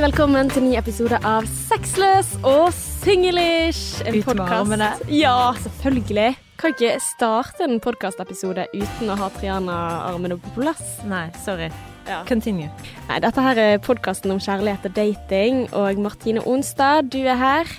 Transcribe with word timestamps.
Hjertelig 0.00 0.16
velkommen 0.16 0.48
til 0.48 0.62
ny 0.64 0.70
episode 0.80 1.16
av 1.28 1.44
Sexløs 1.44 2.30
og 2.48 2.70
singlish. 2.72 3.98
En 4.08 4.14
podkast 4.24 4.54
armene. 4.56 4.86
Ja, 5.12 5.50
selvfølgelig. 5.60 6.38
Kan 6.56 6.72
ikke 6.72 6.94
starte 7.04 7.66
en 7.66 7.82
podkastepisode 7.84 8.64
uten 8.72 9.10
å 9.12 9.16
ha 9.20 9.26
Triana-armene 9.34 10.38
på 10.40 10.54
plass. 10.54 11.02
Nei, 11.04 11.26
sorry. 11.44 11.66
Ja. 12.08 12.22
Continue. 12.24 12.70
Nei, 13.10 13.18
dette 13.20 13.44
her 13.44 13.60
er 13.60 13.82
podkasten 13.84 14.32
om 14.32 14.40
kjærlighet 14.40 14.88
og 14.88 14.94
dating, 14.96 15.58
og 15.76 16.00
Martine 16.00 16.46
Onstad, 16.48 17.10
du 17.12 17.18
er 17.20 17.36
her. 17.36 17.74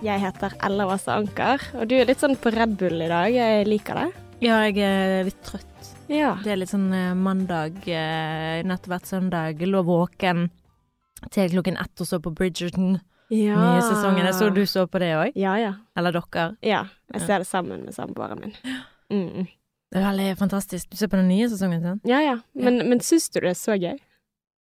Jeg 0.00 0.22
heter 0.22 0.56
Ella 0.64 0.86
Åse 0.94 1.12
Anker, 1.12 1.66
og 1.74 1.90
du 1.90 1.98
er 1.98 2.08
litt 2.08 2.24
sånn 2.24 2.38
på 2.40 2.54
Red 2.56 2.78
Bull 2.80 3.04
i 3.04 3.10
dag. 3.12 3.28
Jeg 3.36 3.68
liker 3.68 4.00
det. 4.00 4.06
Ja, 4.46 4.62
jeg 4.64 4.80
er 4.80 5.28
litt 5.28 5.44
trøtt. 5.44 5.92
Ja. 6.08 6.38
Det 6.40 6.54
er 6.56 6.62
litt 6.62 6.72
sånn 6.72 6.88
eh, 6.96 7.12
mandag, 7.12 7.76
eh, 7.84 8.64
nettopp 8.64 8.96
vært 8.96 9.12
søndag, 9.12 9.60
lå 9.68 9.84
våken 9.84 10.48
til 11.30 11.50
klokken 11.52 11.76
ett 11.80 12.00
og 12.00 12.06
så 12.08 12.20
på 12.22 12.32
Bridgerton. 12.34 13.00
ja. 13.30 13.54
Nye 13.56 13.82
sesongen. 13.82 14.24
Jeg 14.26 14.34
så 14.34 14.50
du 14.54 14.64
så 14.66 14.86
på 14.90 14.98
det 15.02 15.12
òg? 15.14 15.32
Ja, 15.38 15.56
ja. 15.60 15.74
Eller 15.96 16.12
dere? 16.16 16.56
Ja. 16.62 16.84
Jeg 17.14 17.26
ser 17.26 17.38
det 17.44 17.46
sammen 17.46 17.84
med 17.84 17.94
samboeren 17.94 18.40
min. 18.40 18.54
Mm. 19.10 19.46
Det 19.90 19.98
er 19.98 20.06
veldig 20.06 20.36
fantastisk. 20.38 20.90
Du 20.90 20.96
ser 20.96 21.10
på 21.10 21.18
den 21.18 21.28
nye 21.28 21.48
sesongen, 21.50 21.82
sant? 21.82 22.02
Ja, 22.06 22.20
ja. 22.22 22.38
Men, 22.54 22.88
men 22.88 23.00
syns 23.02 23.28
du 23.30 23.40
det 23.40 23.50
er 23.50 23.58
så 23.58 23.74
gøy? 23.74 23.98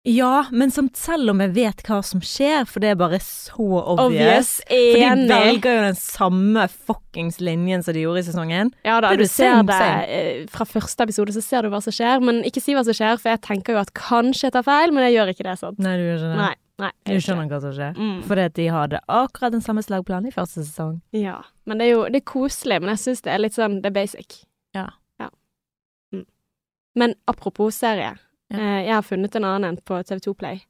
Ja, 0.08 0.46
men 0.52 0.70
som, 0.70 0.86
selv 0.94 1.32
om 1.32 1.40
jeg 1.42 1.50
vet 1.56 1.80
hva 1.88 1.96
som 2.06 2.20
skjer, 2.22 2.62
for 2.70 2.78
det 2.82 2.92
er 2.92 2.98
bare 3.00 3.18
så 3.18 3.64
obvious. 3.64 4.04
Obvious. 4.06 4.50
For 4.70 5.02
de 5.02 5.24
velger 5.32 5.72
jo 5.74 5.80
den 5.82 5.96
samme 5.98 6.66
fuckings 6.70 7.40
linjen 7.42 7.82
som 7.82 7.96
de 7.96 8.04
gjorde 8.04 8.22
i 8.22 8.26
sesongen. 8.28 8.70
Ja 8.86 9.00
da, 9.02 9.10
er 9.10 9.18
du 9.18 9.24
ser 9.26 9.64
det 9.66 9.74
same. 9.74 10.04
eh, 10.06 10.44
fra 10.52 10.66
første 10.70 11.08
episode, 11.08 11.34
så 11.34 11.42
ser 11.42 11.66
du 11.66 11.72
hva 11.74 11.80
som 11.82 11.94
skjer. 11.96 12.22
Men 12.22 12.38
ikke 12.46 12.62
si 12.62 12.76
hva 12.76 12.84
som 12.86 12.94
skjer, 12.94 13.18
for 13.18 13.32
jeg 13.32 13.42
tenker 13.48 13.74
jo 13.74 13.80
at 13.80 13.90
kanskje 13.98 14.46
jeg 14.46 14.54
tar 14.54 14.62
feil, 14.68 14.94
men 14.94 15.08
jeg 15.08 15.16
gjør 15.16 15.32
ikke 15.32 15.46
det 15.48 15.56
sånn. 15.64 15.80
Nei, 15.82 15.96
du 15.98 16.04
gjør 16.04 16.20
ikke 16.20 16.30
det. 16.30 16.36
Nei. 16.38 16.52
nei 16.84 16.92
Du 17.10 17.24
skjønner 17.24 17.50
hva 17.50 17.60
som 17.64 17.74
skjer. 17.80 17.98
Mm. 17.98 18.20
Fordi 18.28 18.44
at 18.46 18.54
de 18.60 18.68
hadde 18.76 19.00
akkurat 19.16 19.56
den 19.56 19.64
samme 19.66 19.82
slagplanen 19.82 20.30
i 20.30 20.36
første 20.36 20.62
sesong. 20.62 21.00
Ja. 21.18 21.40
Men 21.66 21.82
det 21.82 21.88
er 21.88 21.96
jo 21.96 22.04
det 22.06 22.22
er 22.22 22.28
koselig, 22.30 22.78
men 22.84 22.94
jeg 22.94 23.02
syns 23.08 23.26
det 23.26 23.34
er 23.34 23.42
litt 23.42 23.58
sånn 23.58 23.80
Det 23.82 23.90
er 23.90 23.98
basic. 23.98 24.38
Ja. 24.78 24.86
ja. 25.18 25.32
Mm. 26.14 26.28
Men 26.94 27.18
apropos 27.26 27.82
serie. 27.82 28.14
Ja. 28.52 28.58
Eh, 28.58 28.80
jeg 28.86 28.94
har 28.94 29.02
funnet 29.02 29.34
en 29.36 29.44
annen 29.44 29.64
en 29.72 29.76
på 29.82 29.98
TV2 30.06 30.34
Play. 30.38 30.60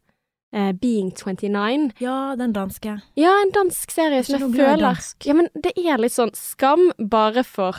Eh, 0.55 0.72
Being 0.72 1.10
29. 1.12 1.92
Ja, 2.00 2.34
den 2.38 2.52
danske. 2.56 3.00
Ja, 3.19 3.32
en 3.42 3.50
dansk 3.52 3.91
serie 3.91 4.22
som 4.24 4.41
jeg 4.41 4.55
føler. 4.56 5.00
Ja, 5.27 5.34
men 5.34 5.48
det 5.55 5.72
er 5.77 5.98
litt 6.00 6.12
sånn 6.14 6.32
Skam 6.34 6.91
bare 6.98 7.42
for 7.44 7.77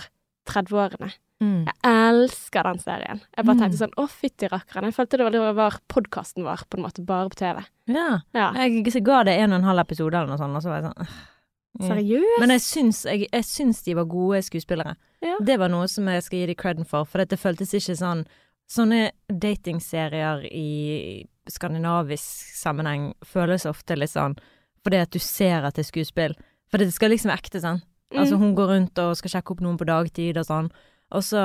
30-årene. 0.49 1.13
Mm. 1.41 1.65
Jeg 1.67 1.75
elsker 1.85 2.63
den 2.65 2.79
serien. 2.81 3.19
Jeg 3.37 3.45
bare 3.45 3.55
Mm. 3.55 3.59
tenkte 3.61 3.77
sånn, 3.77 3.93
å 3.97 4.07
fytti 4.09 4.49
rakkeren. 4.49 4.85
Jeg 4.89 4.95
følte 4.95 5.17
det 5.17 5.39
var, 5.39 5.53
var 5.53 5.79
podkasten 5.87 6.43
vår, 6.43 6.63
på 6.69 6.77
en 6.77 6.83
måte, 6.83 7.05
bare 7.05 7.29
på 7.29 7.35
TV. 7.35 7.63
Ja. 7.87 8.21
Ja. 8.33 8.53
Jeg 8.53 9.03
ga 9.03 9.23
det 9.23 9.37
en 9.39 9.53
og 9.53 9.59
en 9.59 9.63
halv 9.69 9.79
episode 9.79 10.13
eller 10.17 10.27
noe 10.27 10.37
sånt, 10.37 10.55
og 10.55 10.61
så 10.63 10.69
var 10.69 10.81
jeg 10.81 10.91
sånn 10.91 11.07
«Åh». 11.07 11.87
Seriøst? 11.87 12.39
Men 12.39 12.49
jeg 12.49 12.61
syns, 12.61 13.03
jeg, 13.05 13.27
jeg 13.31 13.43
syns 13.45 13.83
de 13.83 13.93
var 13.93 14.05
gode 14.05 14.41
skuespillere. 14.41 14.95
Ja. 15.21 15.35
Det 15.39 15.59
var 15.59 15.69
noe 15.69 15.85
som 15.87 16.07
jeg 16.09 16.23
skal 16.23 16.39
gi 16.39 16.45
dem 16.47 16.55
creden 16.55 16.85
for, 16.87 17.05
for 17.05 17.19
dette 17.21 17.37
føltes 17.37 17.69
ikke 17.77 17.93
sånn 17.99 18.25
Sånne 18.67 19.11
datingserier 19.31 20.43
i 20.51 21.23
skandinavisk 21.47 22.55
sammenheng 22.57 23.13
føles 23.25 23.65
ofte 23.69 23.95
litt 23.95 24.11
sånn 24.11 24.35
fordi 24.83 24.99
at 25.03 25.11
du 25.11 25.19
ser 25.19 25.65
at 25.67 25.75
det 25.75 25.83
er 25.83 25.87
skuespill. 25.89 26.35
For 26.71 26.79
det 26.79 26.93
skal 26.95 27.11
liksom 27.11 27.31
være 27.31 27.43
ekte, 27.43 27.59
sant. 27.63 27.83
Mm. 28.13 28.19
Altså, 28.21 28.37
hun 28.39 28.53
går 28.55 28.69
rundt 28.71 28.99
og 29.03 29.17
skal 29.19 29.33
sjekke 29.33 29.51
opp 29.51 29.63
noen 29.63 29.79
på 29.79 29.87
dagtid 29.87 30.39
og 30.39 30.45
sånn, 30.47 30.69
og 31.11 31.23
så 31.27 31.41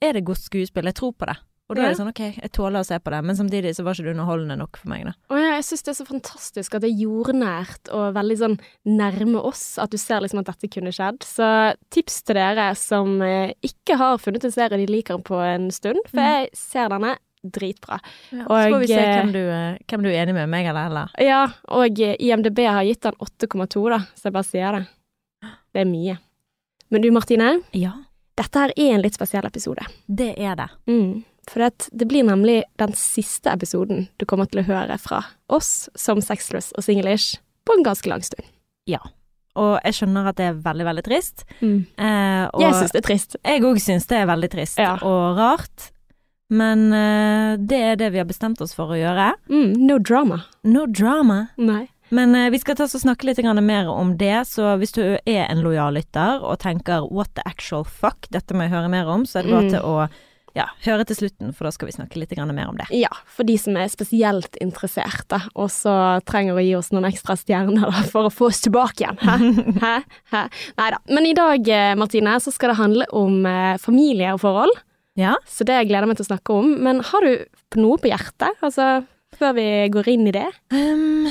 er 0.00 0.16
det 0.16 0.24
godt 0.28 0.40
skuespill. 0.46 0.88
Jeg 0.88 0.96
tror 0.96 1.12
på 1.12 1.28
det. 1.28 1.36
Og 1.68 1.74
da 1.74 1.82
Ja. 1.82 1.86
er 1.88 1.90
det 1.94 1.98
sånn, 1.98 2.08
ok, 2.12 2.20
jeg 2.42 2.52
tåler 2.52 2.78
å 2.78 2.86
se 2.86 2.94
på 3.02 3.10
det, 3.10 3.24
men 3.24 3.34
samtidig 3.36 3.74
så 3.74 3.82
var 3.82 3.94
ikke 3.94 4.04
det 4.06 4.12
underholdende 4.16 4.56
nok 4.58 4.76
for 4.76 4.88
meg, 4.88 5.04
da. 5.04 5.12
Å 5.30 5.36
ja, 5.40 5.54
jeg 5.56 5.64
syns 5.66 5.82
det 5.82 5.88
er 5.90 6.04
så 6.04 6.06
fantastisk 6.06 6.74
at 6.76 6.80
det 6.82 6.90
er 6.92 7.00
jordnært 7.02 7.90
og 7.92 8.14
veldig 8.14 8.36
sånn 8.38 8.60
nærme 8.86 9.42
oss, 9.42 9.76
at 9.82 9.90
du 9.90 9.96
ser 9.98 10.20
liksom 10.20 10.38
at 10.38 10.46
dette 10.46 10.70
kunne 10.70 10.92
skjedd. 10.94 11.18
Så 11.26 11.74
tips 11.90 12.22
til 12.22 12.34
dere 12.38 12.68
som 12.76 13.20
eh, 13.20 13.52
ikke 13.66 13.96
har 13.98 14.18
funnet 14.18 14.44
en 14.44 14.52
serie 14.54 14.78
de 14.78 14.86
liker 14.86 15.18
på 15.26 15.40
en 15.42 15.70
stund, 15.72 15.98
for 16.06 16.20
Mm. 16.20 16.30
jeg 16.46 16.50
ser 16.54 16.88
denne 16.88 17.16
dritbra. 17.44 18.00
så 18.30 18.40
Og, 18.42 18.48
får 18.72 18.78
vi 18.80 18.86
se 18.86 18.94
eh, 19.02 19.22
hvem 19.22 19.32
du, 19.32 19.38
eh, 19.50 19.78
hvem 19.88 20.02
du 20.02 20.08
er 20.08 20.24
enig 20.26 20.34
med, 20.34 20.48
meg 20.48 20.66
eller 20.66 20.86
Ella. 20.86 21.08
Ja, 21.18 21.46
og 21.68 21.90
IMDb 21.98 22.58
har 22.66 22.82
gitt 22.84 23.00
den 23.02 23.12
8,2, 23.20 23.88
da, 23.90 23.98
så 24.14 24.22
jeg 24.24 24.32
bare 24.32 24.44
sier 24.44 24.72
det. 24.72 24.86
Det 25.74 25.80
er 25.82 25.84
mye. 25.90 26.18
Men 26.90 27.02
du 27.02 27.10
Martine, 27.10 27.60
Ja, 27.74 27.92
dette 28.36 28.54
her 28.58 28.70
er 28.76 28.94
en 28.94 29.02
litt 29.02 29.14
spesiell 29.14 29.44
episode. 29.44 29.84
det 30.08 30.38
er 30.38 30.54
det. 30.54 30.68
Mm. 30.86 31.24
For 31.50 31.62
det, 31.62 31.88
det 31.92 32.08
blir 32.10 32.24
nemlig 32.26 32.62
den 32.80 32.92
siste 32.98 33.52
episoden 33.52 34.08
du 34.18 34.24
kommer 34.26 34.48
til 34.50 34.60
å 34.64 34.66
høre 34.66 34.96
fra 34.98 35.20
oss 35.48 35.88
som 35.94 36.18
sexless 36.20 36.72
og 36.76 36.82
singlish 36.82 37.36
på 37.66 37.76
en 37.76 37.84
ganske 37.86 38.10
lang 38.10 38.22
stund. 38.26 38.44
Ja. 38.90 38.98
Og 39.56 39.78
jeg 39.86 39.94
skjønner 39.96 40.26
at 40.28 40.36
det 40.36 40.48
er 40.50 40.58
veldig, 40.60 40.84
veldig 40.90 41.04
trist. 41.06 41.44
Eh, 41.62 42.44
og 42.52 42.60
Jeg 42.60 42.74
syns 42.76 42.92
det 42.92 43.00
er 43.00 43.06
trist. 43.06 43.36
jeg 43.42 43.62
òg 43.62 43.78
syns 43.80 44.06
det 44.10 44.18
er 44.18 44.26
veldig 44.26 44.50
trist 44.52 44.78
Ja. 44.82 44.96
og 45.02 45.38
rart. 45.38 45.90
Men 46.50 46.92
eh, 46.92 47.56
det 47.58 47.78
er 47.82 47.96
det 47.96 48.10
vi 48.12 48.18
har 48.18 48.26
bestemt 48.28 48.60
oss 48.62 48.74
for 48.76 48.92
å 48.94 48.98
gjøre. 48.98 49.32
Mm, 49.50 49.72
no 49.86 49.98
drama. 49.98 50.42
No 50.64 50.84
drama. 50.86 51.48
Nei. 51.58 51.88
Men 52.14 52.34
eh, 52.38 52.50
vi 52.54 52.58
skal 52.62 52.76
ta 52.78 52.84
oss 52.84 52.94
og 52.94 53.02
snakke 53.02 53.26
litt 53.26 53.40
mer 53.62 53.88
om 53.90 54.16
det, 54.16 54.46
så 54.46 54.76
hvis 54.78 54.92
du 54.94 55.02
er 55.26 55.46
en 55.50 55.62
lojal 55.64 55.94
lytter 55.94 56.42
og 56.44 56.58
tenker 56.62 57.08
what 57.10 57.32
the 57.34 57.42
actual 57.46 57.82
fuck, 57.84 58.28
dette 58.30 58.54
må 58.54 58.62
jeg 58.68 58.74
høre 58.76 58.88
mer 58.92 59.06
om, 59.10 59.24
så 59.26 59.40
er 59.40 59.42
det 59.42 59.52
bare 59.52 59.64
Mm. 59.66 59.70
til 59.70 59.80
å 59.82 60.08
ja, 60.56 60.66
høre 60.86 61.04
til 61.04 61.18
slutten, 61.18 61.52
for 61.52 61.68
da 61.68 61.72
skal 61.74 61.90
vi 61.90 61.94
snakke 61.98 62.20
litt 62.20 62.32
mer 62.36 62.70
om 62.70 62.78
det. 62.78 62.86
Ja, 62.96 63.10
for 63.28 63.44
de 63.44 63.58
som 63.60 63.76
er 63.76 63.90
spesielt 63.92 64.56
interesserte, 64.62 65.42
og 65.54 65.68
så 65.72 65.92
trenger 66.28 66.56
å 66.56 66.64
gi 66.64 66.72
oss 66.78 66.92
noen 66.94 67.08
ekstra 67.10 67.36
stjerner 67.36 67.84
da, 67.84 68.04
for 68.12 68.28
å 68.28 68.32
få 68.32 68.48
oss 68.48 68.62
tilbake 68.64 69.04
igjen. 69.04 69.20
Hæ? 69.20 69.36
Hæ? 69.84 69.94
Hæ? 70.32 70.42
Nei 70.80 70.88
da. 70.94 71.02
Men 71.12 71.28
i 71.28 71.36
dag, 71.36 71.68
eh, 71.68 71.92
Martine, 72.00 72.38
så 72.40 72.54
skal 72.54 72.72
det 72.72 72.80
handle 72.80 73.08
om 73.16 73.44
eh, 73.50 73.76
familie 73.82 74.32
og 74.36 74.42
forhold. 74.46 74.72
Ja? 75.20 75.36
Så 75.48 75.66
det 75.68 75.82
gleder 75.88 76.06
jeg 76.06 76.12
meg 76.12 76.20
til 76.20 76.26
å 76.26 76.32
snakke 76.32 76.56
om. 76.56 76.72
Men 76.86 77.04
har 77.04 77.26
du 77.26 77.80
noe 77.80 78.00
på 78.00 78.10
hjertet, 78.12 78.56
altså, 78.64 79.04
før 79.36 79.56
vi 79.58 79.68
går 79.92 80.12
inn 80.12 80.28
i 80.30 80.34
det? 80.36 80.48
Um, 80.72 81.28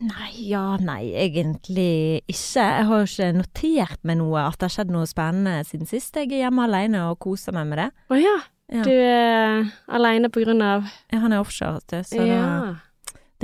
nei, 0.00 0.32
ja, 0.50 0.76
nei, 0.80 1.10
egentlig 1.18 2.22
ikke. 2.30 2.64
Jeg 2.64 2.86
har 2.90 3.06
ikke 3.08 3.30
notert 3.36 4.04
meg 4.06 4.18
noe, 4.20 4.44
at 4.46 4.58
det 4.58 4.68
har 4.68 4.74
skjedd 4.76 4.92
noe 4.94 5.06
spennende 5.10 5.64
siden 5.68 5.88
sist. 5.90 6.14
Jeg 6.16 6.30
er 6.32 6.44
hjemme 6.46 6.66
alene 6.68 7.06
og 7.10 7.18
koser 7.24 7.52
meg 7.56 7.66
med 7.70 7.82
det. 7.82 7.88
Å 8.10 8.20
ja. 8.20 8.36
Ja. 8.68 8.82
Du 8.84 8.90
er 8.92 9.62
alene 9.96 10.28
på 10.28 10.42
grunn 10.44 10.60
av 10.60 10.84
Ja, 11.08 11.22
Han 11.22 11.32
er 11.32 11.40
offshore, 11.40 11.78
vet 11.80 11.86
du, 11.88 12.02
så 12.04 12.26
Ja. 12.26 12.42
da 12.42 12.74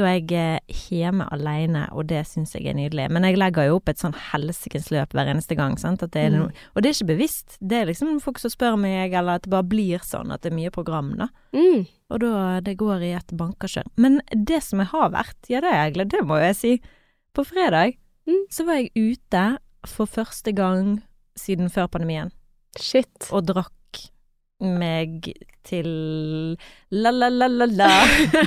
er 0.03 0.17
jeg 0.19 0.33
eh, 0.33 0.59
hjemme 0.91 1.29
alene, 1.31 1.85
og 1.95 2.09
det 2.09 2.25
syns 2.27 2.55
jeg 2.57 2.67
er 2.67 2.75
nydelig. 2.75 3.05
Men 3.15 3.23
jeg 3.23 3.37
legger 3.39 3.69
jo 3.69 3.77
opp 3.77 3.89
et 3.89 3.99
sånn 4.03 4.17
helsikens 4.33 4.91
løp 4.91 5.13
hver 5.15 5.31
eneste 5.31 5.55
gang, 5.55 5.77
sant. 5.79 6.01
Det 6.01 6.17
er 6.17 6.31
Mm. 6.31 6.51
og 6.75 6.83
det 6.83 6.89
er 6.91 6.95
ikke 7.05 7.13
bevisst. 7.15 7.57
Det 7.61 7.77
er 7.79 7.87
liksom 7.87 8.21
folk 8.21 8.39
som 8.41 8.51
spør 8.51 8.77
meg, 8.77 9.13
eller 9.15 9.35
at 9.37 9.43
det 9.43 9.51
bare 9.51 9.63
blir 9.63 9.99
sånn 10.03 10.33
at 10.35 10.43
det 10.43 10.51
er 10.53 10.57
mye 10.57 10.71
program, 10.73 11.15
da. 11.17 11.29
Mm. 11.55 11.87
Og 12.11 12.19
da 12.21 12.61
det 12.61 12.77
går 12.77 13.03
i 13.03 13.13
et 13.15 13.29
bankekjør. 13.37 13.85
Men 13.97 14.21
det 14.35 14.63
som 14.65 14.81
jeg 14.81 14.89
har 14.89 15.11
vært, 15.11 15.39
ja 15.49 15.61
det 15.61 15.71
er 15.71 15.85
jeg 15.85 15.95
glad, 15.95 16.09
det 16.11 16.25
må 16.27 16.41
jeg 16.43 16.57
si. 16.57 16.81
På 17.33 17.45
fredag 17.47 17.95
Mm. 18.27 18.47
så 18.51 18.65
var 18.67 18.75
jeg 18.75 18.91
ute 18.97 19.59
for 19.87 20.07
første 20.07 20.53
gang 20.55 21.03
siden 21.37 21.69
før 21.71 21.87
pandemien, 21.89 22.33
Shit. 22.81 23.29
og 23.31 23.47
drakk 23.47 24.11
meg 24.61 25.33
til 25.65 26.57
la-la-la-la-la. 26.95 27.89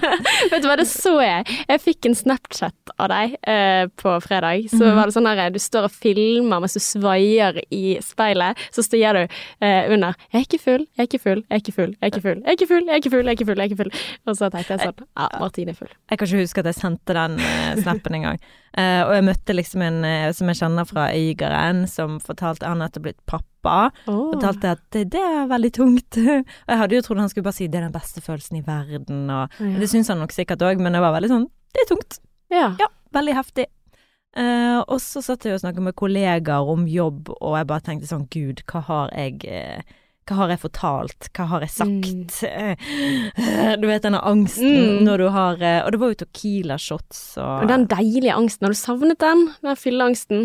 Vet 0.52 0.64
du 0.64 0.68
hva, 0.70 0.78
det 0.80 0.86
så 0.90 1.16
jeg. 1.24 1.46
Jeg 1.68 1.82
fikk 1.84 2.08
en 2.10 2.16
Snapchat 2.18 2.94
av 2.98 3.10
deg 3.12 3.36
eh, 3.48 3.88
på 4.00 4.14
fredag. 4.24 4.70
Så 4.72 4.80
Mhm. 4.84 4.96
var 4.96 5.10
det 5.10 5.16
sånn 5.18 5.28
her, 5.28 5.50
du 5.52 5.60
står 5.60 5.88
og 5.90 5.92
filmer 5.92 6.62
mens 6.64 6.78
du 6.78 6.80
svaier 6.84 7.60
i 7.74 7.98
speilet. 8.04 8.58
Så 8.72 8.86
stier 8.86 9.14
du 9.14 9.24
eh, 9.62 9.90
under 9.92 10.14
'Jeg 10.32 10.40
er 10.42 10.46
ikke 10.46 10.60
full, 10.64 10.86
jeg 10.98 11.04
er 11.04 11.10
ikke 11.10 11.20
full, 11.24 11.44
jeg 11.50 11.56
er 11.58 11.62
ikke 11.62 11.74
full, 11.76 11.92
jeg 11.92 12.08
er 12.08 12.12
ikke 12.12 12.22
full, 12.22 12.38
jeg 12.44 12.48
er 12.48 12.56
ikke 12.58 12.68
full, 12.68 12.86
jeg 12.86 12.94
er 12.94 13.00
ikke 13.02 13.10
full', 13.12 13.26
jeg 13.26 13.28
er 13.28 13.38
ikke 13.38 13.46
full, 13.48 13.58
jeg 13.58 13.66
er 13.66 13.70
ikke 13.72 13.84
full. 13.84 13.92
Og 14.28 14.36
så 14.38 14.50
tenkte 14.52 14.74
jeg 14.78 14.80
sånn 14.80 15.06
Ja, 15.18 15.28
Martine 15.40 15.70
er 15.70 15.76
full. 15.76 15.92
Jeg 16.10 16.18
kan 16.20 16.28
ikke 16.28 16.42
huske 16.46 16.60
at 16.60 16.66
jeg 16.66 16.76
sendte 16.76 17.14
den 17.14 17.40
eh, 17.40 17.76
snappen 17.82 18.16
engang. 18.16 18.40
Uh, 18.78 19.02
og 19.10 19.14
jeg 19.16 19.24
møtte 19.26 19.56
liksom 19.56 19.82
en 19.82 20.06
eh, 20.06 20.32
som 20.38 20.48
jeg 20.52 20.58
kjenner 20.60 20.86
fra 20.86 21.08
Øygarden, 21.12 21.88
som 21.90 22.20
fortalte 22.20 22.68
han 22.68 22.82
hadde 22.84 23.02
blitt 23.02 23.18
pappa. 23.26 23.90
Oh. 24.08 24.32
Fortalte 24.36 24.70
at 24.76 24.84
det, 24.94 25.08
det 25.12 25.20
er 25.24 25.48
veldig 25.50 25.72
tungt. 25.74 26.18
og 26.68 26.70
jeg 26.70 26.78
hadde 26.78 26.96
jo 27.00 27.07
trodd 27.08 27.24
han 27.24 27.32
skulle 27.32 27.48
bare 27.48 27.58
si 27.58 27.68
det 27.72 27.80
er 27.80 27.88
den 27.88 27.96
beste 27.96 28.22
følelsen 28.26 28.60
i 28.60 28.66
verden, 28.68 29.26
og 29.32 29.50
Ja. 29.64 29.74
det 29.80 29.90
syns 29.90 30.12
han 30.12 30.20
nok 30.22 30.36
sikkert 30.36 30.62
òg, 30.68 30.80
men 30.84 30.94
det 30.94 31.02
var 31.04 31.16
veldig 31.16 31.32
sånn 31.32 31.48
det 31.74 31.84
er 31.86 31.90
tungt. 31.96 32.20
Ja. 32.52 32.68
Ja, 32.80 32.88
veldig 33.14 33.34
heftig. 33.38 33.66
Uh, 34.38 34.84
og 34.88 35.00
så 35.02 35.22
satt 35.26 35.46
jeg 35.48 35.56
og 35.56 35.62
snakket 35.64 35.82
med 35.82 35.96
kollegaer 35.98 36.68
om 36.70 36.84
jobb, 36.90 37.30
og 37.42 37.56
jeg 37.58 37.68
bare 37.70 37.82
tenkte 37.86 38.10
sånn 38.10 38.28
gud, 38.30 38.62
hva 38.70 38.82
har 38.86 39.10
jeg 39.16 39.46
eh, 39.50 39.82
hva 40.28 40.36
har 40.42 40.50
jeg 40.52 40.60
fortalt, 40.60 41.30
hva 41.38 41.46
har 41.48 41.64
jeg 41.64 41.72
sagt? 41.72 42.42
Mm. 42.44 43.78
Du 43.82 43.88
vet 43.88 44.04
denne 44.04 44.20
angsten 44.28 44.68
Mm. 44.68 45.04
når 45.08 45.18
du 45.24 45.28
har 45.32 45.62
eh, 45.64 45.80
Og 45.86 45.92
det 45.94 46.00
var 46.02 46.12
jo 46.12 46.18
Tequila 46.26 46.78
shots 46.78 47.22
og 47.40 47.64
Og 47.64 47.70
den 47.72 47.86
deilige 47.88 48.36
angsten, 48.36 48.66
har 48.68 48.74
du 48.76 48.80
savnet 48.80 49.20
den? 49.24 49.46
Den 49.64 49.80
fylleangsten? 49.80 50.44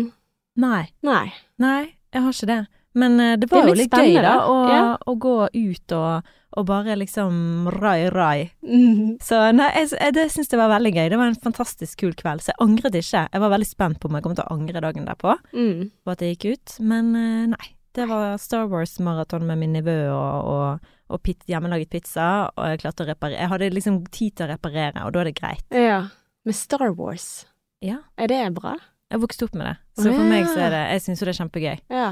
Nei. 0.57 0.85
Nei. 1.03 1.33
Nei, 1.59 1.93
jeg 2.13 2.21
har 2.23 2.31
ikke 2.31 2.49
det. 2.53 2.61
Men 2.95 3.17
det 3.17 3.27
det 3.41 3.49
Det 3.49 3.51
var 3.51 3.67
jo 3.67 3.73
litt 3.73 3.91
litt 3.91 3.99
gøy, 3.99 4.21
da, 4.21 4.33
å, 4.47 4.57
ja. 4.69 4.81
å 5.05 5.15
gå 5.19 5.35
ut 5.53 5.91
og, 5.97 6.33
og 6.57 6.65
bare 6.69 6.95
liksom 6.99 7.67
rai, 7.79 8.09
rai. 8.13 8.51
Mm. 8.63 9.17
Så 9.23 9.39
nei, 9.57 9.69
jeg, 9.79 9.89
jeg 9.99 10.13
det 10.17 10.25
syns 10.33 10.51
jeg 10.53 10.59
var 10.61 10.69
veldig 10.75 10.91
gøy. 10.95 11.07
Det 11.09 11.17
var 11.21 11.31
en 11.31 11.39
fantastisk 11.43 11.99
kul 12.03 12.13
kveld. 12.19 12.43
Så 12.45 12.51
jeg 12.53 12.61
angret 12.63 12.97
ikke. 12.99 13.23
Jeg 13.33 13.41
var 13.43 13.53
veldig 13.55 13.67
spent 13.69 13.99
på 13.99 14.09
om 14.11 14.17
jeg 14.19 14.25
kom 14.27 14.35
til 14.37 14.45
å 14.45 14.53
angre 14.57 14.81
dagen 14.85 15.07
derpå, 15.09 15.37
Mm. 15.53 15.89
på 16.05 16.11
at 16.13 16.19
det 16.23 16.33
gikk 16.35 16.45
ut. 16.57 16.75
Men 16.81 17.15
eh, 17.15 17.45
nei. 17.55 17.69
Det 17.93 18.07
var 18.09 18.39
Star 18.41 18.65
Wars-maraton 18.71 19.43
med 19.45 19.59
min 19.61 19.73
nevø 19.77 19.93
og, 20.09 20.47
og, 20.49 20.93
og 21.13 21.19
pit, 21.21 21.43
hjemmelaget 21.45 21.91
pizza, 21.93 22.49
og 22.57 22.71
jeg 22.71 22.79
klarte 22.81 23.03
å 23.05 23.09
reparere. 23.11 23.37
Jeg 23.43 23.51
hadde 23.51 23.67
liksom 23.69 23.99
tid 24.09 24.33
til 24.33 24.47
å 24.47 24.49
reparere, 24.55 25.03
og 25.05 25.13
da 25.13 25.21
er 25.21 25.29
det 25.29 25.35
greit. 25.37 25.67
Ja. 25.77 25.99
Med 26.43 26.57
Star 26.57 26.89
Wars. 26.97 27.45
Ja. 27.85 27.99
Er 28.17 28.31
det 28.33 28.39
bra? 28.57 28.73
Jeg 29.13 29.21
vokste 29.21 29.45
opp 29.45 29.53
med 29.53 29.67
det. 29.69 29.75
Så 29.99 30.07
for 30.09 30.17
for 30.17 30.25
meg 30.25 30.47
så 30.49 30.57
er 30.65 30.73
det 30.73 30.81
Jeg 30.95 31.01
syns 31.05 31.21
jo 31.21 31.25
det 31.29 31.35
er 31.35 31.39
kjempegøy. 31.43 31.75
Ja. 31.93 32.07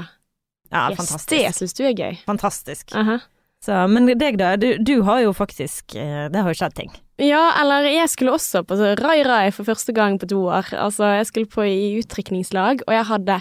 Ja, 0.72 0.84
Yes, 0.94 1.26
det 1.28 1.40
syns 1.58 1.74
du 1.74 1.82
er 1.84 1.92
gøy. 1.98 2.14
Fantastisk. 2.30 2.94
Aha. 2.96 3.18
Så, 3.62 3.76
men 3.86 4.08
deg 4.18 4.40
da, 4.40 4.56
du, 4.58 4.74
du 4.82 4.96
har 5.06 5.20
jo 5.22 5.32
faktisk 5.36 5.94
eh, 5.94 6.26
Det 6.32 6.40
har 6.42 6.50
jo 6.50 6.58
skjedd 6.58 6.74
ting. 6.74 6.90
Ja, 7.22 7.52
eller 7.60 7.86
jeg 7.86 8.10
skulle 8.10 8.34
også 8.34 8.64
på 8.66 8.74
så 8.78 8.94
Rai 8.98 9.20
Rai 9.22 9.52
for 9.54 9.68
første 9.68 9.94
gang 9.94 10.18
på 10.18 10.26
to 10.32 10.40
år. 10.50 10.72
Altså, 10.74 11.12
jeg 11.20 11.28
skulle 11.28 11.52
på 11.52 11.66
i 11.68 11.92
utdrikningslag, 12.00 12.82
og 12.88 12.96
jeg 12.96 13.06
hadde, 13.12 13.36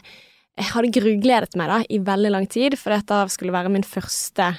jeg 0.62 0.70
hadde 0.76 0.94
grugledet 1.00 1.58
meg 1.58 1.72
da 1.72 1.80
i 1.90 2.02
veldig 2.06 2.34
lang 2.36 2.46
tid, 2.52 2.78
for 2.78 2.94
dette 2.94 3.24
skulle 3.34 3.56
være 3.56 3.74
min 3.74 3.88
første 3.88 4.52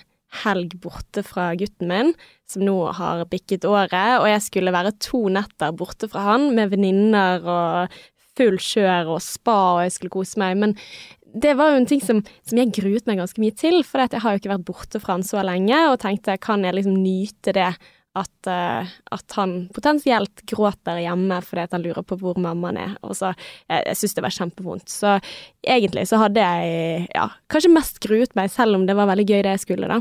helg 0.43 0.75
borte 0.82 1.23
fra 1.26 1.50
gutten 1.61 1.91
min, 1.93 2.14
som 2.49 2.64
nå 2.67 2.76
har 2.97 3.26
bikket 3.31 3.67
året, 3.69 4.17
og 4.19 4.26
jeg 4.31 4.43
skulle 4.47 4.73
være 4.75 4.94
to 5.05 5.26
netter 5.31 5.75
borte 5.76 6.09
fra 6.11 6.25
han 6.32 6.49
med 6.56 6.73
venninner 6.73 7.44
og 7.44 8.00
full 8.38 8.56
kjør 8.61 9.12
og 9.12 9.23
spa, 9.25 9.59
og 9.76 9.82
jeg 9.85 9.94
skulle 9.97 10.14
kose 10.14 10.41
meg. 10.41 10.56
Men 10.61 10.75
det 11.34 11.55
var 11.58 11.73
jo 11.73 11.81
en 11.81 11.88
ting 11.88 12.02
som, 12.05 12.20
som 12.44 12.61
jeg 12.61 12.75
gruet 12.76 13.08
meg 13.08 13.20
ganske 13.20 13.40
mye 13.43 13.56
til, 13.56 13.81
for 13.87 14.05
jeg 14.05 14.23
har 14.23 14.34
jo 14.34 14.43
ikke 14.43 14.52
vært 14.52 14.69
borte 14.69 15.00
fra 15.02 15.17
han 15.17 15.26
så 15.26 15.43
lenge, 15.46 15.79
og 15.88 16.00
tenkte 16.02 16.38
kan 16.43 16.64
jeg 16.67 16.76
liksom 16.76 16.99
nyte 17.00 17.55
det 17.56 17.73
at, 18.12 18.49
uh, 18.49 18.88
at 19.17 19.37
han 19.38 19.55
potensielt 19.73 20.43
gråter 20.49 21.00
hjemme 21.00 21.38
fordi 21.46 21.64
han 21.73 21.84
lurer 21.84 22.05
på 22.05 22.19
hvor 22.20 22.37
mammaen 22.40 22.81
er. 22.81 22.94
Og 23.06 23.17
så, 23.17 23.32
Jeg, 23.70 23.87
jeg 23.88 24.00
syns 24.00 24.17
det 24.19 24.25
var 24.26 24.37
kjempevondt. 24.37 24.93
Så 24.93 25.14
egentlig 25.64 26.05
så 26.11 26.20
hadde 26.20 26.44
jeg 26.44 27.06
ja, 27.14 27.26
kanskje 27.52 27.73
mest 27.73 28.02
gruet 28.05 28.37
meg, 28.38 28.52
selv 28.52 28.76
om 28.76 28.87
det 28.88 28.96
var 28.99 29.08
veldig 29.11 29.28
gøy 29.28 29.40
det 29.40 29.56
jeg 29.56 29.64
skulle, 29.64 29.88
da. 29.88 30.00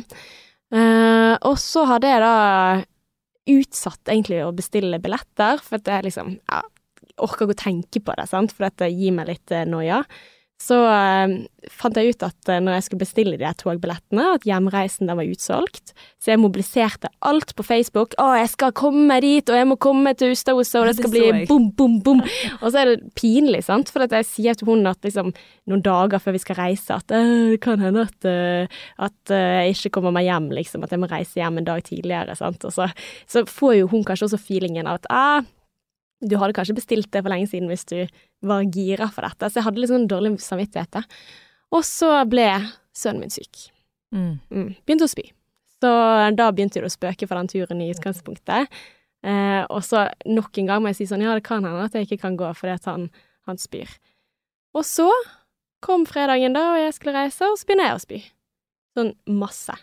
Uh, 0.72 1.36
og 1.48 1.56
så 1.60 1.86
hadde 1.88 2.12
jeg 2.12 2.24
da 2.24 2.36
utsatt 3.52 4.12
egentlig 4.12 4.44
å 4.46 4.54
bestille 4.56 5.00
billetter, 5.04 5.64
for 5.64 5.80
at 5.80 5.90
jeg 5.90 6.10
liksom 6.10 6.36
ja, 6.36 6.62
orker 7.24 7.48
ikke 7.48 7.56
å 7.56 7.64
tenke 7.64 8.04
på 8.04 8.16
det, 8.20 8.28
sant, 8.30 8.54
for 8.56 8.68
dette 8.68 8.92
gir 8.92 9.16
meg 9.16 9.32
litt 9.32 9.56
uh, 9.56 9.64
noia. 9.68 10.04
Så 10.62 10.78
eh, 10.86 11.34
fant 11.74 11.98
jeg 11.98 12.14
ut 12.14 12.26
at 12.26 12.52
eh, 12.52 12.62
når 12.62 12.78
jeg 12.78 12.86
skulle 12.86 13.02
bestille 13.02 13.40
de 13.40 13.52
togbillettene, 13.58 14.28
at 14.38 14.46
hjemreisen 14.46 15.10
var 15.10 15.26
utsolgt. 15.26 15.94
Så 16.22 16.34
jeg 16.34 16.42
mobiliserte 16.42 17.10
alt 17.26 17.56
på 17.58 17.66
Facebook. 17.66 18.14
'Å, 18.18 18.36
jeg 18.38 18.52
skal 18.54 18.76
komme 18.78 19.18
dit, 19.24 19.50
og 19.50 19.58
jeg 19.58 19.70
må 19.70 19.78
komme 19.82 20.14
til 20.18 20.36
Ustadhuset, 20.36 20.78
og 20.82 20.90
det 20.90 20.96
skal 21.00 21.14
det 21.16 21.22
bli 21.24 21.46
bom, 21.50 21.70
bom, 21.78 21.98
bom'. 22.06 22.22
Og 22.60 22.68
så 22.70 22.84
er 22.84 22.92
det 22.92 23.14
pinlig, 23.18 23.64
sant, 23.66 23.90
for 23.94 24.06
at 24.06 24.14
jeg 24.20 24.30
sier 24.30 24.58
til 24.58 24.70
hun 24.70 24.86
at 24.90 25.02
liksom 25.06 25.32
noen 25.72 25.86
dager 25.86 26.22
før 26.22 26.38
vi 26.38 26.44
skal 26.44 26.60
reise, 26.60 26.98
at 26.98 27.16
«Øh, 27.16 27.56
det 27.56 27.62
kan 27.64 27.82
hende 27.82 28.06
at, 28.06 28.28
øh, 28.28 28.84
at 29.02 29.34
øh, 29.34 29.48
jeg 29.66 29.76
ikke 29.76 29.96
kommer 29.98 30.14
meg 30.14 30.30
hjem, 30.30 30.52
liksom. 30.54 30.86
At 30.86 30.94
jeg 30.94 31.02
må 31.02 31.10
reise 31.10 31.42
hjem 31.42 31.58
en 31.62 31.70
dag 31.72 31.82
tidligere, 31.88 32.38
sant. 32.38 32.66
Og 32.68 32.76
så, 32.76 32.92
så 33.30 33.46
får 33.50 33.80
jo 33.80 33.90
hun 33.96 34.06
kanskje 34.06 34.30
også 34.30 34.42
feelingen 34.42 34.90
av 34.90 35.02
at 35.02 35.10
ah, 35.10 35.50
du 36.22 36.38
hadde 36.38 36.56
kanskje 36.58 36.78
bestilt 36.78 37.10
det 37.14 37.24
for 37.24 37.34
lenge 37.34 37.50
siden 37.50 37.70
hvis 37.72 37.88
du 37.90 37.98
var 38.46 38.66
gira 38.70 39.10
for 39.12 39.26
dette. 39.26 39.50
Så 39.50 39.60
jeg 39.60 39.68
hadde 39.68 39.82
litt 39.82 39.92
sånn 39.92 40.10
dårlig 40.10 40.36
samvittighet. 40.44 41.02
Og 41.74 41.84
så 41.88 42.14
ble 42.30 42.48
sønnen 42.98 43.26
min 43.26 43.34
syk. 43.34 43.68
Mm. 44.14 44.34
Mm. 44.52 44.72
Begynte 44.86 45.08
å 45.08 45.12
spy. 45.12 45.28
Så 45.82 45.92
da 46.38 46.50
begynte 46.54 46.82
det 46.82 46.92
å 46.92 46.94
spøke 46.94 47.26
for 47.26 47.40
den 47.40 47.50
turen 47.50 47.82
i 47.82 47.90
utgangspunktet. 47.94 48.70
Eh, 49.26 49.62
og 49.70 49.84
så 49.86 50.08
nok 50.30 50.58
en 50.58 50.70
gang 50.70 50.82
må 50.82 50.92
jeg 50.92 51.02
si 51.02 51.10
sånn, 51.10 51.24
ja, 51.26 51.34
det 51.38 51.46
kan 51.46 51.66
hende 51.66 51.86
at 51.86 51.98
jeg 51.98 52.08
ikke 52.08 52.24
kan 52.24 52.38
gå 52.40 52.50
fordi 52.58 52.74
at 52.74 52.90
han, 52.90 53.08
han 53.50 53.62
spyr. 53.62 53.90
Og 54.78 54.86
så 54.88 55.10
kom 55.82 56.06
fredagen 56.10 56.56
da, 56.58 56.72
og 56.76 56.84
jeg 56.84 56.96
skulle 56.98 57.18
reise, 57.18 57.50
og 57.50 57.58
så 57.58 57.68
begynner 57.68 57.90
jeg 57.90 57.98
å 57.98 58.04
spy. 58.06 58.20
Sånn 58.98 59.12
masse. 59.42 59.76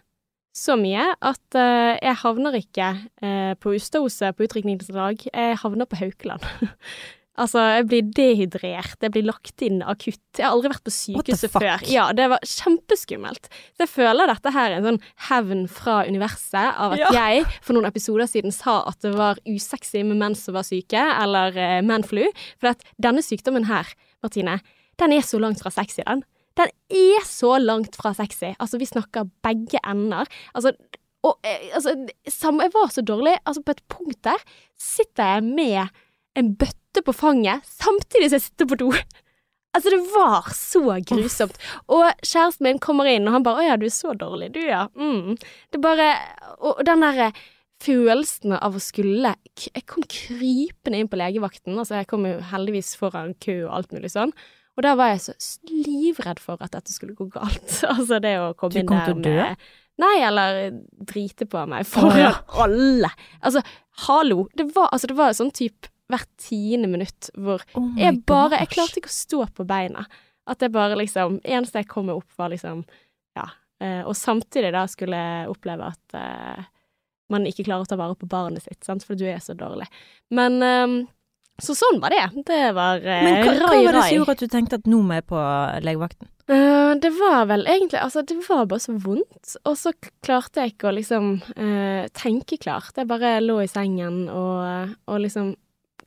Så 0.58 0.74
mye 0.80 1.04
at 1.14 1.54
uh, 1.54 1.94
jeg 2.00 2.18
havner 2.24 2.56
ikke 2.58 2.90
uh, 3.22 3.54
på 3.62 3.76
Ustaoset 3.76 4.34
på 4.34 4.48
utdrikningslag, 4.48 5.28
jeg 5.30 5.58
havner 5.62 5.86
på 5.86 5.98
Haukeland. 6.00 6.42
altså, 7.42 7.62
jeg 7.76 7.86
blir 7.90 8.08
dehydrert, 8.16 8.96
jeg 9.04 9.14
blir 9.14 9.28
lagt 9.28 9.62
inn 9.62 9.78
akutt. 9.86 10.22
Jeg 10.34 10.46
har 10.48 10.56
aldri 10.56 10.72
vært 10.72 10.86
på 10.88 10.94
sykehuset 10.94 11.52
før. 11.54 11.84
Ja, 11.86 12.08
det 12.16 12.26
var 12.32 12.42
kjempeskummelt. 12.42 13.46
Så 13.76 13.84
jeg 13.84 13.92
føler 13.92 14.32
dette 14.32 14.52
her 14.56 14.72
er 14.72 14.80
en 14.80 14.88
sånn 14.88 15.00
hevn 15.28 15.62
fra 15.70 16.00
universet 16.08 16.72
av 16.74 16.96
at 16.96 17.04
Ja. 17.04 17.12
jeg 17.28 17.46
for 17.60 17.78
noen 17.78 17.86
episoder 17.90 18.26
siden 18.30 18.54
sa 18.54 18.80
at 18.90 18.98
det 19.06 19.14
var 19.14 19.38
usexy 19.46 20.02
med 20.02 20.18
menn 20.24 20.34
som 20.38 20.58
var 20.58 20.66
syke, 20.66 21.04
eller 21.22 21.54
uh, 21.54 21.78
manflu. 21.86 22.24
For 22.58 22.72
at 22.74 22.82
denne 22.98 23.22
sykdommen 23.22 23.70
her, 23.70 23.94
Martine, 24.26 24.58
den 24.98 25.14
er 25.14 25.22
så 25.22 25.38
langt 25.38 25.62
fra 25.62 25.70
sexy, 25.70 26.02
den. 26.02 26.26
Den 26.58 26.72
er 26.90 27.26
så 27.26 27.56
langt 27.62 27.96
fra 27.98 28.12
sexy. 28.16 28.52
Altså, 28.58 28.80
vi 28.80 28.88
snakker 28.88 29.28
begge 29.46 29.80
ender. 29.86 30.26
Altså, 30.54 30.74
og 31.26 31.38
eh, 31.46 31.70
altså, 31.74 31.94
jeg 32.26 32.74
var 32.74 32.92
så 32.92 33.02
dårlig. 33.02 33.36
Altså, 33.44 33.62
på 33.62 33.76
et 33.76 33.84
punkt 33.90 34.20
der 34.26 34.42
sitter 34.78 35.34
jeg 35.34 35.46
med 35.46 36.02
en 36.38 36.52
bøtte 36.58 37.02
på 37.04 37.14
fanget 37.14 37.66
samtidig 37.66 38.30
som 38.30 38.38
jeg 38.38 38.46
sitter 38.48 38.70
på 38.70 38.82
do. 38.84 38.92
Altså, 39.76 39.90
det 39.92 40.00
var 40.10 40.46
så 40.56 40.80
grusomt. 41.06 41.58
Og 41.92 42.08
kjæresten 42.24 42.64
min 42.64 42.78
kommer 42.82 43.06
inn, 43.06 43.28
og 43.28 43.34
han 43.36 43.44
bare 43.44 43.60
'Å 43.60 43.66
ja, 43.66 43.76
du 43.76 43.84
er 43.86 43.92
så 43.92 44.14
dårlig, 44.16 44.48
du, 44.54 44.60
ja'. 44.64 44.88
Mm. 44.96 45.36
Det 45.70 45.80
bare 45.80 46.08
Og 46.58 46.78
og 46.78 46.86
den 46.88 47.04
derre 47.04 47.32
følelsen 47.84 48.56
av 48.56 48.74
å 48.74 48.80
skulle 48.82 49.34
Jeg 49.54 49.84
kom 49.86 50.02
krypende 50.02 50.98
inn 50.98 51.08
på 51.08 51.20
legevakten. 51.20 51.78
Altså, 51.78 52.00
jeg 52.00 52.08
kom 52.08 52.26
jo 52.26 52.40
heldigvis 52.40 52.96
foran 52.96 53.34
kø 53.34 53.68
og 53.68 53.74
alt 53.76 53.92
mulig 53.92 54.10
sånn. 54.10 54.32
Og 54.78 54.84
da 54.86 54.94
var 54.98 55.10
jeg 55.10 55.24
så 55.24 55.34
livredd 55.66 56.38
for 56.38 56.62
at 56.62 56.70
dette 56.76 56.94
skulle 56.94 57.16
gå 57.18 57.26
galt. 57.34 57.66
altså 57.92 58.20
det 58.22 58.36
å 58.38 58.52
komme 58.54 58.78
inn 58.78 58.86
der 58.86 58.86
Du 58.86 58.92
kom 58.94 59.04
til 59.04 59.18
å 59.18 59.26
dø? 59.26 59.36
med 59.42 59.68
Nei, 59.98 60.14
eller 60.22 60.60
drite 61.10 61.48
på 61.50 61.64
meg 61.66 61.86
foran 61.90 62.36
alle. 62.62 63.10
Altså, 63.42 63.64
hallo. 64.06 64.44
Det 64.54 64.68
var, 64.76 64.92
altså, 64.94 65.10
det 65.10 65.16
var 65.18 65.34
sånn 65.34 65.50
type 65.50 65.90
hvert 66.08 66.30
tiende 66.40 66.88
minutt 66.88 67.28
hvor 67.36 67.64
Oh 67.76 67.90
jeg 67.98 68.22
bare 68.28 68.62
Jeg 68.62 68.70
klarte 68.76 69.02
ikke 69.02 69.10
å 69.10 69.16
stå 69.16 69.42
på 69.58 69.66
beina. 69.68 70.06
At 70.48 70.62
det 70.62 70.70
bare 70.72 70.96
liksom 70.96 71.40
Eneste 71.42 71.82
jeg 71.82 71.90
kom 71.90 72.06
meg 72.08 72.22
opp, 72.22 72.30
var 72.38 72.54
liksom 72.54 72.86
Ja. 73.36 73.50
Eh, 73.82 74.00
og 74.06 74.14
samtidig 74.18 74.72
da 74.74 74.86
skulle 74.90 75.18
jeg 75.18 75.50
oppleve 75.50 75.90
at 75.92 76.16
uh, 76.18 76.62
man 77.30 77.44
ikke 77.46 77.66
klarer 77.66 77.84
å 77.84 77.90
ta 77.90 77.98
vare 78.00 78.16
på 78.18 78.26
barnet 78.30 78.64
sitt, 78.64 78.80
sant, 78.86 79.04
for 79.06 79.18
du 79.18 79.26
er 79.28 79.38
så 79.44 79.54
dårlig. 79.54 79.86
Men 80.34 80.62
eh, 80.64 80.86
Så 81.58 81.74
sånn 81.74 81.98
var 82.02 82.14
det. 82.14 82.24
Det 82.46 82.64
var 82.76 83.02
eh, 83.02 83.24
Men 83.26 83.40
hva, 83.42 83.54
hva 83.58 83.78
var 83.82 83.96
det 83.96 84.02
som 84.06 84.18
gjorde 84.20 84.34
at 84.36 84.42
du 84.44 84.50
tenkte 84.52 84.78
at 84.78 84.90
nå 84.90 85.00
må 85.02 85.18
jeg 85.18 85.26
på 85.30 85.44
legevakten? 85.82 86.30
Uh, 86.48 86.94
det 86.96 87.10
var 87.18 87.42
vel 87.50 87.66
egentlig 87.68 87.98
Altså, 88.00 88.22
det 88.24 88.38
var 88.46 88.68
bare 88.70 88.80
så 88.80 88.94
vondt. 88.96 89.56
Og 89.68 89.74
så 89.76 89.92
klarte 90.24 90.62
jeg 90.62 90.76
ikke 90.76 90.90
å 90.90 90.96
liksom 90.96 91.32
uh, 91.42 92.04
tenke 92.16 92.60
klart. 92.62 92.94
Jeg 92.96 93.10
bare 93.10 93.38
lå 93.42 93.58
i 93.64 93.70
sengen 93.70 94.28
og, 94.32 94.94
og 95.10 95.24
liksom 95.24 95.56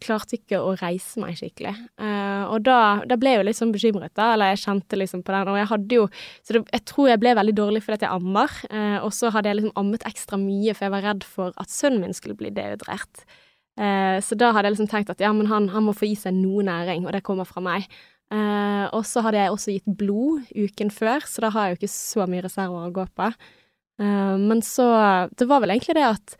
klarte 0.01 0.39
ikke 0.39 0.57
å 0.57 0.73
reise 0.79 1.21
meg 1.21 1.37
skikkelig. 1.37 1.75
Uh, 2.01 2.47
og 2.51 2.63
da, 2.65 2.79
da 3.05 3.17
ble 3.21 3.35
jeg 3.35 3.41
jo 3.41 3.45
litt 3.49 3.59
sånn 3.59 3.75
bekymret, 3.75 4.13
da. 4.17 4.31
Eller 4.33 4.53
jeg 4.53 4.63
kjente 4.63 4.97
liksom 4.97 5.21
på 5.27 5.35
den. 5.35 5.51
Og 5.51 5.59
jeg 5.59 5.69
hadde 5.75 5.99
jo 5.99 6.07
Så 6.41 6.55
det, 6.57 6.63
jeg 6.71 6.85
tror 6.89 7.11
jeg 7.11 7.21
ble 7.21 7.35
veldig 7.37 7.57
dårlig 7.59 7.83
fordi 7.85 7.99
at 7.99 8.07
jeg 8.07 8.15
ammer. 8.17 8.57
Uh, 8.71 8.97
og 9.03 9.11
så 9.15 9.29
hadde 9.35 9.51
jeg 9.51 9.61
liksom 9.61 9.77
ammet 9.83 10.07
ekstra 10.09 10.39
mye, 10.41 10.73
for 10.73 10.87
jeg 10.87 10.95
var 10.95 11.07
redd 11.11 11.27
for 11.27 11.61
at 11.61 11.73
sønnen 11.73 12.05
min 12.05 12.17
skulle 12.17 12.39
bli 12.39 12.53
dehydrert. 12.55 13.25
Eh, 13.79 14.17
så 14.23 14.35
da 14.35 14.51
hadde 14.51 14.69
jeg 14.69 14.75
liksom 14.75 14.89
tenkt 14.91 15.11
at 15.13 15.21
ja, 15.23 15.31
men 15.35 15.47
han, 15.51 15.69
han 15.71 15.85
må 15.85 15.95
få 15.95 16.09
i 16.09 16.15
seg 16.19 16.35
noe 16.35 16.65
næring, 16.67 17.05
og 17.07 17.15
det 17.15 17.23
kommer 17.27 17.47
fra 17.47 17.63
meg. 17.63 17.87
Eh, 18.31 18.85
og 18.95 19.03
så 19.07 19.23
hadde 19.25 19.41
jeg 19.41 19.53
også 19.53 19.75
gitt 19.75 19.97
blod 19.99 20.47
uken 20.55 20.91
før, 20.93 21.25
så 21.27 21.45
da 21.45 21.51
har 21.55 21.67
jeg 21.67 21.75
jo 21.75 21.81
ikke 21.81 21.93
så 21.95 22.27
mye 22.31 22.45
reserver 22.45 22.87
å 22.87 22.95
gå 22.95 23.07
på. 23.17 23.31
Eh, 24.01 24.35
men 24.39 24.63
så 24.65 24.87
Det 25.35 25.47
var 25.47 25.63
vel 25.63 25.75
egentlig 25.75 25.97
det 25.99 26.07
at 26.07 26.37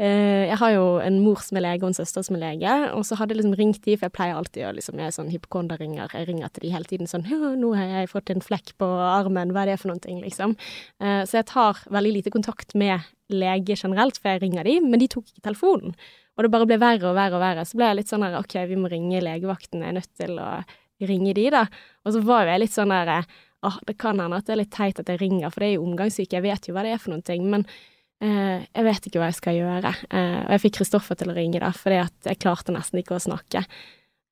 jeg 0.00 0.56
har 0.56 0.70
jo 0.72 0.84
en 1.04 1.18
mor 1.20 1.42
som 1.44 1.58
er 1.58 1.66
lege 1.66 1.84
og 1.84 1.90
en 1.90 1.96
søster 1.98 2.24
som 2.24 2.38
er 2.38 2.40
lege, 2.40 2.76
og 2.96 3.04
så 3.04 3.18
hadde 3.20 3.34
jeg 3.34 3.42
liksom 3.42 3.56
ringt 3.58 3.82
de, 3.84 3.96
for 3.98 4.08
jeg 4.08 4.14
pleier 4.16 4.38
alltid 4.38 4.64
å 4.64 4.70
liksom, 4.72 4.96
jeg 4.96 5.10
er 5.10 5.14
sånn 5.18 5.28
hypokonderringer, 5.28 6.14
jeg 6.16 6.28
ringer 6.30 6.48
til 6.48 6.64
de 6.64 6.70
hele 6.72 6.88
tiden 6.88 7.10
sånn 7.10 7.26
nå 7.60 7.74
har 7.76 7.90
jeg 7.90 8.08
fått 8.08 8.32
en 8.32 8.40
flekk 8.40 8.72
på 8.80 8.88
armen, 8.88 9.52
hva 9.52 9.66
er 9.66 9.74
det 9.74 9.76
for 9.82 9.92
noen 9.92 10.00
ting, 10.00 10.22
liksom. 10.24 10.56
Eh, 10.96 11.22
så 11.28 11.42
jeg 11.42 11.50
tar 11.52 11.84
veldig 11.92 12.14
lite 12.16 12.32
kontakt 12.32 12.72
med 12.72 13.04
lege 13.32 13.76
generelt, 13.76 14.16
for 14.16 14.32
jeg 14.32 14.46
ringer 14.46 14.64
de, 14.68 14.78
men 14.80 15.00
de 15.02 15.10
tok 15.12 15.28
ikke 15.28 15.44
telefonen. 15.50 15.94
Og 16.36 16.46
det 16.46 16.52
bare 16.52 16.68
ble 16.68 16.80
verre 16.80 17.10
og 17.10 17.16
verre 17.16 17.36
og 17.36 17.44
verre. 17.44 17.64
Så 17.68 17.76
ble 17.76 17.90
jeg 17.90 18.00
litt 18.00 18.12
sånn 18.12 18.24
her, 18.24 18.38
ok, 18.40 18.56
vi 18.70 18.80
må 18.80 18.88
ringe 18.92 19.20
legevakten, 19.20 19.84
jeg 19.84 19.92
er 19.92 19.98
nødt 20.00 20.12
til 20.16 20.40
å 20.40 20.50
ringe 21.04 21.34
de, 21.36 21.48
da. 21.52 21.66
Og 22.06 22.16
så 22.16 22.22
var 22.24 22.46
jo 22.46 22.54
jeg 22.54 22.64
litt 22.64 22.76
sånn 22.76 22.94
der 22.94 23.12
åh, 23.62 23.78
det 23.86 23.96
kan 24.00 24.18
hende 24.18 24.40
at 24.40 24.48
det 24.48 24.56
er 24.56 24.62
litt 24.64 24.74
teit 24.74 24.98
at 24.98 25.10
jeg 25.10 25.20
ringer, 25.20 25.52
for 25.52 25.62
det 25.62 25.70
er 25.70 25.76
jo 25.76 25.86
omgangssyke, 25.86 26.38
jeg 26.38 26.44
vet 26.44 26.66
jo 26.66 26.74
hva 26.74 26.82
det 26.86 26.96
er 26.96 27.02
for 27.02 27.14
noen 27.14 27.24
ting, 27.26 27.44
men 27.50 27.62
eh, 27.62 27.91
jeg 28.22 28.84
vet 28.86 29.08
ikke 29.08 29.18
hva 29.18 29.30
jeg 29.30 29.38
skal 29.40 29.56
gjøre. 29.58 29.94
Eh, 30.10 30.38
og 30.44 30.52
jeg 30.54 30.62
fikk 30.66 30.76
Kristoffer 30.80 31.18
til 31.18 31.32
å 31.32 31.36
ringe, 31.36 31.58
da, 31.62 31.72
fordi 31.74 31.98
at 32.04 32.30
jeg 32.30 32.40
klarte 32.42 32.74
nesten 32.74 33.00
ikke 33.02 33.16
å 33.18 33.24
snakke. 33.24 33.64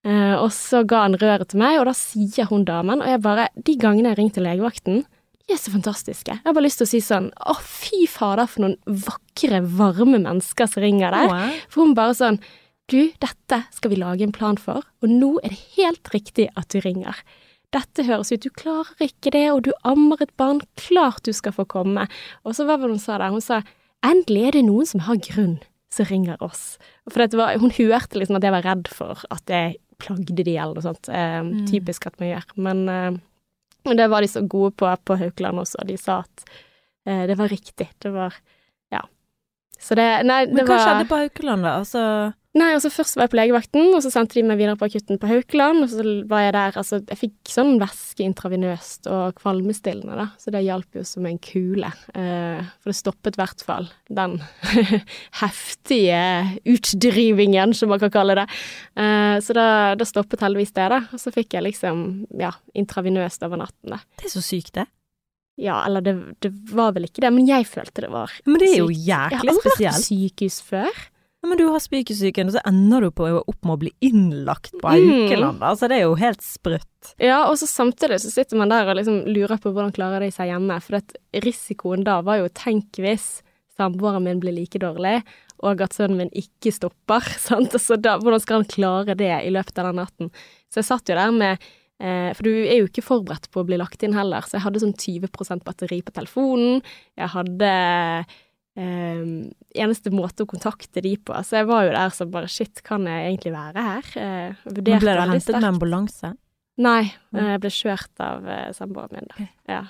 Eh, 0.07 0.35
og 0.39 0.49
så 0.55 0.85
ga 0.89 1.03
han 1.05 1.19
røret 1.21 1.51
til 1.51 1.61
meg, 1.61 1.81
og 1.81 1.89
da 1.91 1.95
sier 1.97 2.49
hun 2.49 2.65
damen, 2.69 3.03
og 3.03 3.11
jeg 3.11 3.21
bare 3.25 3.49
De 3.59 3.75
gangene 3.77 4.15
jeg 4.15 4.21
ringte 4.23 4.45
legevakten, 4.45 5.03
de 5.51 5.57
er 5.57 5.61
så 5.61 5.73
fantastiske. 5.75 6.31
Jeg 6.39 6.47
har 6.47 6.55
bare 6.55 6.69
lyst 6.69 6.79
til 6.81 6.87
å 6.87 6.93
si 6.93 7.01
sånn 7.03 7.27
Å, 7.35 7.57
fy 7.59 8.05
fader, 8.07 8.47
for 8.47 8.63
noen 8.63 8.77
vakre, 8.87 9.59
varme 9.67 10.21
mennesker 10.23 10.71
som 10.71 10.85
ringer 10.85 11.11
der. 11.11 11.33
Åh, 11.35 11.61
For 11.69 11.83
hun 11.83 11.97
bare 11.99 12.15
sånn 12.15 12.39
Du, 12.91 13.11
dette 13.23 13.59
skal 13.75 13.91
vi 13.93 13.99
lage 13.99 14.23
en 14.27 14.35
plan 14.35 14.59
for, 14.59 14.87
og 15.03 15.11
nå 15.11 15.37
er 15.43 15.53
det 15.53 15.61
helt 15.77 16.09
riktig 16.15 16.49
at 16.59 16.71
du 16.71 16.81
ringer. 16.83 17.19
Dette 17.71 18.03
høres 18.07 18.33
ut, 18.33 18.43
du 18.43 18.51
klarer 18.51 19.05
ikke 19.07 19.31
det, 19.31 19.45
og 19.53 19.61
du 19.69 19.71
ammer 19.87 20.23
et 20.25 20.33
barn, 20.41 20.59
klart 20.75 21.23
du 21.23 21.31
skal 21.35 21.55
få 21.55 21.69
komme. 21.71 22.09
Og 22.43 22.57
så 22.57 22.67
hva 22.67 22.75
var 22.81 22.91
det 22.91 22.97
hun 22.97 23.03
sa 23.03 23.19
der? 23.23 23.31
Hun 23.31 23.45
sa 23.45 23.61
endelig 24.07 24.47
er 24.49 24.57
det 24.59 24.65
noen 24.67 24.87
som 24.89 25.01
har 25.07 25.17
grunn, 25.27 25.59
som 25.93 26.07
ringer 26.09 26.41
oss. 26.43 26.79
For 27.11 27.25
det 27.27 27.37
var, 27.39 27.59
hun 27.59 27.73
hørte 27.75 28.19
liksom 28.21 28.39
at 28.39 28.47
jeg 28.47 28.55
var 28.55 28.67
redd 28.67 28.89
for 28.89 29.23
at 29.31 29.51
jeg 29.51 29.77
plagde 30.01 30.33
de 30.45 30.55
eller 30.57 30.79
noe 30.79 30.87
sånt. 30.87 31.09
Eh, 31.13 31.41
Mm. 31.43 31.67
Typisk 31.69 32.07
at 32.07 32.19
man 32.21 32.31
gjør. 32.33 32.47
Men 32.57 32.89
eh, 32.89 33.95
det 33.97 34.09
var 34.11 34.21
de 34.23 34.29
så 34.29 34.43
gode 34.47 34.73
på 34.77 34.89
på 35.05 35.17
Haukeland 35.21 35.59
også. 35.61 35.85
De 35.87 35.97
sa 35.97 36.21
at 36.25 36.45
eh, 37.07 37.27
det 37.27 37.37
var 37.37 37.49
riktig. 37.49 37.89
Det 38.01 38.13
var 38.13 38.35
Ja. 38.93 39.03
Så 39.79 39.95
det 39.97 40.25
Nei, 40.27 40.45
det 40.47 40.55
Men 40.55 40.67
hva 40.67 40.77
var 40.77 40.87
skjedde 40.87 41.09
på 41.09 41.17
Haukeland, 41.21 41.63
da? 41.63 41.79
Altså 41.81 42.35
Nei, 42.59 42.73
altså 42.75 42.91
først 42.91 43.15
var 43.15 43.29
jeg 43.29 43.31
på 43.31 43.39
legevakten, 43.39 43.93
og 43.95 44.01
så 44.03 44.11
sendte 44.11 44.35
de 44.35 44.43
meg 44.43 44.59
videre 44.59 44.75
på 44.79 44.89
akutten 44.89 45.21
på 45.23 45.29
Haukeland, 45.31 45.85
og 45.85 45.91
så 45.93 46.03
var 46.27 46.43
jeg 46.43 46.55
der 46.57 46.79
Altså, 46.81 46.99
jeg 47.07 47.19
fikk 47.21 47.53
sånn 47.53 47.77
væske 47.79 48.25
intravenøst 48.27 49.07
og 49.07 49.37
kvalmestillende, 49.39 50.17
da, 50.19 50.25
så 50.41 50.51
det 50.51 50.65
hjalp 50.67 50.99
jo 50.99 51.05
som 51.07 51.29
en 51.31 51.39
kule. 51.39 51.93
Eh, 52.11 52.73
for 52.83 52.91
det 52.91 52.97
stoppet 52.99 53.39
i 53.39 53.41
hvert 53.43 53.63
fall 53.63 53.87
den 54.11 54.35
heftige 55.43 56.23
utdrivingen, 56.75 57.77
som 57.79 57.93
man 57.95 58.03
kan 58.03 58.11
kalle 58.19 58.41
det. 58.41 58.49
Eh, 58.99 59.37
så 59.47 59.55
da, 59.55 59.69
da 59.95 60.09
stoppet 60.09 60.43
heldigvis 60.43 60.75
det, 60.75 60.89
da. 60.91 61.05
Og 61.15 61.23
så 61.23 61.31
fikk 61.35 61.55
jeg 61.55 61.69
liksom, 61.69 62.03
ja, 62.41 62.51
intravenøst 62.75 63.47
over 63.47 63.63
natten, 63.63 63.95
da. 63.95 64.03
Det 64.19 64.27
er 64.27 64.35
så 64.35 64.43
sykt, 64.43 64.75
det. 64.81 64.89
Ja, 65.61 65.85
eller 65.85 66.03
det, 66.03 66.17
det 66.43 66.51
var 66.75 66.97
vel 66.99 67.07
ikke 67.07 67.23
det, 67.23 67.31
men 67.37 67.47
jeg 67.47 67.71
følte 67.71 68.09
det 68.09 68.11
var 68.11 68.35
sykt. 68.35 68.51
Men 68.51 68.59
det 68.65 68.75
er 68.75 68.79
jo 68.81 68.91
jæklig 68.91 69.07
spesielt. 69.07 69.31
Jeg 69.31 69.39
har 69.39 69.55
aldri 69.55 69.87
vært 69.87 69.99
på 70.03 70.05
sykehus 70.11 70.61
før. 70.67 71.03
Ja, 71.41 71.49
men 71.49 71.57
du 71.57 71.65
har 71.73 71.81
spykesyken, 71.81 72.51
og 72.51 72.53
så 72.53 72.61
ender 72.69 73.07
du 73.07 73.11
på 73.17 73.25
opp 73.41 73.61
med 73.65 73.73
å 73.73 73.81
bli 73.81 73.91
innlagt 74.05 74.75
på 74.77 74.91
Mm. 74.93 75.07
Haukeland. 75.25 75.63
Altså, 75.65 75.89
det 75.89 75.97
er 75.97 76.03
jo 76.05 76.15
helt 76.21 76.43
sprøtt. 76.45 77.15
Ja, 77.17 77.47
og 77.49 77.57
så 77.57 77.65
samtidig 77.71 78.19
så 78.21 78.29
sitter 78.31 78.59
man 78.61 78.69
der 78.69 78.87
og 78.93 78.99
liksom 78.99 79.23
lurer 79.25 79.57
på 79.57 79.73
hvordan 79.73 79.95
klarer 79.97 80.21
de 80.21 80.29
seg 80.31 80.51
hjemme. 80.53 80.77
For 80.85 81.01
risikoen 81.41 82.05
da 82.05 82.19
var 82.27 82.43
jo 82.43 82.51
tenk 82.53 83.01
hvis 83.01 83.41
samboeren 83.79 84.23
min 84.27 84.41
blir 84.43 84.53
like 84.53 84.77
dårlig, 84.83 85.23
og 85.65 85.81
at 85.81 85.97
sønnen 85.97 86.19
min 86.21 86.31
ikke 86.37 86.73
stopper. 86.77 87.25
Sant? 87.49 87.73
Så 87.81 87.97
da, 87.97 88.19
hvordan 88.21 88.41
skal 88.45 88.61
han 88.61 88.69
klare 88.69 89.17
det 89.17 89.33
i 89.41 89.51
løpet 89.55 89.79
av 89.81 89.89
den 89.89 90.01
natten? 90.03 90.31
Så 90.69 90.83
jeg 90.83 90.91
satt 90.91 91.09
jo 91.09 91.17
der 91.17 91.33
med 91.33 91.57
eh, 92.01 92.31
For 92.37 92.45
du 92.45 92.53
er 92.53 92.83
jo 92.83 92.87
ikke 92.91 93.05
forberedt 93.05 93.49
på 93.51 93.61
å 93.63 93.67
bli 93.69 93.81
lagt 93.81 94.05
inn 94.05 94.13
heller, 94.17 94.45
så 94.45 94.59
jeg 94.59 94.67
hadde 94.69 94.85
sånn 94.85 94.93
20% 94.97 95.65
batteri 95.65 96.03
på 96.05 96.13
telefonen. 96.13 96.83
Jeg 97.17 97.33
hadde 97.33 97.73
eh, 98.81 99.21
eneste 99.85 100.13
måte 100.15 100.45
å 100.47 100.51
kontakte 100.51 101.03
de 101.05 101.15
på. 101.21 101.37
Så 101.47 101.61
jeg 101.61 101.69
var 101.71 101.87
jo 101.87 101.95
der 101.95 102.15
som 102.17 102.31
bare 102.33 102.49
shit, 102.51 102.83
kan 102.87 103.05
jeg 103.09 103.29
egentlig 103.35 103.53
være 103.55 103.87
her? 103.87 104.11
Eh, 104.17 104.61
Men 104.73 104.83
ble 104.85 104.99
du 105.01 105.09
hentet 105.21 105.47
sterkt. 105.47 105.61
med 105.61 105.71
ambulanse? 105.75 106.33
Nei, 106.81 107.11
jeg 107.37 107.61
ble 107.61 107.71
kjørt 107.77 108.23
av 108.25 108.47
eh, 108.49 108.69
samboeren 108.77 109.19
min, 109.19 109.27
da. 109.29 109.37
Okay. 109.37 109.51
Ja. 109.69 109.83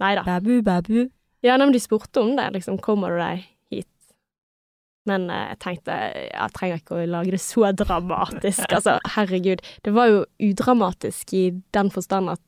Nei 0.00 0.12
da. 0.16 0.22
Babu, 0.28 0.60
babu. 0.64 1.00
Ja, 1.42 1.56
nei, 1.56 1.66
men 1.66 1.74
de 1.74 1.80
spurte 1.82 2.22
om 2.22 2.36
det, 2.38 2.46
liksom, 2.54 2.78
kommer 2.84 3.14
du 3.16 3.18
deg 3.20 3.42
hit? 3.72 3.88
Men 5.08 5.26
eh, 5.32 5.48
jeg 5.54 5.58
tenkte, 5.64 5.96
jeg 6.30 6.54
trenger 6.56 6.80
ikke 6.82 6.98
å 7.00 7.06
lage 7.10 7.34
det 7.34 7.42
så 7.42 7.72
dramatisk. 7.74 8.64
Altså, 8.76 8.98
herregud. 9.16 9.64
Det 9.82 9.94
var 9.96 10.12
jo 10.12 10.22
udramatisk 10.50 11.34
i 11.34 11.44
den 11.74 11.90
forstand 11.90 12.30
at 12.36 12.44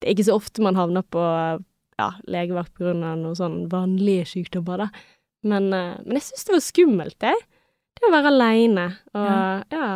det 0.00 0.06
er 0.08 0.14
ikke 0.14 0.28
så 0.30 0.36
ofte 0.38 0.62
man 0.62 0.78
havner 0.78 1.02
på 1.10 1.22
ja, 1.98 2.12
legevakt 2.30 2.80
av 2.82 2.96
noen 2.96 3.36
sånn 3.38 3.62
vanlige 3.72 4.26
sykdommer, 4.34 4.84
da. 4.84 4.88
Men, 5.48 5.72
eh, 5.72 5.96
men 6.04 6.18
jeg 6.18 6.28
syns 6.28 6.46
det 6.48 6.54
var 6.56 6.64
skummelt, 6.66 7.18
det. 7.22 7.34
Det 7.98 8.06
å 8.06 8.14
være 8.14 8.30
aleine 8.32 8.86
og 9.14 9.26
Ja. 9.26 9.64
ja. 9.74 9.88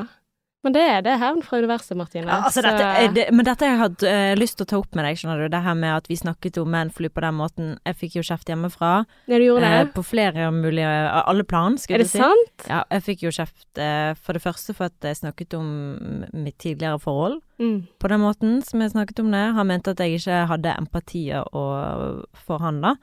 Men 0.63 0.73
det 0.77 0.83
er 0.87 1.01
det 1.03 1.17
hevn 1.19 1.41
fra 1.43 1.59
universet, 1.59 1.97
Martine. 1.99 2.27
Ja, 2.31 2.37
altså, 2.47 2.63
Så- 2.63 2.71
dette, 2.71 3.15
det, 3.17 3.25
men 3.35 3.45
dette 3.45 3.67
har 3.67 3.73
jeg 3.73 3.81
hatt 3.81 4.03
uh, 4.07 4.35
lyst 4.39 4.57
til 4.57 4.65
å 4.65 4.69
ta 4.71 4.77
opp 4.79 4.95
med 4.95 5.05
deg, 5.09 5.17
skjønner 5.19 5.41
du. 5.43 5.49
Det 5.51 5.63
her 5.65 5.75
med 5.75 5.97
at 5.97 6.07
vi 6.07 6.15
snakket 6.21 6.59
om 6.63 6.71
manflu 6.71 7.09
på 7.11 7.21
den 7.25 7.35
måten. 7.35 7.73
Jeg 7.85 7.97
fikk 7.99 8.15
jo 8.21 8.23
kjeft 8.23 8.47
hjemmefra. 8.47 8.93
Ja, 9.27 9.39
du 9.39 9.45
gjorde 9.49 9.65
Eh, 9.67 9.85
det? 9.85 9.95
på 9.97 10.05
flere 10.07 10.53
mulige 10.55 10.93
Alle 11.27 11.43
plan, 11.43 11.77
skal 11.79 11.97
er 11.97 11.99
det 12.05 12.11
si. 12.13 12.19
sant? 12.23 12.67
Ja, 12.69 12.85
jeg 12.93 13.03
fikk 13.03 13.23
jo 13.27 13.31
kjeft 13.35 13.67
eh, 13.83 14.15
for 14.15 14.33
det 14.39 14.43
første 14.43 14.75
for 14.75 14.85
at 14.87 15.01
jeg 15.03 15.17
snakket 15.19 15.55
om 15.59 16.29
mitt 16.33 16.59
tidligere 16.59 17.01
forhold 17.01 17.41
Mm. 17.59 17.87
på 18.01 18.09
den 18.09 18.21
måten 18.21 18.63
som 18.65 18.81
jeg 18.81 18.91
snakket 18.93 19.19
om 19.21 19.31
det. 19.31 19.55
Han 19.55 19.67
mente 19.67 19.91
at 19.91 19.99
jeg 19.99 20.19
ikke 20.21 20.47
hadde 20.49 20.77
empati 20.79 21.29
for 22.47 22.59
han, 22.59 22.81
da. 22.81 22.95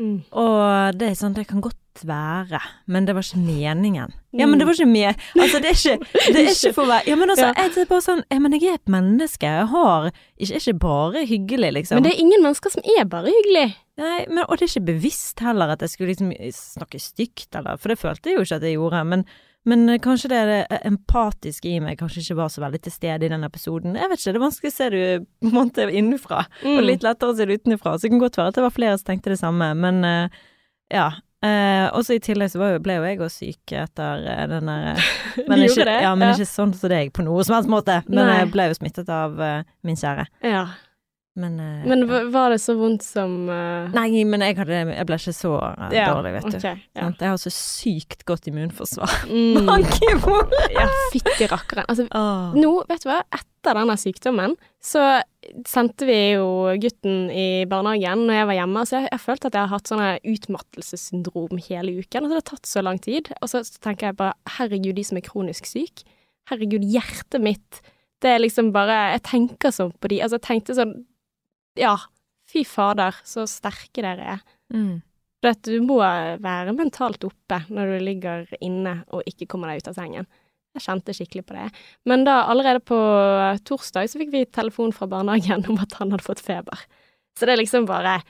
Mm. 0.00 0.24
Og 0.34 0.96
det 0.98 1.06
er 1.12 1.14
sånn, 1.18 1.34
det 1.36 1.44
kan 1.46 1.60
godt 1.62 1.78
være, 2.02 2.58
men 2.90 3.04
det 3.06 3.14
var 3.14 3.22
ikke 3.22 3.38
meningen. 3.44 4.14
Ja, 4.34 4.48
men 4.50 4.58
det 4.58 4.66
var 4.66 4.74
ikke 4.74 4.90
mye 4.90 5.12
Altså, 5.38 5.60
det 5.62 5.68
er 5.70 5.76
ikke, 5.78 6.08
det 6.34 6.40
er 6.40 6.48
ikke 6.50 6.72
for 6.74 6.90
være 6.90 7.06
Ja, 7.06 7.14
men 7.20 7.30
altså, 7.30 7.44
Ja. 7.52 7.52
jeg, 7.62 7.76
er 7.84 7.86
bare 7.92 8.02
sånn 8.02 8.24
Ja, 8.34 8.38
men 8.42 8.56
jeg 8.56 8.66
er 8.72 8.80
et 8.80 8.90
menneske. 8.90 9.46
Jeg 9.46 9.68
har 9.70 10.08
ikke, 10.10 10.58
ikke 10.58 10.74
bare 10.82 11.22
hyggelig, 11.30 11.70
liksom. 11.78 12.00
Men 12.00 12.08
det 12.08 12.16
er 12.16 12.22
ingen 12.24 12.42
mennesker 12.42 12.74
som 12.74 12.82
er 12.98 13.06
bare 13.06 13.30
hyggelig. 13.30 13.68
Nei, 14.02 14.18
men, 14.26 14.42
og 14.48 14.58
det 14.58 14.66
er 14.66 14.72
ikke 14.72 14.88
bevisst 14.90 15.38
heller 15.46 15.70
at 15.76 15.86
jeg 15.86 15.94
skulle 15.94 16.10
liksom 16.10 16.34
snakke 16.58 16.98
stygt, 16.98 17.54
eller 17.54 17.78
For 17.78 17.94
det 17.94 18.00
følte 18.02 18.32
jeg 18.32 18.40
jo 18.40 18.46
ikke 18.48 18.58
at 18.58 18.66
jeg 18.66 18.74
gjorde. 18.80 19.04
Men, 19.12 19.22
men 19.64 19.88
eh, 19.88 20.00
kanskje 20.04 20.30
det, 20.32 20.40
det 20.70 20.80
empatiske 20.88 21.70
i 21.70 21.80
meg 21.82 21.98
kanskje 22.00 22.22
ikke 22.22 22.38
var 22.42 22.52
så 22.52 22.64
veldig 22.64 22.80
til 22.84 22.94
stede 22.94 23.26
i 23.26 23.32
den 23.32 23.46
episoden. 23.46 23.98
Jeg 23.98 24.10
vet 24.10 24.20
ikke, 24.20 24.34
det 24.34 24.40
er 24.40 24.46
vanskelig 24.46 24.72
å 24.72 24.76
se 24.76 24.88
det 24.94 25.04
på 25.24 25.50
en 25.50 25.54
måte 25.56 25.86
innenfra. 25.90 26.42
Mm. 26.64 26.72
Og 26.76 26.88
litt 26.88 27.06
lettere 27.06 27.32
å 27.32 27.38
se 27.38 27.46
det 27.48 27.60
utenfra. 27.62 27.94
Så 27.96 28.06
det 28.06 28.14
kan 28.14 28.24
godt 28.24 28.40
være 28.40 28.52
at 28.52 28.58
det 28.58 28.66
var 28.66 28.74
flere 28.76 28.98
som 29.00 29.08
tenkte 29.12 29.32
det 29.32 29.40
samme, 29.40 29.70
men 29.78 30.02
eh, 30.08 30.42
ja. 30.94 31.08
Eh, 31.44 31.86
og 31.92 32.06
så 32.06 32.16
i 32.16 32.22
tillegg 32.24 32.54
så 32.54 32.60
var 32.62 32.70
jo, 32.72 32.80
ble 32.84 32.94
jo 32.96 33.04
jeg 33.04 33.18
også 33.20 33.42
syk 33.42 33.72
etter 33.76 34.22
eh, 34.32 34.44
den 34.48 34.70
der 34.70 34.86
eh, 34.94 35.08
men, 35.48 35.60
Du 35.60 35.66
ikke, 35.66 35.84
det? 35.90 35.98
Ja, 36.06 36.14
men 36.16 36.30
Ja. 36.30 36.36
ikke 36.38 36.48
sånn 36.48 36.72
som 36.76 36.92
deg 36.92 37.12
på 37.12 37.24
noe 37.26 37.44
som 37.44 37.58
helst 37.58 37.72
måte. 37.72 37.98
Men 38.08 38.30
Nei. 38.30 38.38
jeg 38.40 38.52
ble 38.54 38.68
jo 38.70 38.78
smittet 38.78 39.10
av 39.12 39.36
uh, 39.36 39.58
min 39.84 39.98
kjære. 40.00 40.24
Ja. 40.46 40.64
Men, 41.34 41.56
uh, 41.58 41.86
Men 41.86 42.04
ja. 42.08 42.24
var 42.30 42.52
det 42.54 42.60
så 42.62 42.76
vondt 42.78 43.02
som 43.02 43.48
uh... 43.50 43.90
Nei, 43.94 44.22
men 44.22 44.42
jeg, 44.46 44.54
hadde, 44.60 44.82
jeg 44.94 45.06
ble 45.08 45.16
ikke 45.18 45.32
så 45.34 45.50
uh, 45.58 45.88
ja, 45.90 46.06
dårlig, 46.14 46.30
vet 46.36 46.46
du. 46.46 46.58
ja. 46.62 46.74
Jeg 46.94 47.26
har 47.26 47.40
så 47.42 47.50
sykt 47.50 48.22
godt 48.28 48.50
immunforsvar. 48.50 49.22
Mm. 49.34 49.66
Ja, 50.70 50.84
fytti 51.10 51.46
rakkeren. 51.50 51.86
Altså, 51.90 52.04
oh. 52.14 52.52
nå, 52.54 52.70
vet 52.88 53.02
du 53.02 53.08
hva, 53.08 53.18
etter 53.34 53.74
denne 53.76 53.96
sykdommen, 53.98 54.54
så 54.84 55.02
sendte 55.66 56.06
vi 56.06 56.18
jo 56.36 56.74
gutten 56.80 57.32
i 57.32 57.64
barnehagen 57.70 58.26
når 58.28 58.38
jeg 58.38 58.48
var 58.50 58.58
hjemme, 58.58 58.84
så 58.86 58.96
jeg, 58.98 59.08
jeg 59.10 59.22
følte 59.24 59.50
at 59.50 59.56
jeg 59.58 59.64
har 59.64 59.72
hatt 59.72 59.90
sånne 59.90 60.10
utmattelsessyndrom 60.34 61.62
hele 61.66 61.96
uken, 61.98 62.26
og 62.26 62.30
så 62.30 62.36
har 62.36 62.44
det 62.44 62.50
tatt 62.52 62.70
så 62.70 62.84
lang 62.84 63.00
tid. 63.02 63.32
Og 63.40 63.50
så, 63.50 63.64
så 63.66 63.82
tenker 63.84 64.10
jeg 64.10 64.18
bare, 64.20 64.36
herregud, 64.58 64.94
de 65.00 65.06
som 65.08 65.18
er 65.18 65.26
kronisk 65.26 65.68
syk, 65.70 66.04
herregud, 66.52 66.86
hjertet 66.94 67.42
mitt, 67.42 67.82
det 68.22 68.36
er 68.36 68.44
liksom 68.44 68.70
bare, 68.76 69.16
jeg 69.16 69.24
tenker 69.26 69.74
sånn 69.74 69.92
på 69.98 70.12
de, 70.12 70.22
altså 70.24 70.38
jeg 70.38 70.46
tenkte 70.46 70.78
sånn, 70.78 70.94
ja, 71.76 71.96
fy 72.50 72.62
fader, 72.64 73.14
så 73.24 73.46
sterke 73.50 74.02
dere 74.04 74.36
er. 74.36 74.42
Mm. 74.72 75.02
Du 75.64 75.74
må 75.84 75.98
være 76.40 76.72
mentalt 76.72 77.24
oppe 77.28 77.58
når 77.68 77.90
du 77.98 78.04
ligger 78.06 78.46
inne 78.64 79.02
og 79.12 79.26
ikke 79.28 79.46
kommer 79.50 79.68
deg 79.68 79.82
ut 79.82 79.90
av 79.92 79.94
sengen. 79.98 80.26
Jeg 80.74 80.82
kjente 80.86 81.12
skikkelig 81.14 81.42
på 81.46 81.54
det. 81.54 81.66
Men 82.08 82.24
da 82.26 82.44
allerede 82.50 82.80
på 82.82 82.96
torsdag 83.68 84.08
så 84.10 84.18
fikk 84.18 84.32
vi 84.32 84.44
telefon 84.46 84.90
fra 84.96 85.06
barnehagen 85.06 85.66
om 85.70 85.76
at 85.84 85.92
han 86.00 86.10
hadde 86.14 86.24
fått 86.26 86.40
feber. 86.42 86.80
Så 87.38 87.46
det 87.46 87.54
er 87.54 87.60
liksom 87.62 87.86
bare 87.86 88.22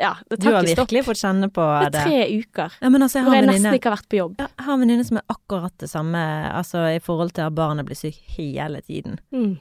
Ja, 0.00 0.14
det 0.30 0.40
Du 0.40 0.46
tar 0.48 0.52
har 0.56 0.64
ikke 0.64 0.72
stopp. 0.74 0.88
virkelig 0.88 1.04
fått 1.06 1.20
kjenne 1.22 1.48
på 1.54 1.62
Det 1.84 1.92
det. 1.92 2.00
er 2.00 2.08
tre 2.08 2.40
uker 2.40 2.72
Ja, 2.82 2.88
men 2.90 3.02
altså, 3.04 3.18
jeg 3.20 3.24
hvor 3.28 3.34
jeg 3.36 3.42
en 3.44 3.50
nesten 3.52 3.76
ikke 3.78 3.90
har 3.90 3.96
vært 3.96 4.08
på 4.10 4.18
jobb. 4.18 4.34
jeg 4.40 4.64
har 4.66 4.72
en 4.74 4.80
venninne 4.82 5.04
som 5.06 5.16
er 5.20 5.24
akkurat 5.30 5.76
det 5.78 5.88
samme, 5.92 6.22
altså 6.56 6.82
i 6.96 6.98
forhold 6.98 7.32
til 7.36 7.42
at 7.46 7.54
barnet 7.54 7.86
blir 7.86 7.94
syk 8.00 8.16
hele 8.38 8.80
tiden. 8.82 9.20
Mm. 9.30 9.58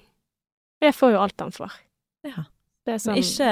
Jeg 0.82 0.94
får 0.98 1.12
jo 1.14 1.20
alt 1.22 1.40
han 1.46 1.52
får. 1.52 1.72
Ja. 2.26 2.46
Det 2.86 2.94
er 2.94 3.00
sånn 3.02 3.18
ikke, 3.18 3.46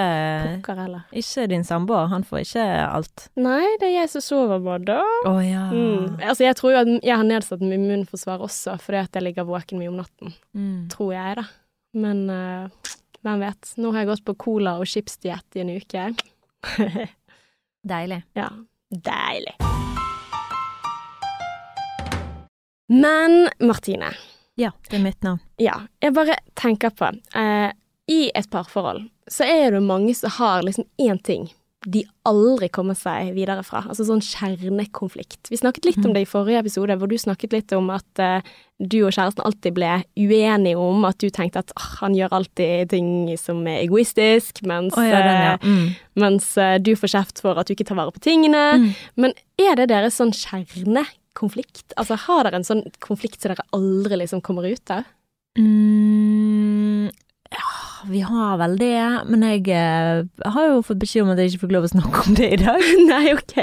pokker 0.46 0.78
heller. 0.78 1.06
ikke 1.18 1.48
din 1.50 1.64
samboer, 1.66 2.06
han 2.12 2.22
får 2.28 2.44
ikke 2.44 2.66
alt. 2.86 3.24
Nei, 3.42 3.64
det 3.82 3.88
er 3.88 3.94
jeg 3.96 4.12
som 4.12 4.22
sover 4.22 4.60
både 4.62 4.94
da. 4.94 5.00
Å 5.26 5.32
ja. 5.42 5.64
Mm. 5.74 6.20
Altså, 6.20 6.44
jeg 6.46 6.58
tror 6.60 6.76
jo 6.76 6.82
at 6.84 6.92
jeg 7.00 7.16
har 7.18 7.26
nedsatt 7.26 7.64
immunforsvar 7.66 8.44
også, 8.46 8.76
fordi 8.84 9.00
at 9.02 9.18
jeg 9.18 9.26
ligger 9.26 9.48
våken 9.50 9.82
mye 9.82 9.90
om 9.90 9.98
natten. 10.04 10.36
Mm. 10.54 10.84
tror 10.94 11.16
jeg, 11.16 11.40
da. 11.42 11.48
Men 11.98 12.22
uh, 12.30 12.94
hvem 13.24 13.42
vet. 13.42 13.74
Nå 13.82 13.94
har 13.96 14.04
jeg 14.04 14.12
gått 14.12 14.26
på 14.30 14.36
cola 14.46 14.76
og 14.82 14.90
chipsdiett 14.90 15.58
i 15.58 15.64
en 15.66 15.74
uke. 15.80 16.06
Deilig. 17.94 18.22
ja, 18.38 18.52
deilig. 18.94 19.58
Men 22.94 23.50
Martine, 23.60 24.14
Ja, 24.56 24.70
det 24.90 25.00
er 25.00 25.04
mitt 25.04 25.24
navn. 25.24 25.40
ja, 25.58 25.80
jeg 26.00 26.14
bare 26.14 26.36
tenker 26.54 26.92
på 26.94 27.10
eh, 27.36 27.72
I 28.08 28.20
et 28.36 28.50
parforhold 28.52 29.08
så 29.32 29.48
er 29.48 29.76
det 29.76 29.84
mange 29.86 30.16
som 30.18 30.34
har 30.40 30.66
liksom 30.66 30.88
én 31.02 31.20
ting 31.24 31.50
de 31.86 32.04
aldri 32.28 32.70
kommer 32.72 32.96
seg 32.98 33.34
videre 33.36 33.64
fra. 33.66 33.82
Altså 33.90 34.06
sånn 34.08 34.22
kjernekonflikt. 34.24 35.50
Vi 35.52 35.60
snakket 35.60 35.88
litt 35.88 36.06
om 36.06 36.14
det 36.16 36.24
i 36.24 36.30
forrige 36.30 36.62
episode, 36.64 36.96
hvor 37.00 37.12
du 37.12 37.18
snakket 37.20 37.56
litt 37.56 37.74
om 37.76 37.90
at 37.94 38.22
uh, 38.24 38.54
du 38.80 39.02
og 39.04 39.14
kjæresten 39.16 39.44
alltid 39.44 39.76
ble 39.76 39.92
uenige 40.20 40.80
om 40.80 41.04
at 41.08 41.20
du 41.22 41.28
tenkte 41.34 41.64
at 41.64 41.74
oh, 41.76 41.90
han 42.02 42.16
gjør 42.18 42.38
alltid 42.40 42.94
ting 42.94 43.10
som 43.40 43.62
er 43.68 43.82
egoistisk, 43.84 44.64
mens, 44.70 44.96
oh, 44.98 45.08
ja, 45.08 45.24
den, 45.26 45.42
ja. 45.48 45.56
Mm. 45.64 45.90
uh, 45.90 46.22
mens 46.24 46.52
uh, 46.60 46.78
du 46.80 46.94
får 47.00 47.16
kjeft 47.18 47.44
for 47.44 47.60
at 47.60 47.68
du 47.68 47.76
ikke 47.76 47.88
tar 47.90 48.00
vare 48.00 48.16
på 48.16 48.24
tingene. 48.24 48.64
Mm. 48.80 48.88
Men 49.20 49.36
er 49.62 49.76
det 49.82 49.90
deres 49.92 50.20
sånn 50.22 50.34
kjernekonflikt? 50.36 51.98
Altså 52.00 52.20
har 52.28 52.48
dere 52.48 52.62
en 52.62 52.70
sånn 52.70 52.86
konflikt 53.04 53.42
som 53.42 53.54
dere 53.54 53.68
aldri 53.76 54.24
liksom 54.24 54.44
kommer 54.46 54.68
ut 54.70 54.96
av? 54.96 55.10
Mm, 55.60 57.12
ja, 57.54 57.74
vi 58.08 58.22
har 58.22 58.58
vel 58.58 58.76
det, 58.80 59.02
men 59.30 59.44
jeg 59.46 59.68
eh, 59.74 60.24
har 60.56 60.70
jo 60.70 60.82
fått 60.86 61.02
beskjed 61.02 61.26
om 61.26 61.34
at 61.34 61.42
jeg 61.42 61.54
ikke 61.54 61.64
fikk 61.66 61.74
lov 61.76 61.88
å 61.88 61.92
snakke 61.92 62.24
om 62.28 62.38
det 62.38 62.50
i 62.56 62.60
dag. 62.62 62.86
Nei, 63.12 63.34
ok. 63.36 63.56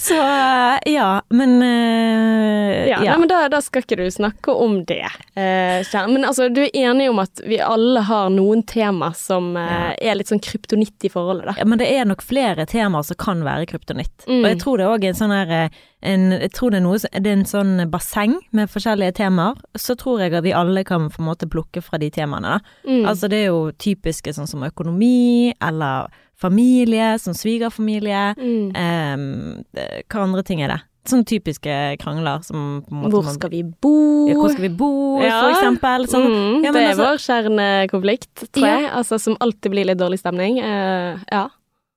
Så 0.00 0.16
eh, 0.18 0.92
ja, 0.94 1.08
men 1.34 1.56
eh, 1.64 2.88
Ja, 2.90 3.00
Nei, 3.04 3.16
men 3.22 3.30
da, 3.30 3.44
da 3.52 3.62
skal 3.64 3.84
ikke 3.84 4.00
du 4.00 4.06
snakke 4.12 4.54
om 4.54 4.80
det. 4.88 5.04
Eh, 5.38 5.94
men 6.10 6.26
altså, 6.28 6.48
du 6.52 6.62
er 6.64 6.74
enig 6.84 7.08
om 7.12 7.22
at 7.22 7.44
vi 7.46 7.60
alle 7.62 8.04
har 8.08 8.32
noen 8.34 8.64
tema 8.68 9.12
som 9.16 9.54
ja. 9.56 9.92
er 9.96 10.18
litt 10.18 10.32
sånn 10.32 10.42
kryptonitt 10.42 11.06
i 11.06 11.12
forholdet, 11.12 11.52
da? 11.52 11.56
Ja, 11.60 11.68
men 11.68 11.80
det 11.82 11.90
er 11.92 12.08
nok 12.08 12.24
flere 12.24 12.66
temaer 12.68 13.06
som 13.06 13.18
kan 13.20 13.44
være 13.46 13.68
kryptonitt. 13.70 14.14
Mm. 14.26 14.42
Og 14.42 14.50
jeg 14.50 14.60
tror 14.64 14.78
det 14.78 14.86
er 14.86 14.96
òg 14.96 15.08
en 15.08 15.18
sånn 15.18 15.34
her 15.34 15.56
eh, 15.56 15.82
en, 16.02 16.30
Jeg 16.32 16.52
tror 16.52 16.70
det 16.70 16.78
er 16.80 16.84
noe 16.86 16.98
Det 16.98 17.26
er 17.26 17.32
en 17.36 17.44
sånn 17.44 17.90
basseng 17.90 18.34
med 18.52 18.68
forskjellige 18.68 19.14
temaer. 19.14 19.54
Så 19.78 19.94
tror 19.96 20.20
jeg 20.20 20.34
at 20.34 20.44
vi 20.44 20.52
alle 20.52 20.84
kan 20.84 21.08
på 21.10 21.20
en 21.22 21.28
måte 21.28 21.48
plukke 21.48 21.82
fra 21.82 21.98
de 21.98 22.10
temaene, 22.10 22.58
da. 22.58 22.60
Mm. 22.88 23.04
Altså 23.06 23.28
det 23.30 23.38
er 23.44 23.50
jo 23.52 23.70
typiske 23.78 24.34
sånn 24.34 24.48
som 24.50 24.62
økonomi, 24.62 25.52
eller 25.62 26.08
familie, 26.34 27.18
som 27.22 27.34
svigerfamilie. 27.34 28.34
mm. 28.36 28.72
Eh, 28.74 30.02
hva 30.10 30.22
andre 30.26 30.42
ting 30.42 30.62
er 30.62 30.68
det? 30.68 30.80
Sånne 31.04 31.26
typiske 31.26 31.72
krangler 31.98 32.44
som 32.46 32.82
på 32.86 32.92
en 32.94 33.00
måte 33.02 33.10
Hvor 33.16 33.32
skal 33.34 33.50
vi 33.50 33.62
bo? 33.64 34.28
ja, 34.28 34.34
Hvor 34.38 34.52
skal 34.52 34.62
vi 34.68 34.76
bo, 34.76 35.20
Ja. 35.20 35.40
for 35.40 35.50
eksempel. 35.50 36.06
Sånn, 36.06 36.26
mm, 36.30 36.64
Ja, 36.64 36.72
det 36.72 36.82
er 36.82 36.94
altså- 36.94 37.06
vår 37.08 37.18
kjernekonflikt, 37.26 38.52
tror 38.52 38.66
jeg. 38.66 38.90
Altså, 38.90 39.18
som 39.20 39.36
alltid 39.40 39.70
blir 39.72 39.84
litt 39.86 39.98
dårlig 39.98 40.18
stemning. 40.20 40.58
Uh, 40.62 41.18
ja. 41.32 41.48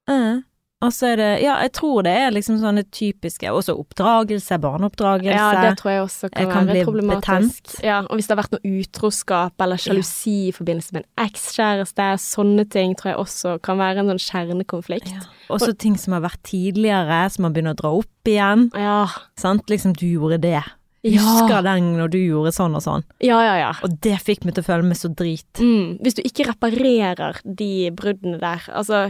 Eh, 0.08 0.42
Og 0.84 0.92
så 0.92 1.14
er 1.14 1.16
det 1.22 1.30
Ja, 1.42 1.56
jeg 1.64 1.72
tror 1.78 2.04
det 2.04 2.12
er 2.20 2.34
liksom 2.36 2.58
sånne 2.60 2.84
typiske 2.92 3.48
Også 3.48 3.78
oppdragelse, 3.80 4.58
barneoppdragelse. 4.60 5.32
ja, 5.32 5.64
det 5.64 5.78
tror 5.80 5.92
jeg 5.94 6.02
også 6.04 6.30
kan, 6.34 6.52
kan 6.52 6.68
være 6.68 6.84
problematisk. 6.84 7.64
betent. 7.64 7.84
Ja, 7.86 8.02
og 8.04 8.16
hvis 8.18 8.28
det 8.28 8.36
har 8.36 8.42
vært 8.44 8.56
noe 8.58 8.74
utroskap 8.82 9.66
eller 9.66 9.80
sjalusi 9.82 10.36
i 10.50 10.54
forbindelse 10.56 10.94
med 10.98 11.06
en 11.06 11.26
ekskjæreste, 11.30 12.10
sånne 12.20 12.68
ting 12.70 12.96
tror 13.00 13.14
jeg 13.14 13.22
også 13.24 13.56
kan 13.64 13.80
være 13.80 14.04
en 14.04 14.12
sånn 14.14 14.24
kjernekonflikt. 14.28 15.14
Ja. 15.16 15.24
Også 15.56 15.72
ting 15.78 15.96
som 16.02 16.14
har 16.18 16.26
vært 16.28 16.44
tidligere, 16.44 17.24
som 17.32 17.48
man 17.48 17.56
begynner 17.56 17.76
å 17.78 17.82
dra 17.82 17.94
opp 18.02 18.30
igjen. 18.30 18.70
Ja. 18.76 19.06
Sant? 19.40 19.70
Liksom, 19.72 19.96
du 19.96 20.06
gjorde 20.10 20.42
det. 20.44 20.60
Ja. 21.06 21.22
Husker 21.22 21.62
den 21.62 21.92
når 22.00 22.10
du 22.16 22.18
gjorde 22.18 22.52
sånn 22.56 22.76
og 22.78 22.82
sånn. 22.82 23.04
Ja, 23.22 23.38
ja, 23.46 23.56
ja. 23.62 23.74
Og 23.86 24.00
det 24.02 24.18
fikk 24.26 24.44
meg 24.46 24.56
til 24.58 24.66
å 24.66 24.70
føle 24.72 24.88
meg 24.88 24.98
så 24.98 25.12
drit. 25.14 25.62
Mm. 25.62 26.00
Hvis 26.02 26.18
du 26.18 26.24
ikke 26.26 26.48
reparerer 26.50 27.38
de 27.46 27.92
bruddene 27.94 28.40
der, 28.42 28.66
altså 28.74 29.04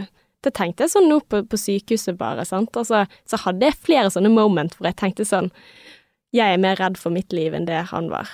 det 0.46 0.54
tenkte 0.56 0.86
jeg 0.86 0.94
sånn 0.94 1.10
nå 1.10 1.20
på, 1.26 1.42
på 1.50 1.60
sykehuset 1.60 2.18
bare, 2.20 2.46
sant. 2.48 2.72
Altså, 2.78 3.04
så 3.28 3.42
hadde 3.44 3.68
jeg 3.68 3.78
flere 3.88 4.12
sånne 4.14 4.32
moment 4.32 4.76
hvor 4.78 4.88
jeg 4.88 4.98
tenkte 5.02 5.26
sånn 5.28 5.52
Jeg 6.34 6.56
er 6.56 6.60
mer 6.60 6.76
redd 6.80 6.98
for 7.00 7.14
mitt 7.14 7.32
liv 7.32 7.54
enn 7.54 7.68
det 7.68 7.86
han 7.92 8.10
var. 8.12 8.30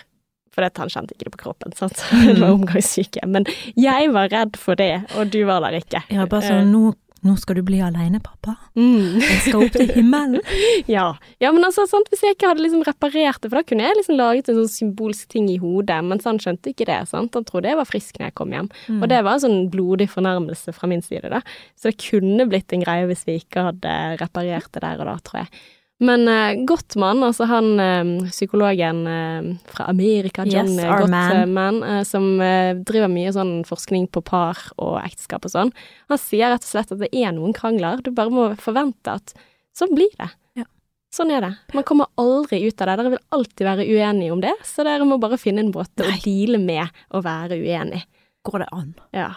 For 0.53 0.67
han 0.67 0.91
kjente 0.93 1.15
ikke 1.15 1.31
det 1.31 1.35
på 1.37 1.43
kroppen, 1.47 1.73
sant. 1.77 2.01
Det 2.27 2.37
var 2.41 2.53
omgangssyke. 2.53 3.25
Men 3.29 3.47
jeg 3.79 4.11
var 4.13 4.29
redd 4.33 4.59
for 4.61 4.77
det, 4.77 5.05
og 5.17 5.31
du 5.33 5.41
var 5.49 5.65
der 5.65 5.79
ikke. 5.81 6.03
Ja, 6.13 6.27
bare 6.29 6.51
sånn 6.51 6.73
nå, 6.75 6.93
nå 7.23 7.37
skal 7.39 7.59
du 7.59 7.63
bli 7.67 7.79
aleine, 7.85 8.19
pappa. 8.23 8.57
Mm. 8.75 9.21
Jeg 9.23 9.41
skal 9.45 9.63
opp 9.63 9.77
til 9.77 9.91
himmelen. 9.95 10.41
Ja. 10.91 11.13
ja, 11.41 11.51
men 11.55 11.63
altså, 11.65 11.85
sant, 11.87 12.09
hvis 12.11 12.23
jeg 12.25 12.35
ikke 12.35 12.49
hadde 12.51 12.65
liksom 12.65 12.83
reparert 12.87 13.39
det, 13.43 13.51
for 13.51 13.61
da 13.61 13.63
kunne 13.67 13.85
jeg 13.87 13.97
liksom 13.99 14.17
laget 14.19 14.49
en 14.51 14.59
sånn 14.59 14.73
symbolsk 14.73 15.29
ting 15.31 15.47
i 15.53 15.59
hodet, 15.63 16.01
mens 16.05 16.27
han 16.27 16.41
skjønte 16.43 16.73
ikke 16.73 16.89
det, 16.89 16.99
sant. 17.11 17.37
Han 17.39 17.47
trodde 17.49 17.71
jeg 17.71 17.79
var 17.79 17.89
frisk 17.89 18.19
når 18.19 18.29
jeg 18.29 18.37
kom 18.41 18.55
hjem. 18.55 18.71
Mm. 18.89 18.99
Og 18.99 19.13
det 19.13 19.21
var 19.23 19.39
en 19.39 19.45
sånn 19.45 19.69
blodig 19.73 20.09
fornærmelse 20.11 20.75
fra 20.75 20.91
min 20.91 21.05
side, 21.05 21.31
da. 21.33 21.43
Så 21.79 21.93
det 21.93 22.01
kunne 22.03 22.49
blitt 22.51 22.75
en 22.75 22.83
greie 22.83 23.07
hvis 23.11 23.25
vi 23.29 23.39
ikke 23.43 23.69
hadde 23.71 23.95
reparert 24.23 24.73
det 24.75 24.83
der 24.85 25.05
og 25.05 25.13
da, 25.13 25.17
tror 25.23 25.45
jeg. 25.45 25.63
Men 26.03 26.27
uh, 26.27 26.65
Gottman, 26.67 27.23
altså 27.23 27.47
han 27.47 27.79
uh, 27.79 28.29
psykologen 28.33 29.05
uh, 29.07 29.53
fra 29.71 29.87
Amerika, 29.93 30.45
John 30.49 30.73
Yes, 30.73 30.81
yes, 30.83 31.09
man. 31.11 31.31
Gottman, 31.31 31.81
eh, 31.87 32.03
som 32.09 32.27
eh, 32.43 32.75
driver 32.83 33.11
mye 33.13 33.33
sånn 33.35 33.53
forskning 33.69 34.09
på 34.13 34.23
par 34.27 34.59
og 34.83 34.97
ekteskap 35.03 35.47
og 35.47 35.53
sånn, 35.53 35.73
han 36.11 36.21
sier 36.21 36.51
rett 36.53 36.67
og 36.67 36.71
slett 36.73 36.95
at 36.95 37.03
det 37.05 37.11
er 37.15 37.31
noen 37.37 37.55
krangler. 37.57 38.03
Du 38.03 38.11
bare 38.15 38.33
må 38.35 38.49
forvente 38.61 39.15
at 39.15 39.35
sånn 39.79 39.95
blir 39.95 40.11
det. 40.19 40.29
Ja. 40.59 40.67
Sånn 41.15 41.31
er 41.35 41.47
det. 41.47 41.53
Man 41.77 41.87
kommer 41.87 42.11
aldri 42.21 42.65
ut 42.67 42.83
av 42.83 42.91
det. 42.91 42.99
Dere 42.99 43.15
vil 43.15 43.25
alltid 43.39 43.69
være 43.69 43.87
uenige 43.87 44.35
om 44.35 44.43
det, 44.43 44.57
så 44.67 44.87
dere 44.89 45.07
må 45.09 45.21
bare 45.23 45.41
finne 45.41 45.63
en 45.65 45.73
måte 45.75 46.07
å 46.07 46.19
deale 46.25 46.61
med 46.63 47.03
å 47.15 47.23
være 47.25 47.63
uenig. 47.63 48.03
Går 48.49 48.65
det 48.65 48.71
an? 48.75 48.93
Ja. 49.15 49.31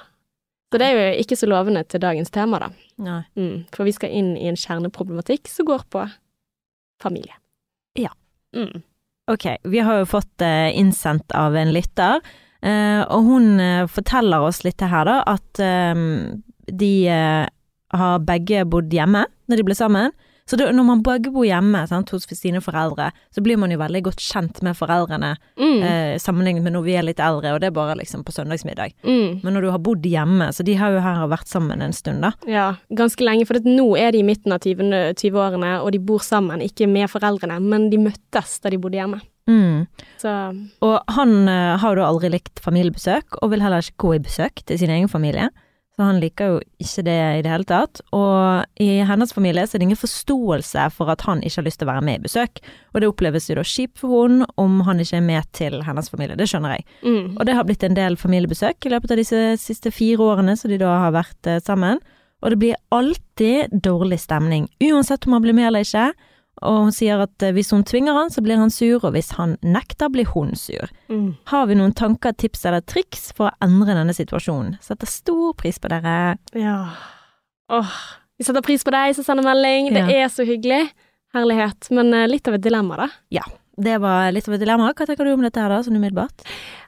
Så 0.73 0.82
det 0.82 0.89
er 0.89 0.97
jo 0.97 1.23
ikke 1.23 1.38
så 1.38 1.47
lovende 1.47 1.86
til 1.88 2.01
dagens 2.04 2.34
tema, 2.34 2.58
da. 2.65 3.21
Mm, 3.38 3.67
for 3.71 3.86
vi 3.88 3.93
skal 3.95 4.12
inn 4.17 4.34
i 4.34 4.49
en 4.49 4.58
kjerneproblematikk 4.60 5.47
som 5.51 5.69
går 5.69 5.86
på 5.93 6.08
familie. 7.01 7.36
Ja. 7.99 8.12
Mm. 8.55 8.84
Ok, 9.31 9.47
vi 9.63 9.79
har 9.81 10.01
jo 10.01 10.10
fått 10.10 10.41
eh, 10.41 10.69
innsendt 10.77 11.31
av 11.34 11.55
en 11.58 11.71
lytter, 11.73 12.21
eh, 12.62 13.01
og 13.01 13.29
hun 13.29 13.60
eh, 13.60 13.88
forteller 13.89 14.45
oss 14.45 14.62
litt 14.67 14.84
her 14.86 15.08
da, 15.10 15.21
at 15.25 15.62
eh, 15.63 15.95
de 16.65 16.93
har 17.95 18.23
begge 18.25 18.63
bodd 18.69 18.93
hjemme 18.93 19.25
når 19.49 19.60
de 19.60 19.65
ble 19.65 19.77
sammen. 19.77 20.13
Så 20.45 20.58
det, 20.62 20.67
når 20.77 20.86
man 20.86 20.99
begge 21.01 21.31
bor 21.34 21.41
hjemme 21.47 21.79
sant, 21.89 22.12
hos 22.13 22.27
sine 22.38 22.60
foreldre, 22.62 23.08
så 23.34 23.41
blir 23.41 23.58
man 23.58 23.71
jo 23.73 23.79
veldig 23.81 24.03
godt 24.05 24.21
kjent 24.21 24.62
med 24.62 24.77
foreldrene, 24.77 25.31
Mm. 25.58 25.81
eh, 25.81 26.17
sammenlignet 26.21 26.62
med 26.62 26.73
når 26.73 26.84
vi 26.86 26.93
er 26.93 27.01
litt 27.01 27.17
eldre, 27.19 27.53
og 27.55 27.62
det 27.62 27.67
er 27.67 27.71
bare 27.71 27.95
liksom 27.97 28.23
på 28.23 28.31
søndagsmiddag. 28.31 28.93
Mm. 29.03 29.41
Men 29.43 29.53
når 29.55 29.62
du 29.62 29.71
har 29.71 29.79
bodd 29.79 30.03
hjemme, 30.05 30.51
så 30.53 30.63
de 30.63 30.75
har 30.75 30.91
jo 30.91 30.99
her 31.01 31.25
vært 31.27 31.47
sammen 31.47 31.81
en 31.81 31.91
stund 31.93 32.21
da. 32.21 32.31
Ja, 32.45 32.75
ganske 32.93 33.25
lenge, 33.25 33.47
for 33.47 33.55
nå 33.65 33.97
er 33.97 34.12
de 34.12 34.19
i 34.19 34.23
midten 34.27 34.53
av 34.53 34.60
20 34.62 35.15
20-årene, 35.17 35.81
og 35.81 35.91
de 35.91 35.97
bor 35.99 36.19
sammen, 36.21 36.62
ikke 36.62 36.88
med 36.88 37.10
foreldrene, 37.10 37.60
men 37.60 37.89
de 37.89 37.97
møttes 37.97 38.60
da 38.62 38.69
de 38.69 38.77
bodde 38.77 39.01
hjemme. 39.01 39.21
Mm. 39.49 39.88
Så 40.21 40.29
Og 40.81 41.01
han 41.10 41.47
uh, 41.49 41.77
har 41.77 41.95
jo 41.95 42.05
aldri 42.05 42.29
likt 42.29 42.60
familiebesøk, 42.62 43.41
og 43.41 43.49
vil 43.49 43.62
heller 43.62 43.81
ikke 43.81 43.97
gå 43.97 44.15
i 44.15 44.19
besøk 44.19 44.62
til 44.65 44.77
sin 44.77 44.89
egen 44.93 45.08
familie. 45.10 45.49
Så 45.95 46.03
han 46.03 46.17
liker 46.19 46.49
jo 46.51 46.58
ikke 46.84 47.03
det 47.08 47.15
i 47.38 47.43
det 47.45 47.51
hele 47.51 47.67
tatt. 47.67 48.01
Og 48.15 48.81
i 48.84 48.99
hennes 49.08 49.31
familie 49.31 49.63
så 49.63 49.77
er 49.77 49.81
det 49.81 49.88
ingen 49.88 49.99
forståelse 49.99 50.89
for 50.91 51.12
at 51.13 51.23
han 51.23 51.39
ikke 51.39 51.62
har 51.62 51.67
lyst 51.69 51.79
til 51.79 51.88
å 51.88 51.91
være 51.93 52.03
med 52.03 52.19
i 52.19 52.25
besøk. 52.25 52.60
Og 52.91 52.99
det 52.99 53.10
oppleves 53.12 53.47
jo 53.47 53.55
da 53.55 53.63
kjipt 53.63 54.01
for 54.03 54.25
hun 54.25 54.43
om 54.60 54.81
han 54.88 54.99
ikke 54.99 55.21
er 55.21 55.25
med 55.29 55.47
til 55.55 55.79
hennes 55.88 56.12
familie. 56.12 56.36
Det 56.36 56.49
skjønner 56.51 56.75
jeg. 56.75 56.86
mm. 57.08 57.38
Og 57.39 57.47
det 57.47 57.55
har 57.55 57.67
blitt 57.67 57.88
en 57.88 57.95
del 57.95 58.19
familiebesøk 58.19 58.86
i 58.86 58.91
løpet 58.91 59.15
av 59.15 59.23
disse 59.23 59.41
siste 59.62 59.93
fire 59.95 60.27
årene 60.36 60.58
som 60.60 60.73
de 60.73 60.81
da 60.84 60.97
har 61.05 61.15
vært 61.15 61.47
eh, 61.47 61.63
sammen. 61.63 62.03
Og 62.43 62.51
det 62.51 62.60
blir 62.60 62.81
alltid 62.93 63.71
dårlig 63.81 64.19
stemning, 64.19 64.67
uansett 64.84 65.25
om 65.25 65.38
han 65.38 65.45
blir 65.47 65.55
med 65.55 65.69
eller 65.69 65.88
ikke. 65.88 66.10
Og 66.63 66.85
hun 66.85 66.93
sier 66.95 67.19
at 67.19 67.43
eh, 67.43 67.53
hvis 67.55 67.73
hun 67.75 67.83
tvinger 67.87 68.15
han, 68.15 68.31
så 68.31 68.43
blir 68.45 68.59
han 68.61 68.71
sur, 68.71 69.01
og 69.01 69.15
hvis 69.15 69.33
han 69.35 69.57
nekter, 69.65 70.11
blir 70.13 70.29
hun 70.31 70.53
sur. 70.59 70.91
Mm. 71.11 71.33
Har 71.51 71.67
vi 71.67 71.79
noen 71.79 71.95
tanker, 71.97 72.35
tips 72.37 72.63
eller 72.69 72.85
triks 72.87 73.31
for 73.35 73.49
å 73.49 73.65
endre 73.65 73.97
denne 73.97 74.15
situasjonen? 74.15 74.77
Setter 74.83 75.09
stor 75.09 75.51
pris 75.59 75.81
på 75.81 75.91
dere. 75.91 76.37
Ja. 76.55 76.77
Åh, 77.75 77.97
vi 78.39 78.47
setter 78.47 78.63
pris 78.65 78.85
på 78.87 78.93
deg 78.95 79.17
som 79.17 79.27
sender 79.27 79.47
melding. 79.47 79.91
Det 79.95 80.07
er 80.15 80.31
så 80.31 80.47
hyggelig. 80.47 80.87
Herlighet. 81.35 81.91
Men 81.95 82.13
eh, 82.15 82.29
litt 82.31 82.47
av 82.47 82.57
et 82.57 82.63
dilemma, 82.63 83.03
da. 83.03 83.11
Ja. 83.41 83.45
Det 83.75 83.97
var 83.99 84.29
litt 84.31 84.47
av 84.47 84.55
et 84.55 84.61
dilemma. 84.63 84.93
Hva 84.95 85.07
tenker 85.07 85.27
du 85.27 85.33
om 85.33 85.43
dette 85.43 85.59
her 85.59 85.71
da, 85.71 85.81
sånn 85.83 85.97
umiddelbart? 85.99 86.45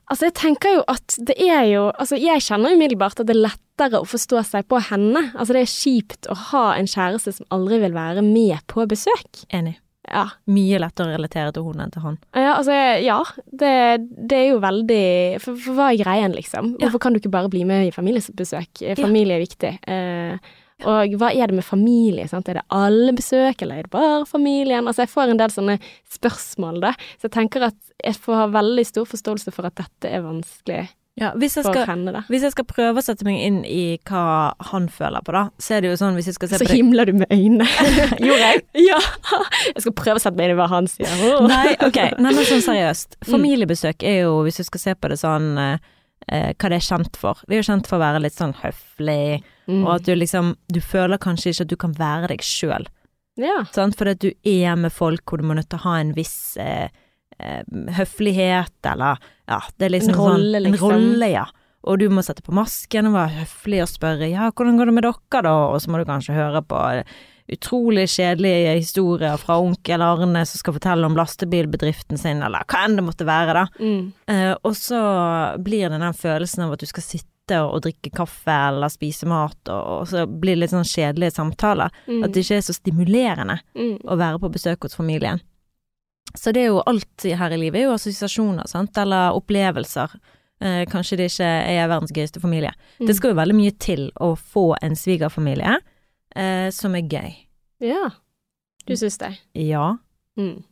Altså, 0.08 0.30
jeg 0.30 0.38
tenker 0.40 0.78
jo 0.78 0.84
at 0.88 1.18
det 1.28 1.36
er 1.44 1.66
jo 1.68 1.82
Altså, 1.92 2.16
jeg 2.16 2.40
kjenner 2.46 2.78
umiddelbart 2.78 3.20
at 3.20 3.28
det 3.28 3.36
er 3.36 3.44
lettere 3.78 4.02
å 4.02 4.08
forstå 4.08 4.44
seg 4.46 4.68
på 4.70 4.80
henne. 4.90 5.32
Altså, 5.38 5.54
det 5.54 5.66
er 5.66 5.72
kjipt 5.72 6.30
å 6.30 6.38
ha 6.52 6.76
en 6.78 6.88
kjæreste 6.88 7.38
som 7.38 7.46
aldri 7.54 7.80
vil 7.84 7.94
være 7.94 8.24
med 8.26 8.58
på 8.68 8.86
besøk. 8.90 9.46
Enig. 9.54 9.78
Ja. 10.08 10.30
Mye 10.48 10.80
lettere 10.80 11.12
å 11.12 11.18
relatere 11.18 11.52
til 11.52 11.66
hun 11.68 11.82
enn 11.84 11.92
til 11.92 12.02
han. 12.06 12.18
Ja, 12.34 12.56
altså, 12.56 12.76
ja. 13.04 13.20
Det, 13.46 13.74
det 14.30 14.38
er 14.38 14.48
jo 14.54 14.62
veldig 14.64 15.08
for, 15.44 15.58
for 15.60 15.78
hva 15.78 15.90
er 15.92 16.00
greien, 16.00 16.34
liksom? 16.34 16.78
Ja. 16.78 16.88
Hvorfor 16.88 17.04
kan 17.04 17.14
du 17.14 17.20
ikke 17.20 17.34
bare 17.34 17.52
bli 17.52 17.66
med 17.68 17.90
i 17.90 17.96
familiebesøk? 17.96 18.86
Familie 18.98 19.36
er 19.36 19.44
viktig. 19.44 19.74
Eh, 19.84 20.56
og 20.88 21.18
hva 21.18 21.32
er 21.34 21.50
det 21.50 21.58
med 21.58 21.66
familie? 21.66 22.28
Sant? 22.30 22.48
Er 22.48 22.62
det 22.62 22.68
alle 22.74 23.12
besøk, 23.18 23.62
eller 23.66 23.82
er 23.82 23.88
det 23.88 23.94
bare 23.94 24.24
familien? 24.30 24.88
Altså, 24.88 25.04
jeg 25.04 25.12
får 25.12 25.34
en 25.34 25.42
del 25.42 25.54
sånne 25.54 25.78
spørsmål, 26.16 26.80
da. 26.86 26.94
Så 27.18 27.28
jeg 27.28 27.36
tenker 27.36 27.68
at 27.68 27.82
jeg 27.98 28.22
får 28.24 28.40
ha 28.46 28.48
veldig 28.56 28.88
stor 28.88 29.10
forståelse 29.10 29.54
for 29.56 29.68
at 29.68 29.76
dette 29.82 30.14
er 30.14 30.24
vanskelig 30.24 30.86
Ja, 31.18 31.32
hvis 31.34 31.56
jeg 31.58 31.66
skal 31.66 31.88
henne. 31.90 32.22
Hvis 32.30 32.44
jeg 32.46 32.54
skal 32.54 32.66
prøve 32.70 33.02
å 33.02 33.04
sette 33.06 33.26
meg 33.26 33.40
inn 33.42 33.64
i 33.66 33.98
hva 34.06 34.54
han 34.70 34.86
føler 34.94 35.24
på, 35.26 35.34
da, 35.34 35.48
så 35.58 35.78
er 35.78 35.82
det 35.82 35.90
jo 35.90 35.98
sånn 35.98 36.14
hvis 36.20 36.28
jeg 36.30 36.36
skal 36.38 36.52
se 36.52 36.60
Så 36.60 36.68
på 36.68 36.70
Så 36.70 36.78
himler 36.78 37.10
du 37.10 37.14
med 37.18 37.32
øynene. 37.34 37.66
Gjorde 38.28 38.44
jeg? 38.44 38.64
ja! 38.92 39.00
Jeg 39.74 39.82
skal 39.88 39.96
prøve 39.98 40.22
å 40.22 40.24
sette 40.24 40.38
meg 40.38 40.52
inn 40.52 40.54
i 40.54 40.60
hva 40.60 40.68
han 40.70 40.90
sier. 40.92 41.10
Nei, 41.50 41.74
ok. 41.82 41.98
Nei, 42.22 42.34
men 42.38 42.46
sånn 42.46 42.62
seriøst. 42.68 43.18
Mm. 43.24 43.30
Familiebesøk 43.34 44.06
er 44.06 44.20
jo, 44.28 44.36
hvis 44.46 44.62
du 44.62 44.68
skal 44.70 44.84
se 44.84 44.94
på 45.00 45.10
det 45.10 45.18
sånn 45.24 45.50
eh, 45.64 45.80
eh, 46.30 46.52
hva 46.54 46.70
det 46.70 46.78
er 46.84 46.86
kjent 46.92 47.18
for. 47.18 47.42
Det 47.48 47.58
er 47.58 47.64
jo 47.64 47.70
kjent 47.72 47.90
for 47.90 47.98
å 47.98 48.04
være 48.06 48.22
litt 48.28 48.38
sånn 48.38 48.54
høflig 48.64 49.44
Mm. 49.68 49.82
og 49.84 49.90
at 49.98 50.06
du 50.08 50.14
liksom 50.16 50.54
Du 50.72 50.78
føler 50.80 51.20
kanskje 51.20 51.52
ikke 51.52 51.66
at 51.66 51.72
du 51.74 51.76
kan 51.76 51.92
være 51.98 52.30
deg 52.32 52.40
sjøl, 52.40 52.86
Ja. 53.36 53.66
sant, 53.76 53.98
fordi 54.00 54.12
at 54.16 54.20
du 54.24 54.32
er 54.48 54.78
med 54.80 54.94
folk 54.96 55.26
hvor 55.28 55.42
du 55.42 55.44
må 55.44 55.58
nødt 55.58 55.68
til 55.68 55.82
å 55.82 55.84
ha 55.90 55.96
en 56.00 56.14
viss 56.16 56.56
eh, 56.56 56.88
høflighet, 57.98 58.76
eller 58.92 59.22
ja, 59.48 59.62
det 59.78 59.88
er 59.88 59.94
liksom 59.94 60.16
En 60.16 60.20
rolle, 60.20 60.60
sånn 60.60 60.66
En 60.66 60.76
liksom. 60.76 60.94
rolle, 60.94 61.32
ja. 61.32 61.46
Og 61.88 62.02
du 62.02 62.10
må 62.12 62.24
sette 62.26 62.44
på 62.44 62.56
masken 62.56 63.08
og 63.10 63.16
være 63.16 63.44
høflig 63.46 63.82
og 63.86 63.90
spørre 63.92 64.28
ja, 64.32 64.50
hvordan 64.52 64.80
går 64.80 64.90
det 64.90 64.96
med 64.98 65.06
dere 65.08 65.44
da, 65.46 65.56
og 65.72 65.80
så 65.80 65.94
må 65.94 66.02
du 66.02 66.08
kanskje 66.10 66.36
høre 66.36 66.64
på 66.68 66.82
utrolig 67.48 68.10
kjedelige 68.12 68.74
historier 68.76 69.38
fra 69.40 69.56
onkel 69.64 70.04
Arne 70.04 70.44
som 70.46 70.60
skal 70.60 70.76
fortelle 70.76 71.08
om 71.08 71.16
lastebilbedriften 71.16 72.20
sin, 72.20 72.44
eller 72.44 72.68
hva 72.68 72.84
enn 72.84 72.98
det 73.00 73.06
måtte 73.08 73.28
være, 73.28 73.56
da. 73.56 73.66
Mm. 73.80 74.02
Eh, 74.34 74.54
og 74.68 74.76
så 74.76 75.00
blir 75.64 75.88
det 75.88 76.02
den 76.04 76.18
følelsen 76.18 76.66
av 76.66 76.76
at 76.76 76.84
du 76.84 76.90
skal 76.90 77.06
sitte 77.06 77.62
og, 77.64 77.78
og 77.78 77.86
drikke 77.86 78.12
kaffe 78.18 78.52
eller 78.52 78.92
spise 78.92 79.30
mat, 79.32 79.60
og, 79.72 79.84
og 80.02 80.10
så 80.12 80.26
blir 80.28 80.58
det 80.58 80.66
litt 80.66 80.76
sånn 80.76 80.88
kjedelige 80.88 81.38
samtaler. 81.38 81.94
Mm. 82.10 82.26
At 82.26 82.36
det 82.36 82.44
ikke 82.44 82.60
er 82.60 82.68
så 82.68 82.76
stimulerende 82.76 83.62
mm. 83.78 83.94
å 84.04 84.20
være 84.20 84.44
på 84.44 84.52
besøk 84.58 84.84
hos 84.84 85.00
familien. 85.00 85.40
Så 86.36 86.52
det 86.54 86.66
er 86.66 86.72
jo 86.72 86.84
alt 86.86 87.24
her 87.24 87.54
i 87.56 87.60
livet 87.60 87.82
er 87.82 87.88
jo 87.88 87.96
assosiasjoner, 87.96 88.68
sant, 88.70 88.98
eller 89.00 89.38
opplevelser. 89.38 90.18
Eh, 90.62 90.84
kanskje 90.90 91.20
det 91.20 91.30
ikke 91.32 91.48
er 91.48 91.90
verdens 91.90 92.14
gøyeste 92.16 92.42
familie. 92.42 92.74
Mm. 93.00 93.08
Det 93.10 93.18
skal 93.18 93.34
jo 93.34 93.40
veldig 93.42 93.58
mye 93.58 93.76
til 93.84 94.08
å 94.24 94.32
få 94.38 94.72
en 94.82 94.98
svigerfamilie 94.98 95.78
eh, 96.36 96.70
som 96.74 96.98
er 96.98 97.06
gøy. 97.06 97.36
Ja. 97.86 98.10
Du 98.88 98.96
syns 98.98 99.20
det? 99.22 99.36
Ja. 99.60 99.98
Mm. 100.40 100.64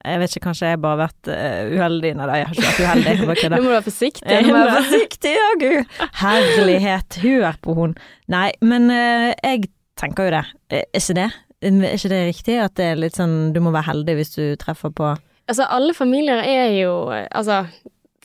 Jeg 0.00 0.20
vet 0.22 0.32
ikke, 0.32 0.46
kanskje 0.46 0.70
jeg 0.70 0.80
bare 0.80 0.96
har 0.96 1.02
vært 1.02 1.30
eh, 1.34 1.74
uheldig. 1.76 2.14
Nei 2.16 2.28
da, 2.28 2.38
jeg 2.40 2.48
har 2.48 2.56
ikke 2.56 2.68
vært 2.68 2.80
uheldig. 2.80 3.10
Jeg 3.10 3.28
bare 3.28 3.50
Nå 3.52 3.60
må 3.60 3.68
du 3.68 3.74
være 3.74 3.86
forsiktig. 3.88 4.32
Jeg 4.32 4.46
må 4.48 4.56
være 4.56 4.78
forsiktig, 4.78 5.34
ja 5.36 5.50
gud. 5.60 5.98
Herlighet, 6.22 7.20
hør 7.24 7.60
på 7.64 7.76
hun. 7.76 7.94
Nei, 8.32 8.48
men 8.64 8.88
eh, 8.94 9.28
jeg 9.44 9.68
tenker 10.00 10.28
jo 10.28 10.34
det. 10.38 10.44
Er 10.72 10.86
ikke 10.96 11.18
det? 11.20 11.28
Er 11.60 11.94
ikke 11.94 12.12
det 12.12 12.20
riktig? 12.30 12.58
At 12.62 12.76
det 12.80 12.92
er 12.92 13.00
litt 13.00 13.18
sånn 13.18 13.52
du 13.54 13.60
må 13.60 13.72
være 13.74 13.90
heldig 13.90 14.16
hvis 14.20 14.36
du 14.36 14.44
treffer 14.60 14.92
på 14.94 15.14
Altså, 15.50 15.64
alle 15.66 15.94
familier 15.96 16.44
er 16.46 16.68
jo 16.78 16.92
Altså, 17.10 17.64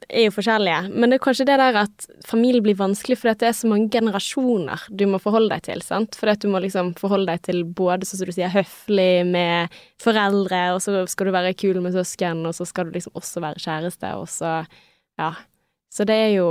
er 0.05 0.27
jo 0.27 0.33
forskjellige, 0.35 0.91
men 0.93 1.09
det 1.09 1.17
er 1.17 1.23
kanskje 1.23 1.47
det 1.49 1.55
der 1.59 1.77
at 1.79 2.05
familie 2.27 2.61
blir 2.61 2.77
vanskelig 2.77 3.17
fordi 3.17 3.33
det 3.41 3.47
er 3.49 3.57
så 3.57 3.69
mange 3.71 3.89
generasjoner 3.93 4.83
du 4.93 5.05
må 5.09 5.19
forholde 5.23 5.55
deg 5.55 5.65
til, 5.65 5.81
sant. 5.85 6.17
Fordi 6.19 6.35
at 6.35 6.43
du 6.43 6.51
må 6.51 6.61
liksom 6.61 6.91
forholde 6.99 7.31
deg 7.31 7.41
til 7.47 7.63
både, 7.65 8.05
sånn 8.05 8.21
som 8.21 8.29
du 8.29 8.35
sier, 8.35 8.53
høflig 8.53 9.25
med 9.29 9.73
foreldre, 10.03 10.61
og 10.75 10.83
så 10.83 11.01
skal 11.09 11.29
du 11.29 11.35
være 11.35 11.55
kul 11.57 11.79
med 11.83 11.95
søsken, 11.95 12.43
og 12.45 12.53
så 12.57 12.67
skal 12.69 12.89
du 12.89 12.97
liksom 12.99 13.17
også 13.17 13.43
være 13.47 13.65
kjæreste, 13.65 14.13
og 14.19 14.29
så 14.31 14.57
Ja. 15.19 15.33
Så 15.95 16.03
det 16.03 16.15
er 16.15 16.31
jo 16.35 16.47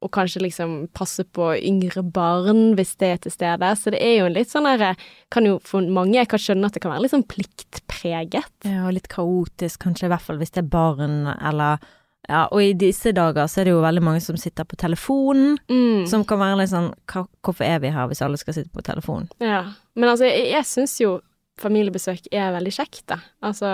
å 0.00 0.08
kanskje 0.08 0.40
liksom 0.40 0.88
passe 0.96 1.24
på 1.28 1.50
yngre 1.60 2.00
barn 2.02 2.74
hvis 2.78 2.94
det 2.96 3.08
er 3.12 3.18
til 3.20 3.32
stede. 3.34 3.68
Så 3.76 3.92
det 3.92 4.00
er 4.00 4.14
jo 4.20 4.26
en 4.30 4.36
litt 4.38 4.48
sånn 4.48 4.64
herre 4.68 4.94
Kan 5.30 5.44
jo 5.44 5.58
for 5.60 5.84
mange 5.92 6.14
Jeg 6.16 6.28
kan 6.32 6.40
skjønne 6.40 6.66
at 6.70 6.72
det 6.72 6.80
kan 6.82 6.92
være 6.94 7.02
litt 7.04 7.12
sånn 7.12 7.26
pliktpreget. 7.28 8.48
Ja, 8.64 8.86
og 8.88 8.94
litt 8.96 9.08
kaotisk, 9.12 9.80
kanskje, 9.84 10.08
i 10.08 10.12
hvert 10.14 10.24
fall 10.24 10.40
hvis 10.40 10.52
det 10.56 10.64
er 10.64 10.70
barn, 10.72 11.26
eller 11.36 11.78
Ja, 12.28 12.44
og 12.52 12.60
i 12.62 12.74
disse 12.76 13.12
dager 13.16 13.48
så 13.48 13.60
er 13.62 13.64
det 13.64 13.72
jo 13.72 13.80
veldig 13.82 14.02
mange 14.04 14.20
som 14.22 14.36
sitter 14.36 14.64
på 14.68 14.76
telefonen, 14.76 15.56
Mm. 15.68 16.06
som 16.06 16.24
kan 16.24 16.38
være 16.38 16.58
litt 16.60 16.68
sånn 16.70 16.92
Hvorfor 17.08 17.64
er 17.64 17.78
vi 17.80 17.88
her 17.90 18.06
hvis 18.08 18.20
alle 18.22 18.36
skal 18.36 18.54
sitte 18.54 18.70
på 18.70 18.82
telefonen? 18.84 19.28
Ja, 19.40 19.64
men 19.96 20.08
altså, 20.08 20.24
jeg, 20.28 20.50
jeg 20.52 20.64
syns 20.64 20.98
jo 21.00 21.20
familiebesøk 21.60 22.28
er 22.32 22.52
veldig 22.54 22.72
kjekt, 22.74 23.04
da. 23.10 23.20
Altså 23.44 23.70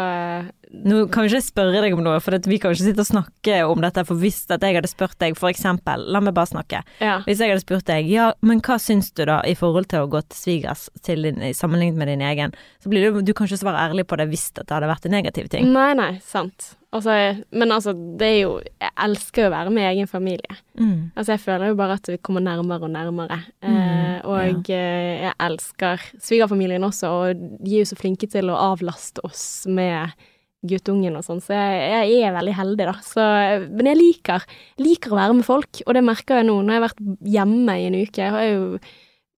Nå 0.86 1.04
kan 1.14 1.24
vi 1.24 1.30
ikke 1.30 1.46
spørre 1.46 1.82
deg 1.84 1.94
om 1.94 2.02
noe, 2.04 2.18
for 2.22 2.34
vi 2.46 2.58
kan 2.62 2.74
ikke 2.74 2.88
sitte 2.88 3.04
og 3.04 3.08
snakke 3.08 3.58
om 3.70 3.82
dette. 3.84 4.02
For 4.08 4.18
hvis 4.18 4.42
at 4.50 4.64
jeg 4.66 4.76
hadde 4.78 4.90
spurt 4.90 5.14
deg, 5.22 5.36
for 5.38 5.50
eksempel, 5.52 6.02
la 6.12 6.22
meg 6.24 6.34
bare 6.36 6.50
snakke. 6.50 6.82
Ja. 6.98 7.20
Hvis 7.26 7.42
jeg 7.42 7.54
hadde 7.54 7.62
spurt 7.62 7.86
deg, 7.88 8.10
ja, 8.10 8.32
men 8.46 8.62
hva 8.66 8.78
syns 8.82 9.12
du 9.14 9.24
da 9.28 9.38
i 9.46 9.54
forhold 9.58 9.88
til 9.92 10.04
å 10.04 10.10
gå 10.10 10.22
til 10.26 10.40
svigers 10.40 10.88
sammenlignet 11.06 12.00
med 12.00 12.10
din 12.10 12.26
egen, 12.26 12.56
så 12.82 12.90
blir 12.92 13.06
du, 13.06 13.22
du 13.22 13.34
kan 13.36 13.48
ikke 13.48 13.62
svare 13.62 13.86
ærlig 13.88 14.08
på 14.10 14.18
det 14.18 14.28
hvis 14.32 14.50
det 14.58 14.66
hadde 14.66 14.90
vært 14.90 15.06
en 15.06 15.16
negativ 15.16 15.52
ting. 15.52 15.70
Nei, 15.74 15.92
nei, 15.98 16.16
sant. 16.26 16.74
Altså, 16.94 17.12
men 17.50 17.72
altså, 17.74 17.92
det 17.92 18.26
er 18.26 18.38
jo 18.40 18.52
Jeg 18.62 18.92
elsker 19.04 19.42
jo 19.42 19.48
å 19.50 19.52
være 19.56 19.72
med 19.74 19.88
egen 19.90 20.06
familie. 20.08 20.54
Mm. 20.78 21.10
Altså, 21.16 21.32
jeg 21.34 21.42
føler 21.42 21.72
jo 21.72 21.78
bare 21.78 21.96
at 21.98 22.08
vi 22.08 22.16
kommer 22.22 22.44
nærmere 22.44 22.86
og 22.86 22.94
nærmere. 22.94 23.40
Eh, 23.62 23.82
Mm, 24.16 24.22
og 24.32 24.70
eh, 24.72 25.26
jeg 25.26 25.34
elsker 25.44 26.00
svigerfamilien 26.24 26.84
også, 26.86 27.10
og 27.10 27.42
de 27.60 27.74
er 27.74 27.82
jo 27.84 27.90
så 27.90 27.98
flinke 27.98 28.26
til 28.32 28.48
å 28.50 28.56
avlaste 28.72 29.20
oss 29.26 29.66
med 29.68 30.14
guttungen 30.66 31.14
og 31.18 31.22
sånn, 31.26 31.42
så 31.44 31.52
jeg, 31.54 32.06
jeg 32.10 32.24
er 32.26 32.34
veldig 32.34 32.54
heldig, 32.56 32.86
da. 32.88 32.94
Så, 33.04 33.26
men 33.70 33.90
jeg 33.90 33.98
liker, 34.00 34.46
liker 34.82 35.12
å 35.12 35.18
være 35.20 35.36
med 35.38 35.46
folk, 35.46 35.82
og 35.84 35.94
det 35.94 36.02
merker 36.06 36.40
jeg 36.40 36.48
nå. 36.48 36.56
Når 36.62 36.72
jeg 36.74 36.80
har 36.80 36.86
vært 36.88 37.04
hjemme 37.36 37.76
i 37.76 37.84
en 37.90 37.98
uke, 38.00 38.22
jeg 38.24 38.34
har 38.34 38.46
jo 38.48 38.64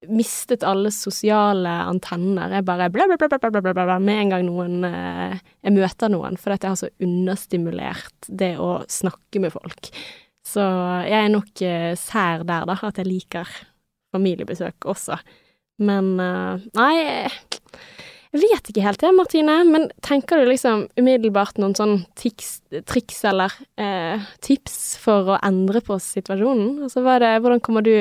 mistet 0.06 0.62
alle 0.66 0.92
sosiale 0.94 1.72
antenner. 1.88 2.52
Jeg 2.54 2.66
bare 2.68 2.86
bla, 2.94 3.08
bla, 3.10 3.18
bla, 3.18 3.38
bla, 3.38 3.60
bla, 3.60 3.74
bla, 3.74 3.98
med 3.98 4.22
en 4.22 4.32
gang 4.34 4.46
noen 4.46 4.86
eh, 4.86 5.38
Jeg 5.64 5.74
møter 5.74 6.12
noen, 6.12 6.38
fordi 6.38 6.58
jeg 6.62 6.70
har 6.70 6.80
så 6.80 6.90
understimulert 7.02 8.28
det 8.28 8.54
å 8.62 8.78
snakke 8.88 9.42
med 9.42 9.54
folk. 9.54 9.90
Så 10.46 10.64
jeg 11.08 11.18
er 11.18 11.32
nok 11.32 11.64
eh, 11.66 11.92
sær 11.98 12.46
der, 12.46 12.68
da, 12.68 12.78
at 12.78 13.00
jeg 13.00 13.10
liker 13.10 13.50
familiebesøk 14.14 14.86
også. 14.88 15.18
Men 15.82 16.14
eh, 16.22 16.68
nei, 16.78 16.94
jeg 18.32 18.42
vet 18.44 18.70
ikke 18.70 18.84
helt 18.84 19.02
det, 19.02 19.12
Martine. 19.16 19.58
Men 19.68 19.90
tenker 20.04 20.40
du 20.40 20.48
liksom 20.50 20.86
umiddelbart 21.00 21.60
noen 21.60 21.76
sånn 21.78 21.98
tiks, 22.18 22.58
triks 22.88 23.22
eller 23.28 23.54
eh, 23.80 24.24
tips 24.44 24.96
for 25.02 25.34
å 25.34 25.42
endre 25.44 25.82
på 25.84 25.98
situasjonen? 26.02 26.84
Altså, 26.86 27.04
hva 27.04 27.18
er 27.18 27.24
det, 27.26 27.36
hvordan 27.44 27.62
kommer 27.64 27.86
du 27.86 27.94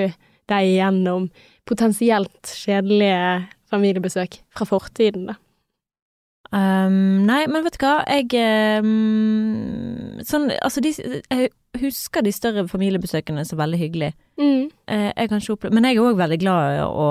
deg 0.47 0.73
gjennom 0.77 1.29
potensielt 1.67 2.53
kjedelige 2.63 3.47
familiebesøk 3.71 4.39
fra 4.55 4.67
fortiden, 4.67 5.29
da? 5.31 5.37
Um, 6.47 7.25
nei, 7.27 7.41
men 7.51 7.65
vet 7.65 7.75
du 7.75 7.83
hva, 7.83 7.97
jeg 8.07 8.79
um, 8.79 10.13
Sånn, 10.23 10.45
altså 10.63 10.79
de 10.79 10.93
Jeg 10.95 11.49
husker 11.81 12.23
de 12.23 12.31
større 12.31 12.63
familiebesøkene 12.71 13.43
som 13.43 13.59
veldig 13.59 13.79
hyggelig. 13.81 14.13
Mm. 14.39 14.69
Uh, 14.87 15.09
jeg 15.11 15.27
kan 15.27 15.41
ikke 15.41 15.57
oppleve 15.57 15.75
Men 15.75 15.89
jeg 15.89 15.97
er 15.97 16.07
òg 16.07 16.21
veldig 16.21 16.39
glad 16.39 16.77
i 16.77 16.79
å, 16.85 17.09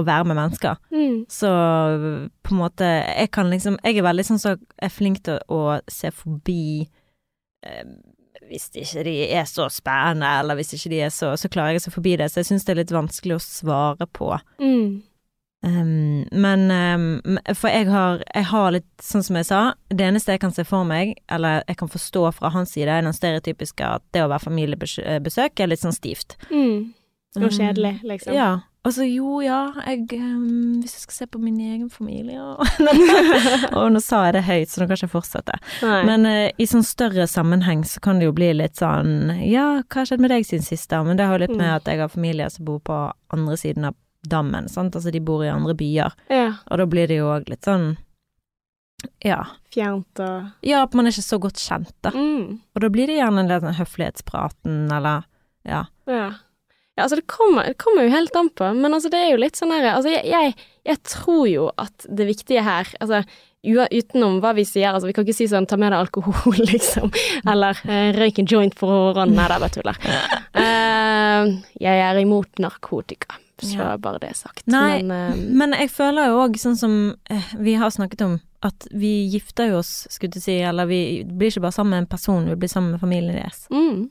å 0.00 0.06
være 0.08 0.30
med 0.30 0.38
mennesker. 0.40 0.80
Mm. 0.96 1.18
Så 1.28 1.50
på 2.40 2.54
en 2.56 2.62
måte 2.62 2.88
Jeg 2.88 3.30
kan 3.36 3.52
liksom 3.52 3.76
Jeg 3.84 4.00
er 4.00 4.08
veldig 4.08 4.26
sånn 4.30 4.40
som 4.40 4.64
er 4.80 4.96
flink 4.96 5.20
til 5.28 5.44
å 5.52 5.76
se 5.92 6.14
forbi 6.16 6.86
eh, 7.68 7.84
hvis 8.48 8.68
ikke 8.74 9.04
de 9.06 9.16
er 9.32 9.48
så 9.48 9.68
spennende, 9.72 10.28
eller 10.40 10.58
hvis 10.58 10.74
ikke 10.76 10.92
de 10.92 11.00
er 11.06 11.12
så 11.14 11.34
Så 11.40 11.50
klarer 11.52 11.76
jeg 11.76 11.88
å 11.88 11.94
forbi 11.94 12.16
det, 12.20 12.30
så 12.30 12.42
jeg 12.42 12.52
syns 12.52 12.66
det 12.66 12.74
er 12.74 12.82
litt 12.82 12.94
vanskelig 12.94 13.36
å 13.38 13.42
svare 13.42 14.06
på. 14.06 14.30
Mm. 14.62 15.02
Um, 15.64 16.24
men 16.28 16.66
um, 16.68 17.38
For 17.56 17.72
jeg 17.72 17.88
har, 17.88 18.20
jeg 18.34 18.48
har 18.50 18.74
litt, 18.74 18.88
sånn 19.00 19.24
som 19.24 19.38
jeg 19.40 19.48
sa, 19.48 19.62
det 19.88 20.04
eneste 20.04 20.36
jeg 20.36 20.42
kan 20.42 20.52
se 20.52 20.66
for 20.68 20.84
meg, 20.88 21.14
eller 21.32 21.62
jeg 21.70 21.78
kan 21.80 21.92
forstå 21.92 22.26
fra 22.36 22.52
hans 22.52 22.74
side, 22.76 22.90
er 22.92 23.06
den 23.06 23.16
stereotypiske 23.16 23.94
at 23.96 24.04
det 24.12 24.26
å 24.26 24.28
være 24.28 24.44
familiebesøk 24.44 25.64
er 25.64 25.72
litt 25.72 25.80
sånn 25.80 25.96
stivt. 25.96 26.36
Mm. 26.50 26.92
Og 27.40 27.50
kjedelig, 27.50 27.96
liksom. 28.06 28.36
Ja. 28.36 28.50
Altså 28.84 29.06
jo, 29.08 29.38
ja, 29.40 29.70
jeg 29.86 30.18
um, 30.20 30.80
Hvis 30.82 30.92
jeg 30.92 31.00
skal 31.06 31.14
se 31.16 31.26
på 31.32 31.38
min 31.40 31.56
egen 31.60 31.86
familie 31.90 32.36
og 32.42 32.60
Og 33.78 33.86
nå 33.94 34.00
sa 34.04 34.26
jeg 34.26 34.34
det 34.36 34.42
høyt, 34.44 34.68
så 34.68 34.82
nå 34.82 34.86
kan 34.86 34.96
jeg 34.98 35.06
ikke 35.06 35.14
fortsette. 35.14 35.54
Nei. 35.82 36.02
Men 36.04 36.26
uh, 36.28 36.50
i 36.60 36.66
sånn 36.68 36.84
større 36.84 37.24
sammenheng 37.30 37.84
så 37.88 38.02
kan 38.04 38.20
det 38.20 38.28
jo 38.28 38.34
bli 38.36 38.50
litt 38.58 38.76
sånn 38.82 39.32
Ja, 39.48 39.80
hva 39.88 40.02
har 40.02 40.10
skjedd 40.10 40.20
med 40.24 40.34
deg 40.34 40.44
siden 40.44 40.66
sist, 40.68 40.90
da? 40.92 41.00
Men 41.06 41.16
det 41.16 41.24
har 41.30 41.38
jo 41.38 41.46
litt 41.46 41.56
med 41.56 41.64
Mm. 41.64 41.76
at 41.78 41.88
jeg 41.88 42.02
har 42.04 42.12
familie 42.12 42.50
som 42.52 42.64
bor 42.68 42.80
på 42.84 42.98
andre 43.32 43.56
siden 43.56 43.88
av 43.88 43.96
dammen, 44.28 44.68
sant. 44.68 44.94
Altså 44.96 45.10
de 45.12 45.20
bor 45.20 45.42
i 45.44 45.48
andre 45.52 45.74
byer. 45.76 46.12
ja. 46.32 46.50
Og 46.70 46.78
da 46.80 46.86
blir 46.88 47.08
det 47.08 47.18
jo 47.22 47.32
òg 47.38 47.48
litt 47.48 47.64
sånn 47.64 47.94
Ja. 49.24 49.42
Fjernt 49.72 50.20
og 50.20 50.50
Ja, 50.64 50.82
at 50.84 50.94
man 50.94 51.06
er 51.06 51.12
ikke 51.12 51.24
så 51.24 51.38
godt 51.40 51.56
kjent, 51.60 51.92
da. 52.04 52.10
mm. 52.12 52.60
Og 52.76 52.80
da 52.84 52.88
blir 52.92 53.06
det 53.08 53.16
gjerne 53.18 53.48
den 53.48 53.60
sånn 53.64 53.78
høflighetspraten, 53.80 54.90
eller 54.92 55.24
Ja. 55.64 55.86
Ja. 56.06 56.30
Ja, 56.94 57.02
altså 57.02 57.16
det 57.18 57.26
kommer, 57.26 57.66
det 57.66 57.78
kommer 57.82 58.06
jo 58.06 58.12
helt 58.14 58.36
an 58.38 58.52
på, 58.54 58.68
men 58.78 58.94
altså 58.94 59.10
det 59.10 59.18
er 59.18 59.32
jo 59.32 59.40
litt 59.42 59.58
sånn 59.58 59.72
her 59.74 59.88
Altså 59.96 60.12
jeg, 60.12 60.22
jeg, 60.30 60.54
jeg 60.86 61.00
tror 61.10 61.48
jo 61.50 61.64
at 61.80 62.06
det 62.06 62.28
viktige 62.28 62.62
her 62.62 62.90
Altså 63.00 63.24
utenom 63.64 64.40
hva 64.42 64.52
vi 64.52 64.64
sier, 64.68 64.92
altså 64.92 65.08
vi 65.08 65.14
kan 65.16 65.24
ikke 65.24 65.36
si 65.38 65.46
sånn 65.48 65.64
ta 65.64 65.78
med 65.80 65.92
deg 65.92 66.02
alkohol, 66.04 66.58
liksom, 66.72 67.08
eller 67.48 67.78
eh, 67.88 68.10
røyk 68.16 68.42
en 68.42 68.50
joint 68.50 68.74
for 68.76 68.92
hårene, 68.92 69.32
nei 69.32 69.46
da, 69.48 69.56
bare 69.62 69.72
tuller. 69.72 70.00
Uh, 70.52 71.54
jeg 71.86 72.02
er 72.04 72.20
imot 72.20 72.60
narkotika, 72.60 73.38
så 73.62 73.78
Ja. 73.78 73.86
bare 73.96 74.20
det 74.20 74.34
sagt. 74.36 74.66
Nei, 74.68 75.00
men 75.02 75.32
uh, 75.32 75.46
Men 75.62 75.72
jeg 75.78 75.88
føler 75.94 76.28
jo 76.28 76.42
òg, 76.42 76.58
sånn 76.60 76.76
som 76.76 76.98
vi 77.56 77.78
har 77.80 77.94
snakket 77.94 78.26
om, 78.26 78.36
at 78.64 78.84
vi 78.92 79.30
gifter 79.32 79.72
jo 79.72 79.80
oss, 79.80 80.06
skulle 80.12 80.36
du 80.36 80.44
si, 80.44 80.58
eller 80.60 80.88
vi 80.90 81.24
blir 81.24 81.48
ikke 81.48 81.64
bare 81.64 81.78
sammen 81.78 81.96
med 81.96 82.04
en 82.04 82.12
person, 82.12 82.44
vi 82.48 82.60
blir 82.60 82.72
sammen 82.72 82.92
med 82.98 83.00
familien 83.00 83.40
deres. 83.40 83.64
mm. 83.72 84.04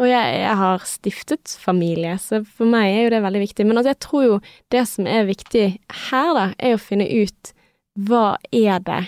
Og 0.00 0.08
jeg, 0.08 0.38
jeg 0.42 0.56
har 0.58 0.86
stiftet 0.88 1.52
familie, 1.62 2.16
så 2.18 2.40
for 2.44 2.66
meg 2.66 2.90
er 2.90 3.02
jo 3.04 3.12
det 3.14 3.22
veldig 3.22 3.42
viktig. 3.44 3.66
Men 3.68 3.78
altså, 3.78 3.92
jeg 3.92 4.02
tror 4.02 4.24
jo 4.26 4.38
det 4.74 4.84
som 4.90 5.06
er 5.06 5.28
viktig 5.28 5.66
her, 6.10 6.30
da, 6.34 6.46
er 6.58 6.74
å 6.74 6.82
finne 6.82 7.06
ut 7.06 7.52
hva 8.08 8.36
er 8.50 8.80
det 8.82 9.04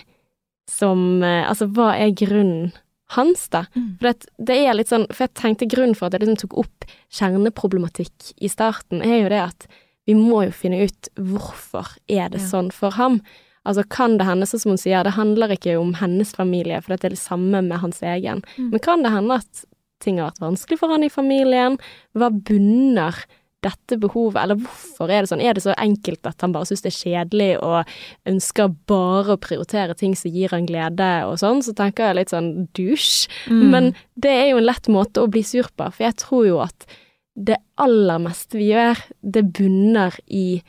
som 0.70 1.22
eh, 1.22 1.44
Altså, 1.46 1.66
hva 1.74 1.92
er 1.98 2.14
grunnen 2.18 2.72
hans, 3.14 3.44
da. 3.54 3.64
Mm. 3.74 3.88
For 3.98 4.08
det, 4.08 4.30
det 4.48 4.56
er 4.66 4.74
litt 4.74 4.90
sånn, 4.90 5.06
for 5.12 5.26
jeg 5.26 5.34
tenkte 5.38 5.68
grunnen 5.70 5.94
for 5.94 6.08
at 6.08 6.16
jeg 6.16 6.24
liksom 6.24 6.40
tok 6.42 6.56
opp 6.64 6.86
kjerneproblematikk 7.14 8.32
i 8.42 8.50
starten, 8.50 9.02
er 9.02 9.20
jo 9.24 9.28
det 9.30 9.42
at 9.44 9.68
vi 10.06 10.14
må 10.18 10.44
jo 10.46 10.54
finne 10.54 10.84
ut 10.86 11.10
hvorfor 11.18 11.96
er 12.06 12.30
det 12.30 12.42
Ja. 12.42 12.48
sånn 12.50 12.72
for 12.74 12.94
ham. 12.98 13.20
Altså 13.66 13.82
kan 13.90 14.18
det 14.18 14.26
hende, 14.26 14.46
sånn 14.46 14.62
som 14.62 14.74
hun 14.74 14.78
sier, 14.78 15.02
det 15.02 15.16
handler 15.16 15.54
ikke 15.54 15.74
om 15.78 15.94
hennes 15.98 16.30
familie, 16.34 16.78
for 16.82 16.94
det 16.94 17.04
er 17.04 17.14
det 17.16 17.18
samme 17.22 17.62
med 17.66 17.78
hans 17.82 17.98
egen. 18.02 18.42
Mm. 18.56 18.70
Men 18.70 18.82
kan 18.82 19.02
det 19.02 19.10
hende 19.14 19.40
at 19.42 19.64
ting 20.02 20.20
har 20.20 20.30
vært 20.30 20.44
vanskelig 20.44 20.80
for 20.80 20.92
han 20.92 21.06
i 21.06 21.12
familien? 21.12 21.78
Hva 22.16 22.30
bunner 22.30 23.24
dette 23.64 23.96
behovet, 23.98 24.38
eller 24.42 24.58
hvorfor 24.60 25.10
er 25.10 25.24
det 25.24 25.30
sånn? 25.30 25.42
Er 25.42 25.56
det 25.56 25.64
så 25.64 25.74
enkelt 25.80 26.28
at 26.28 26.42
han 26.44 26.52
bare 26.54 26.68
syns 26.68 26.84
det 26.84 26.92
er 26.92 26.98
kjedelig 27.00 27.48
og 27.64 27.96
ønsker 28.30 28.74
bare 28.90 29.34
å 29.34 29.40
prioritere 29.42 29.96
ting 29.98 30.14
som 30.18 30.34
gir 30.34 30.52
han 30.54 30.68
glede 30.68 31.08
og 31.26 31.38
sånn? 31.42 31.64
Så 31.64 31.74
tenker 31.76 32.10
jeg 32.10 32.18
litt 32.20 32.34
sånn 32.34 32.52
dusj. 32.76 33.26
Mm. 33.50 33.64
Men 33.72 33.90
det 34.14 34.34
er 34.34 34.46
jo 34.52 34.60
en 34.60 34.68
lett 34.68 34.90
måte 34.92 35.24
å 35.24 35.30
bli 35.32 35.42
sur 35.46 35.68
på, 35.74 35.88
for 35.88 36.06
jeg 36.06 36.18
tror 36.22 36.46
jo 36.46 36.62
at 36.66 36.88
det 37.36 37.58
aller 37.82 38.20
meste 38.22 38.56
vi 38.56 38.70
gjør, 38.70 39.00
det 39.20 39.44
bunner 39.56 40.14
i 40.26 40.62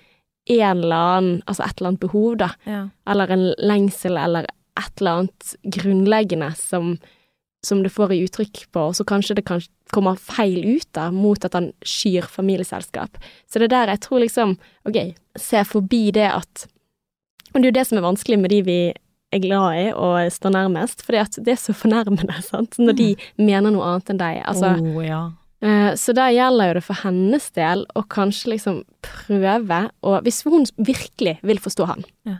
en 0.57 0.83
eller 0.83 0.95
annen, 0.95 1.41
altså 1.45 1.65
et 1.65 1.79
eller 1.79 1.93
annet 1.93 2.03
behov, 2.03 2.37
da. 2.39 2.49
ja. 2.67 2.81
Eller 3.09 3.31
en 3.35 3.45
lengsel, 3.59 4.17
eller 4.19 4.47
et 4.77 5.01
eller 5.01 5.21
annet 5.21 5.53
grunnleggende 5.77 6.51
som, 6.59 6.95
som 7.67 7.83
det 7.83 7.91
får 7.93 8.13
i 8.15 8.21
uttrykk 8.25 8.63
på, 8.75 8.85
så 8.95 9.05
kanskje 9.07 9.37
det 9.39 9.45
kan 9.47 9.61
komme 9.93 10.15
feil 10.19 10.63
ut 10.77 10.87
da, 10.95 11.09
mot 11.11 11.43
at 11.47 11.55
han 11.57 11.71
skyr 11.85 12.27
familieselskap. 12.31 13.19
Så 13.47 13.59
det 13.59 13.69
er 13.69 13.75
der 13.75 13.93
jeg 13.93 14.03
tror 14.07 14.23
liksom, 14.23 14.55
ok, 14.87 15.01
se 15.39 15.63
forbi 15.67 16.07
det 16.15 16.31
at 16.31 16.67
Og 17.53 17.61
det 17.61 17.67
er 17.67 17.71
jo 17.71 17.77
det 17.79 17.87
som 17.87 17.97
er 17.97 18.03
vanskelig 18.03 18.37
med 18.41 18.51
de 18.51 18.57
vi 18.67 18.79
er 19.33 19.39
glad 19.43 19.77
i 19.79 19.85
og 19.95 20.31
står 20.31 20.51
nærmest, 20.53 21.03
for 21.03 21.15
det 21.15 21.53
er 21.53 21.59
så 21.59 21.73
fornærmende, 21.75 22.35
sant, 22.51 22.75
når 22.79 22.97
de 22.99 23.07
mener 23.39 23.71
noe 23.71 23.87
annet 23.87 24.11
enn 24.13 24.19
deg. 24.21 24.41
Altså, 24.47 24.73
oh, 24.75 24.99
ja. 25.05 25.21
Eh, 25.63 25.93
Så 25.97 26.13
der 26.13 26.35
gjelder 26.35 26.69
jo 26.69 26.75
det 26.77 26.83
for 26.85 27.01
hennes 27.01 27.47
del 27.55 27.85
å 27.97 28.03
kanskje 28.05 28.51
liksom 28.53 28.83
prøve 29.01 29.79
å 30.05 30.19
Hvis 30.21 30.43
hun 30.45 30.67
virkelig 30.77 31.39
vil 31.41 31.63
forstå 31.63 31.87
han 31.89 32.05
Ja. 32.27 32.37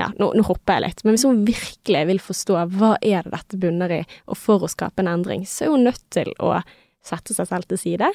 Ja, 0.00 0.06
nå, 0.16 0.30
nå 0.38 0.44
hopper 0.48 0.78
jeg 0.78 0.86
litt, 0.88 1.02
men 1.04 1.16
hvis 1.16 1.26
hun 1.28 1.42
virkelig 1.44 2.04
vil 2.08 2.20
forstå 2.24 2.60
hva 2.78 2.94
er 3.04 3.26
det 3.26 3.34
dette 3.34 3.58
bunner 3.60 3.92
i, 4.00 4.02
og 4.30 4.38
for 4.40 4.64
å 4.64 4.70
skape 4.72 5.04
en 5.04 5.10
endring, 5.12 5.44
så 5.48 5.66
er 5.66 5.74
hun 5.74 5.84
nødt 5.90 6.00
til 6.14 6.30
å 6.40 6.54
sette 7.04 7.36
seg 7.36 7.48
selv 7.50 7.68
til 7.68 7.80
side 7.80 8.08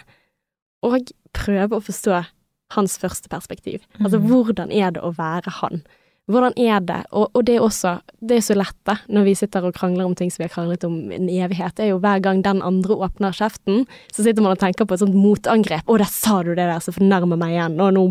og 0.85 1.11
prøve 1.35 1.77
å 1.77 1.83
forstå 1.85 2.23
hans 2.75 2.97
første 3.01 3.29
perspektiv. 3.29 3.83
Altså 4.01 4.17
Mhm. 4.19 4.27
hvordan 4.31 4.71
er 4.73 4.91
det 4.97 5.01
å 5.05 5.13
være 5.15 5.51
han? 5.61 5.83
Hvordan 6.27 6.55
er 6.57 6.79
det, 6.81 7.03
og, 7.13 7.29
og 7.37 7.43
det 7.45 7.53
er 7.55 7.61
også, 7.61 7.99
det 8.19 8.37
er 8.39 8.41
så 8.41 8.55
lett 8.57 8.77
da, 8.89 8.95
når 9.13 9.23
vi 9.27 9.33
sitter 9.37 9.67
og 9.67 9.75
krangler 9.77 10.07
om 10.07 10.15
ting 10.17 10.31
som 10.33 10.41
vi 10.41 10.47
har 10.47 10.55
kranglet 10.55 10.83
om 10.87 11.11
en 11.13 11.27
evighet, 11.29 11.75
det 11.77 11.83
er 11.85 11.91
jo 11.91 11.99
hver 12.01 12.17
gang 12.25 12.41
den 12.41 12.63
andre 12.65 12.95
åpner 12.97 13.29
kjeften, 13.37 13.83
så 14.09 14.25
sitter 14.25 14.41
man 14.41 14.55
og 14.55 14.61
tenker 14.63 14.87
på 14.89 14.95
et 14.97 15.03
sånt 15.03 15.13
motangrep, 15.13 15.85
å, 15.85 15.99
der 16.01 16.09
sa 16.09 16.39
du 16.41 16.55
det 16.55 16.65
der 16.65 16.81
som 16.81 16.97
fornærmer 16.97 17.37
meg 17.37 17.53
igjen, 17.53 17.77
og 17.79 17.93
nå, 17.93 18.05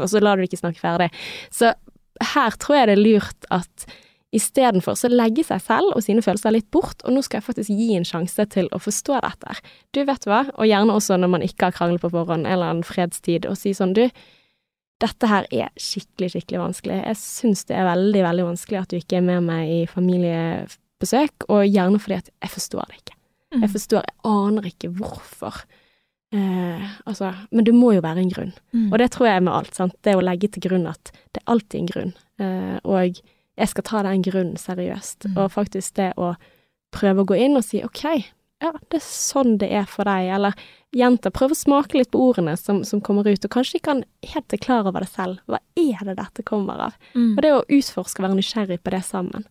og 0.00 0.08
så 0.08 0.22
lar 0.24 0.40
du 0.40 0.46
ikke 0.46 0.62
snakke 0.62 0.80
ferdig. 0.80 1.10
Så 1.52 1.74
her 2.20 2.56
tror 2.60 2.80
jeg 2.80 2.90
det 2.90 2.96
er 2.98 3.04
lurt 3.06 3.46
at 3.54 3.86
istedenfor 4.32 4.96
så 4.96 5.10
legge 5.12 5.44
seg 5.44 5.60
selv 5.60 5.92
og 5.92 6.04
sine 6.04 6.22
følelser 6.24 6.54
litt 6.54 6.70
bort, 6.72 7.02
og 7.04 7.12
nå 7.12 7.22
skal 7.24 7.40
jeg 7.40 7.48
faktisk 7.50 7.72
gi 7.76 7.90
en 7.98 8.06
sjanse 8.08 8.46
til 8.52 8.70
å 8.72 8.80
forstå 8.80 9.18
dette. 9.24 9.56
Du 9.92 10.00
vet 10.08 10.28
hva, 10.28 10.46
og 10.56 10.68
gjerne 10.68 10.94
også 10.96 11.18
når 11.20 11.32
man 11.34 11.44
ikke 11.44 11.68
har 11.68 11.76
kranglet 11.76 12.04
på 12.04 12.12
forhånd, 12.14 12.46
en 12.46 12.54
eller 12.54 12.72
annen 12.72 12.86
fredstid, 12.86 13.48
og 13.48 13.58
si 13.60 13.74
sånn, 13.76 13.92
du, 13.96 14.06
dette 15.02 15.28
her 15.28 15.48
er 15.52 15.68
skikkelig, 15.80 16.32
skikkelig 16.32 16.62
vanskelig. 16.62 16.98
Jeg 17.02 17.20
syns 17.20 17.66
det 17.68 17.76
er 17.76 17.88
veldig, 17.90 18.22
veldig 18.28 18.48
vanskelig 18.52 18.80
at 18.80 18.92
du 18.92 18.98
ikke 19.00 19.18
er 19.20 19.26
med 19.26 19.44
meg 19.50 19.74
i 19.74 19.80
familiebesøk, 19.90 21.48
og 21.50 21.66
gjerne 21.68 22.00
fordi 22.00 22.20
at 22.22 22.32
jeg 22.32 22.54
forstår 22.56 22.88
det 22.88 23.00
ikke. 23.02 23.18
Mm. 23.52 23.64
Jeg 23.66 23.72
forstår, 23.74 24.08
jeg 24.08 24.32
aner 24.32 24.68
ikke 24.72 24.92
hvorfor. 24.96 25.64
Eh, 26.32 26.84
altså, 27.04 27.34
men 27.50 27.66
det 27.68 27.74
må 27.76 27.92
jo 27.96 28.02
være 28.04 28.24
en 28.24 28.32
grunn. 28.32 28.52
Mm. 28.72 28.88
Og 28.90 28.98
det 29.02 29.10
tror 29.12 29.28
jeg 29.28 29.44
med 29.44 29.52
alt, 29.52 29.74
sant. 29.76 29.96
Det 30.04 30.16
å 30.16 30.24
legge 30.24 30.48
til 30.52 30.64
grunn 30.64 30.88
at 30.90 31.12
det 31.12 31.42
er 31.42 31.50
alltid 31.54 31.80
en 31.80 31.90
grunn. 31.90 32.12
Eh, 32.40 32.76
og 32.82 33.22
jeg 33.60 33.72
skal 33.72 33.86
ta 33.88 34.04
den 34.06 34.24
grunnen 34.24 34.60
seriøst. 34.60 35.28
Mm. 35.28 35.36
Og 35.36 35.52
faktisk 35.52 35.98
det 36.00 36.12
å 36.16 36.34
prøve 36.92 37.24
å 37.24 37.28
gå 37.28 37.38
inn 37.40 37.58
og 37.60 37.66
si 37.66 37.82
ok, 37.84 38.04
ja, 38.62 38.70
det 38.92 39.00
er 39.00 39.04
sånn 39.04 39.56
det 39.58 39.68
er 39.74 39.88
for 39.90 40.06
deg, 40.06 40.28
eller 40.36 40.56
jenta, 40.94 41.32
prøv 41.34 41.54
å 41.54 41.58
smake 41.58 41.98
litt 41.98 42.12
på 42.12 42.20
ordene 42.22 42.54
som, 42.60 42.82
som 42.86 43.00
kommer 43.04 43.26
ut, 43.26 43.44
og 43.44 43.52
kanskje 43.52 43.80
ikke 43.80 43.96
han 43.96 44.04
helt 44.34 44.54
er 44.54 44.60
klar 44.62 44.86
over 44.86 45.02
det 45.02 45.10
selv. 45.10 45.40
Hva 45.50 45.58
er 45.78 46.04
det 46.06 46.18
dette 46.20 46.44
kommer 46.46 46.86
av? 46.88 46.98
Mm. 47.16 47.32
Og 47.34 47.42
det 47.42 47.52
å 47.56 47.64
utforske 47.66 48.22
og 48.22 48.28
være 48.28 48.38
nysgjerrig 48.38 48.78
på 48.84 48.94
det 48.94 49.02
sammen. 49.08 49.48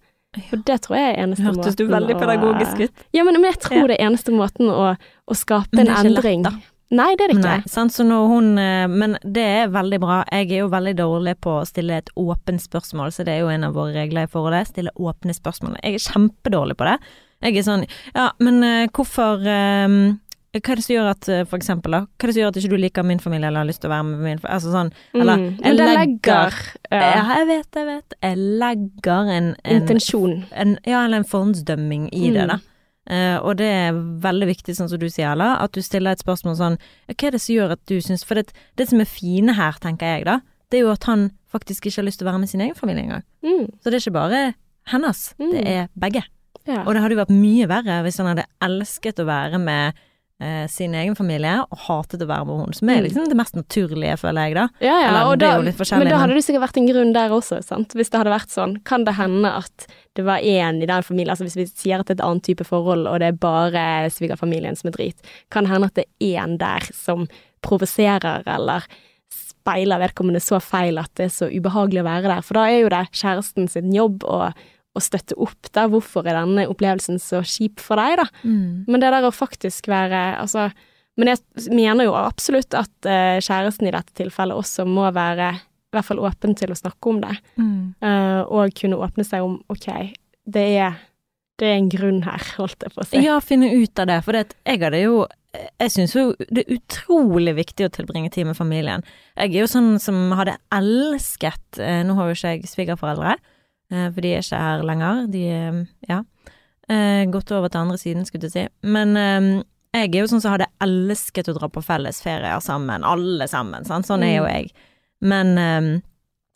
For 0.47 0.61
det 0.63 0.77
tror 0.85 0.95
jeg 0.95 1.07
er 1.11 1.17
eneste 1.25 1.43
måten 1.43 1.59
Hørtes 1.59 1.75
du 1.75 1.85
veldig 1.91 2.15
pedagogisk 2.21 2.77
ut? 2.85 3.01
Ja, 3.11 3.25
men, 3.27 3.35
men 3.41 3.49
jeg 3.51 3.57
tror 3.65 3.81
Ja. 3.81 3.87
det 3.91 3.97
er 3.97 4.05
eneste 4.07 4.31
måten 4.31 4.69
å, 4.71 4.93
å 5.27 5.35
skape 5.35 5.75
en 5.75 5.89
er 5.89 6.05
lett, 6.05 6.05
endring. 6.13 6.45
Nei, 6.91 7.09
det 7.19 7.25
er 7.25 7.31
det 7.33 7.35
ikke. 7.39 7.49
Nei, 7.49 7.71
sant, 7.71 7.91
så 7.95 8.03
når 8.07 8.25
hun 8.31 8.47
eh, 8.59 8.85
Men 8.91 9.17
det 9.23 9.43
er 9.43 9.69
veldig 9.71 9.99
bra. 10.03 10.21
Jeg 10.31 10.47
er 10.51 10.63
jo 10.63 10.69
veldig 10.71 10.93
dårlig 10.99 11.35
på 11.43 11.57
å 11.61 11.67
stille 11.67 11.99
et 11.99 12.09
åpent 12.19 12.63
spørsmål, 12.63 13.11
så 13.15 13.23
det 13.27 13.35
er 13.35 13.43
jo 13.45 13.51
en 13.51 13.67
av 13.67 13.75
våre 13.75 13.93
regler 13.95 14.27
i 14.27 14.31
forholdet. 14.31 14.71
Stille 14.71 14.91
åpne 14.95 15.35
spørsmål. 15.35 15.75
Jeg 15.83 15.99
er 15.99 16.05
kjempedårlig 16.07 16.75
på 16.79 16.87
det. 16.87 16.97
Jeg 17.43 17.57
er 17.57 17.67
sånn 17.67 17.85
Ja, 18.15 18.29
men 18.39 18.63
eh, 18.63 18.87
hvorfor 18.91 19.43
eh, 19.47 19.99
Hva 20.53 20.71
er 20.73 20.75
det 20.75 20.83
som 20.83 20.93
gjør 20.95 21.09
at 21.13 21.27
eh, 21.31 21.43
For 21.47 21.57
eksempel, 21.57 21.91
da. 21.95 21.99
Hva 22.19 22.25
er 22.25 22.27
det 22.27 22.33
som 22.35 22.41
gjør 22.41 22.49
at 22.51 22.57
ikke 22.59 22.69
du 22.73 22.77
liker 22.81 23.03
min 23.07 23.19
familie 23.23 23.47
eller 23.47 23.63
har 23.63 23.69
lyst 23.69 23.81
til 23.81 23.87
å 23.89 23.93
være 23.93 24.03
med 24.09 24.19
min 24.19 24.39
familie? 24.41 24.55
Altså 24.57 24.73
sånn 24.73 24.91
Eller 25.15 25.37
Mm. 25.37 25.45
jeg 25.63 25.75
legger 25.77 25.95
legger 26.01 26.57
Ja, 26.91 26.99
ja, 26.99 27.23
jeg 27.39 27.47
vet, 27.47 27.71
jeg 27.79 27.85
vet. 27.87 28.13
Jeg 28.21 28.37
legger 28.37 29.31
en, 29.37 29.55
en 29.63 29.81
intensjon. 29.81 30.43
en, 30.51 30.77
ja, 30.85 31.05
eller 31.05 31.17
en 31.21 31.23
forhåndsdømming 31.31 32.09
i 32.13 32.31
det, 32.31 32.43
Mm. 32.43 32.47
da. 32.47 32.59
Uh, 33.11 33.37
og 33.47 33.57
det 33.57 33.65
er 33.65 33.93
veldig 33.93 34.47
viktig, 34.47 34.75
sånn 34.77 34.87
som 34.89 34.99
du 34.99 35.07
sier, 35.09 35.31
Ella, 35.31 35.55
at 35.59 35.71
du 35.73 35.81
stiller 35.81 36.11
et 36.11 36.19
spørsmål 36.21 36.55
sånn 36.55 36.75
Hva 37.09 37.27
er 37.27 37.31
det 37.31 37.41
som 37.41 37.55
gjør 37.55 37.71
at 37.71 37.85
du 37.89 37.95
syns 37.99 38.23
For 38.23 38.35
det, 38.35 38.53
det 38.77 38.87
som 38.89 38.99
er 39.01 39.05
fine 39.09 39.55
her, 39.57 39.73
tenker 39.81 40.05
jeg, 40.05 40.25
da, 40.25 40.39
det 40.69 40.77
er 40.79 40.83
jo 40.85 40.91
at 40.91 41.03
han 41.09 41.31
faktisk 41.51 41.87
ikke 41.89 41.95
har 42.01 42.05
lyst 42.05 42.19
til 42.19 42.27
å 42.27 42.31
være 42.31 42.39
med 42.43 42.49
sin 42.49 42.61
egen 42.61 42.75
familie 42.75 43.03
engang. 43.03 43.23
Mm. 43.43 43.65
Så 43.81 43.89
det 43.89 43.93
er 43.97 44.03
ikke 44.05 44.13
bare 44.19 44.53
hennes, 44.91 45.33
Mm. 45.39 45.51
det 45.51 45.67
er 45.67 45.87
begge. 45.99 46.23
Ja. 46.67 46.83
Og 46.85 46.93
det 46.93 47.01
hadde 47.01 47.15
jo 47.15 47.23
vært 47.25 47.33
mye 47.41 47.67
verre 47.67 48.03
hvis 48.05 48.17
han 48.21 48.27
hadde 48.35 48.45
elsket 48.61 49.19
å 49.19 49.25
være 49.25 49.59
med 49.59 49.93
eh, 50.41 50.65
sin 50.67 50.95
egen 50.97 51.13
familie, 51.15 51.59
og 51.69 51.77
hatet 51.85 52.23
å 52.25 52.27
være 52.27 52.45
med 52.49 52.59
henne, 52.63 52.75
som 52.79 52.89
er 52.89 52.97
Mm. 53.01 53.05
liksom 53.05 53.27
det 53.29 53.37
mest 53.37 53.53
naturlige, 53.55 54.17
føler 54.17 54.47
jeg, 54.49 54.55
da. 54.57 54.67
Ja, 54.81 54.95
ja, 54.99 55.07
Eller, 55.09 55.25
og 55.29 55.37
det 55.39 55.47
er 55.47 55.61
da, 55.61 55.97
men 55.99 56.07
da 56.09 56.17
hadde 56.17 56.33
det 56.33 56.43
sikkert 56.43 56.63
vært 56.65 56.77
en 56.81 56.87
grunn 56.89 57.13
der 57.13 57.29
også, 57.29 57.59
sant. 57.63 57.93
Hvis 57.93 58.09
det 58.09 58.17
hadde 58.19 58.33
vært 58.33 58.49
sånn, 58.49 58.73
kan 58.83 59.05
det 59.05 59.15
hende 59.19 59.51
at 59.61 59.85
det 60.15 60.25
var 60.25 60.39
én 60.41 60.81
i 60.81 60.89
den 60.89 61.03
familien, 61.05 61.29
altså 61.31 61.45
hvis 61.45 61.55
vi 61.61 61.65
sier 61.69 61.99
at 62.01 62.07
det 62.07 62.17
er 62.19 62.23
et 62.23 62.27
annet 62.31 62.43
type 62.49 62.65
forhold, 62.65 63.05
og 63.07 63.19
det 63.21 63.27
er 63.29 63.37
bare 63.39 64.09
svigerfamilien 64.11 64.75
som 64.75 64.89
er 64.89 64.97
drit, 64.97 65.15
kan 65.49 65.63
det 65.63 65.71
hende 65.71 65.85
at 65.87 65.93
det 65.95 66.05
er 66.19 66.41
én 66.47 66.57
der 66.57 66.89
som 66.91 67.27
provoserer, 67.61 68.43
eller 68.47 68.83
speiler 69.31 70.01
vedkommende 70.01 70.41
så 70.41 70.59
feil 70.59 70.97
at 70.97 71.11
det 71.15 71.27
er 71.29 71.33
så 71.35 71.47
ubehagelig 71.51 72.01
å 72.01 72.07
være 72.09 72.27
der, 72.33 72.41
for 72.41 72.57
da 72.57 72.65
er 72.67 72.81
jo 72.81 72.89
det 72.89 73.03
kjæresten 73.13 73.69
sin 73.69 73.91
jobb 73.93 74.23
å, 74.25 74.51
å 74.91 75.01
støtte 75.03 75.37
opp 75.39 75.69
der, 75.71 75.87
hvorfor 75.91 76.25
er 76.27 76.35
denne 76.41 76.67
opplevelsen 76.67 77.19
så 77.21 77.39
kjip 77.47 77.79
for 77.79 78.01
deg, 78.01 78.19
da? 78.19 78.25
Men 78.91 78.99
det 79.03 79.11
der 79.13 79.27
å 79.27 79.31
faktisk 79.31 79.87
være 79.87 80.21
Altså, 80.41 80.69
men 81.19 81.31
jeg 81.31 81.71
mener 81.71 82.07
jo 82.07 82.15
absolutt 82.15 82.73
at 82.75 82.91
uh, 83.07 83.37
kjæresten 83.39 83.87
i 83.87 83.93
dette 83.93 84.15
tilfellet 84.17 84.57
også 84.57 84.85
må 84.87 85.09
være 85.15 85.53
i 85.91 85.97
hvert 85.97 86.07
fall 86.07 86.21
åpen 86.23 86.55
til 86.55 86.71
å 86.71 86.77
snakke 86.79 87.11
om 87.11 87.17
det, 87.19 87.33
eh, 87.59 88.41
og 88.47 88.71
kunne 88.79 88.95
åpne 89.03 89.25
seg 89.27 89.43
om 89.43 89.57
ok, 89.67 89.89
det 90.47 90.63
er, 90.79 90.93
det 91.59 91.67
er 91.67 91.79
en 91.81 91.89
grunn 91.91 92.21
her, 92.23 92.45
holdt 92.61 92.85
jeg 92.85 92.95
på 92.95 93.03
å 93.03 93.07
si. 93.09 93.19
Ja, 93.25 93.35
finne 93.43 93.67
ut 93.75 93.99
av 93.99 94.07
det. 94.07 94.21
For 94.23 94.37
det, 94.37 94.55
jeg 94.65 94.81
hadde 94.85 95.03
jo 95.03 95.27
Jeg 95.51 95.91
syns 95.91 96.13
jo 96.15 96.29
det 96.47 96.63
er 96.63 96.77
utrolig 96.77 97.51
viktig 97.57 97.83
å 97.83 97.91
tilbringe 97.91 98.29
tid 98.31 98.47
med 98.47 98.55
familien. 98.55 99.03
Jeg 99.35 99.51
er 99.51 99.65
jo 99.65 99.67
sånn 99.67 99.97
som 99.99 100.31
hadde 100.39 100.53
elsket 100.71 101.75
eh, 101.75 102.05
Nå 102.07 102.15
har 102.15 102.29
jo 102.29 102.37
ikke 102.37 102.53
jeg 102.53 102.71
svigerforeldre, 102.71 103.35
for 104.13 104.21
de 104.23 104.33
er 104.35 104.41
ikke 104.45 104.61
her 104.63 104.83
lenger. 104.87 105.25
De 105.31 105.41
er 105.51 105.81
ja. 106.09 106.21
Eh, 106.91 107.25
gått 107.31 107.51
over 107.55 107.69
til 107.71 107.83
andre 107.85 107.97
siden, 108.01 108.25
skulle 108.27 108.49
jeg 108.49 108.55
si. 108.55 108.63
Men 108.87 109.15
eh, 109.19 109.49
jeg 109.93 110.09
er 110.15 110.21
jo 110.23 110.29
sånn 110.31 110.41
som 110.43 110.55
hadde 110.55 110.69
elsket 110.83 111.49
å 111.51 111.55
dra 111.59 111.67
på 111.71 111.83
fellesferier 111.83 112.59
sammen, 112.63 113.03
alle 113.07 113.47
sammen. 113.51 113.85
Sant? 113.87 114.07
Sånn 114.09 114.23
er 114.27 114.37
jo 114.37 114.45
Mm. 114.47 114.53
jeg. 114.55 114.71
Men 115.21 115.57
eh, 115.57 116.01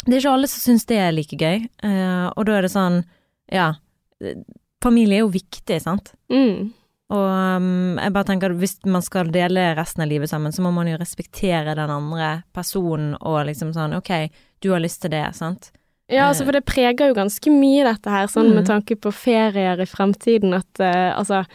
det 0.05 0.13
er 0.17 0.21
ikke 0.23 0.33
alle 0.37 0.47
som 0.51 0.61
syns 0.63 0.85
det 0.89 0.97
er 1.01 1.11
like 1.15 1.37
gøy, 1.37 1.67
eh, 1.83 2.25
og 2.35 2.45
da 2.45 2.57
er 2.57 2.61
det 2.67 2.71
sånn, 2.73 3.03
ja 3.51 3.73
Familie 4.83 5.17
er 5.17 5.23
jo 5.25 5.31
viktig, 5.33 5.79
sant? 5.81 6.11
Mm. 6.31 6.71
Og 7.15 7.25
um, 7.59 7.97
jeg 8.01 8.13
bare 8.15 8.27
tenker 8.27 8.53
at 8.53 8.59
hvis 8.61 8.75
man 8.89 9.03
skal 9.05 9.29
dele 9.33 9.63
resten 9.77 10.03
av 10.05 10.09
livet 10.09 10.29
sammen, 10.29 10.53
så 10.53 10.63
må 10.65 10.71
man 10.73 10.87
jo 10.89 10.97
respektere 11.01 11.73
den 11.77 11.91
andre 11.91 12.29
personen 12.55 13.15
og 13.19 13.43
liksom 13.49 13.73
sånn 13.75 13.93
ok, 13.97 14.11
du 14.61 14.71
har 14.73 14.81
lyst 14.83 15.01
til 15.03 15.11
det, 15.13 15.23
sant? 15.37 15.71
Ja, 16.11 16.27
altså, 16.29 16.45
for 16.45 16.53
det 16.53 16.65
preger 16.69 17.09
jo 17.09 17.15
ganske 17.17 17.49
mye 17.49 17.85
dette 17.87 18.11
her, 18.13 18.27
sånn 18.29 18.51
Mm. 18.51 18.55
med 18.59 18.67
tanke 18.67 18.95
på 18.95 19.11
ferier 19.11 19.79
i 19.81 19.87
fremtiden, 19.89 20.53
at 20.53 20.79
uh, 20.79 21.17
altså 21.17 21.45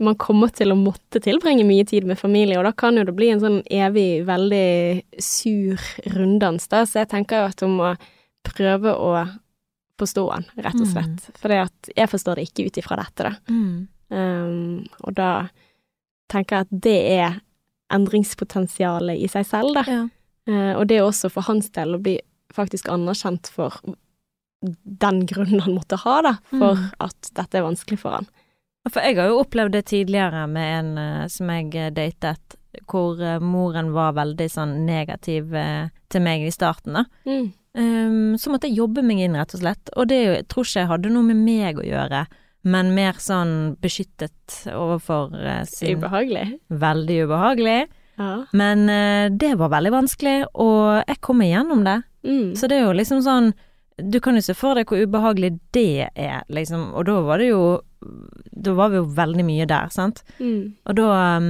man 0.00 0.16
kommer 0.16 0.48
til 0.48 0.72
å 0.72 0.76
måtte 0.80 1.20
tilbringe 1.20 1.62
mye 1.68 1.84
tid 1.86 2.06
med 2.08 2.18
familie, 2.18 2.56
og 2.58 2.64
da 2.64 2.72
kan 2.72 2.96
jo 2.96 3.04
det 3.04 3.14
bli 3.14 3.28
en 3.30 3.40
sånn 3.42 3.62
evig, 3.70 4.24
veldig 4.24 5.02
sur 5.20 5.76
runddans, 6.16 6.66
da. 6.72 6.82
Så 6.88 7.02
jeg 7.04 7.10
tenker 7.12 7.36
jo 7.42 7.50
at 7.52 7.60
hun 7.60 7.76
må 7.76 7.90
prøve 8.42 8.94
å 8.96 9.12
forstå 10.00 10.24
han, 10.32 10.46
rett 10.56 10.80
og 10.80 10.88
slett. 10.88 11.28
For 11.36 11.52
jeg 11.52 12.08
forstår 12.08 12.40
det 12.40 12.48
ikke 12.48 12.66
ut 12.70 12.78
ifra 12.80 12.96
dette, 12.96 13.28
da. 13.28 13.34
Um, 14.10 14.86
og 15.04 15.14
da 15.14 15.50
tenker 16.32 16.56
jeg 16.56 16.66
at 16.66 16.80
det 16.88 16.98
er 17.20 17.36
endringspotensialet 17.92 19.20
i 19.20 19.28
seg 19.28 19.46
selv, 19.46 19.74
da. 19.76 19.84
Ja. 19.86 20.02
Uh, 20.48 20.72
og 20.80 20.86
det 20.88 20.96
er 20.96 21.04
også 21.06 21.28
for 21.30 21.44
hans 21.46 21.68
del 21.76 21.94
å 21.94 22.00
bli 22.02 22.16
faktisk 22.54 22.88
anerkjent 22.92 23.48
for 23.54 23.76
den 25.00 25.24
grunnen 25.26 25.62
han 25.64 25.74
måtte 25.74 25.96
ha, 26.02 26.20
da, 26.22 26.34
for 26.50 26.76
Mm. 26.76 26.90
at 27.00 27.30
dette 27.34 27.58
er 27.58 27.64
vanskelig 27.64 27.98
for 27.98 28.18
han. 28.18 28.26
For 28.90 29.00
jeg 29.04 29.16
har 29.16 29.28
jo 29.28 29.40
opplevd 29.42 29.72
det 29.72 29.86
tidligere 29.86 30.46
med 30.48 30.78
en 30.78 30.98
eh, 30.98 31.28
som 31.28 31.48
jeg 31.52 31.74
eh, 31.76 31.90
datet, 31.90 32.56
hvor 32.88 33.20
eh, 33.20 33.40
moren 33.40 33.92
var 33.92 34.14
veldig 34.16 34.48
sånn 34.50 34.86
negativ 34.86 35.52
til 36.08 36.22
meg 36.22 36.44
i 36.46 36.52
starten, 36.52 36.94
da. 37.00 37.04
Mm. 37.26 37.52
Um, 37.70 38.36
så 38.38 38.50
måtte 38.50 38.66
jeg 38.66 38.80
jobbe 38.80 39.02
meg 39.06 39.20
inn, 39.22 39.36
rett 39.38 39.52
og 39.54 39.60
slett. 39.62 39.90
Og 39.96 40.08
det 40.10 40.16
jeg 40.18 40.46
tror 40.50 40.66
ikke 40.66 40.80
jeg 40.80 40.90
hadde 40.90 41.12
noe 41.14 41.22
med 41.22 41.38
meg 41.38 41.78
å 41.78 41.86
gjøre, 41.86 42.24
men 42.66 42.94
mer 42.96 43.14
sånn 43.22 43.76
beskyttet 43.80 44.64
overfor 44.74 45.30
sin 45.70 46.00
Ubehagelig. 46.00 46.58
Veldig 46.68 47.18
ubehagelig. 47.28 47.78
Ja. 48.18 48.32
Men 48.52 48.88
uh, 48.90 49.30
det 49.30 49.54
var 49.60 49.70
veldig 49.70 49.92
vanskelig, 49.94 50.38
og 50.54 51.04
jeg 51.06 51.20
kom 51.22 51.40
igjennom 51.46 51.86
det. 51.86 52.00
Mm. 52.24 52.54
Så 52.56 52.68
det 52.68 52.76
er 52.78 52.84
jo 52.86 52.92
liksom 52.92 53.22
sånn 53.24 53.52
Du 54.10 54.18
kan 54.20 54.34
jo 54.34 54.40
se 54.40 54.52
for 54.54 54.74
deg 54.74 54.86
hvor 54.88 55.00
ubehagelig 55.00 55.58
det 55.72 56.08
er, 56.16 56.42
liksom. 56.48 56.92
Og 56.94 57.04
da 57.08 57.20
var 57.24 57.38
det 57.38 57.48
jo 57.50 57.80
Da 58.56 58.72
var 58.76 58.88
vi 58.90 58.96
jo 58.96 59.06
veldig 59.06 59.44
mye 59.44 59.66
der, 59.68 59.88
sant. 59.92 60.22
Mm. 60.38 60.74
Og 60.86 60.94
da 60.96 61.36
um, 61.38 61.48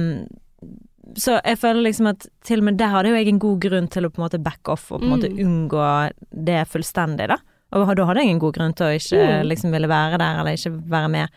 Så 1.17 1.37
jeg 1.43 1.57
føler 1.59 1.83
liksom 1.89 2.07
at 2.11 2.27
til 2.47 2.59
og 2.59 2.63
med 2.69 2.77
der 2.79 2.87
hadde 2.93 3.09
jo 3.11 3.15
jeg 3.19 3.27
en 3.27 3.39
god 3.39 3.59
grunn 3.65 3.87
til 3.91 4.05
å 4.07 4.09
på 4.11 4.21
en 4.21 4.25
måte 4.29 4.41
back 4.43 4.69
off 4.71 4.91
og 4.91 5.01
på 5.01 5.07
en 5.09 5.13
måte 5.17 5.29
Mm. 5.31 5.39
unngå 5.45 6.11
det 6.45 6.61
fullstendig, 6.71 7.27
da. 7.27 7.37
Og 7.73 7.95
da 7.95 8.05
hadde 8.05 8.21
jeg 8.23 8.31
en 8.31 8.39
god 8.39 8.53
grunn 8.55 8.73
til 8.73 8.85
å 8.85 8.95
ikke 8.95 9.19
Mm. 9.43 9.47
liksom 9.49 9.71
ville 9.71 9.87
være 9.91 10.17
der, 10.19 10.39
eller 10.39 10.51
ikke 10.55 10.71
være 10.89 11.09
med. 11.09 11.29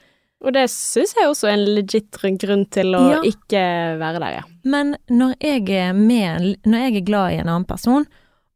Og 0.44 0.52
det 0.52 0.68
syns 0.70 1.14
jeg 1.16 1.26
også 1.26 1.48
er 1.48 1.52
en 1.54 1.74
legit 1.74 2.10
grunn 2.38 2.66
til 2.70 2.86
å 2.94 3.10
Ja. 3.10 3.20
ikke 3.22 3.98
være 3.98 4.18
der, 4.20 4.30
ja. 4.38 4.42
Men 4.64 4.96
når 5.10 5.34
jeg 5.40 5.70
er 5.70 5.92
med 5.92 6.56
Når 6.66 6.78
jeg 6.78 6.96
er 6.96 7.04
glad 7.06 7.32
i 7.32 7.36
en 7.40 7.48
annen 7.48 7.64
person, 7.66 8.06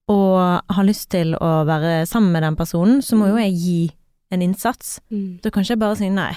og 0.08 0.62
har 0.74 0.84
lyst 0.88 1.10
til 1.12 1.34
å 1.36 1.50
være 1.68 2.06
sammen 2.08 2.32
med 2.32 2.42
den 2.42 2.56
personen, 2.56 3.02
så 3.04 3.16
må 3.16 3.28
jo 3.28 3.36
jeg 3.40 3.54
gi 3.60 3.80
en 4.32 4.42
innsats. 4.42 4.98
Mm. 5.12 5.40
Da 5.44 5.50
kan 5.50 5.62
ikke 5.64 5.74
jeg 5.76 5.82
bare 5.82 5.96
si 6.00 6.08
nei. 6.12 6.32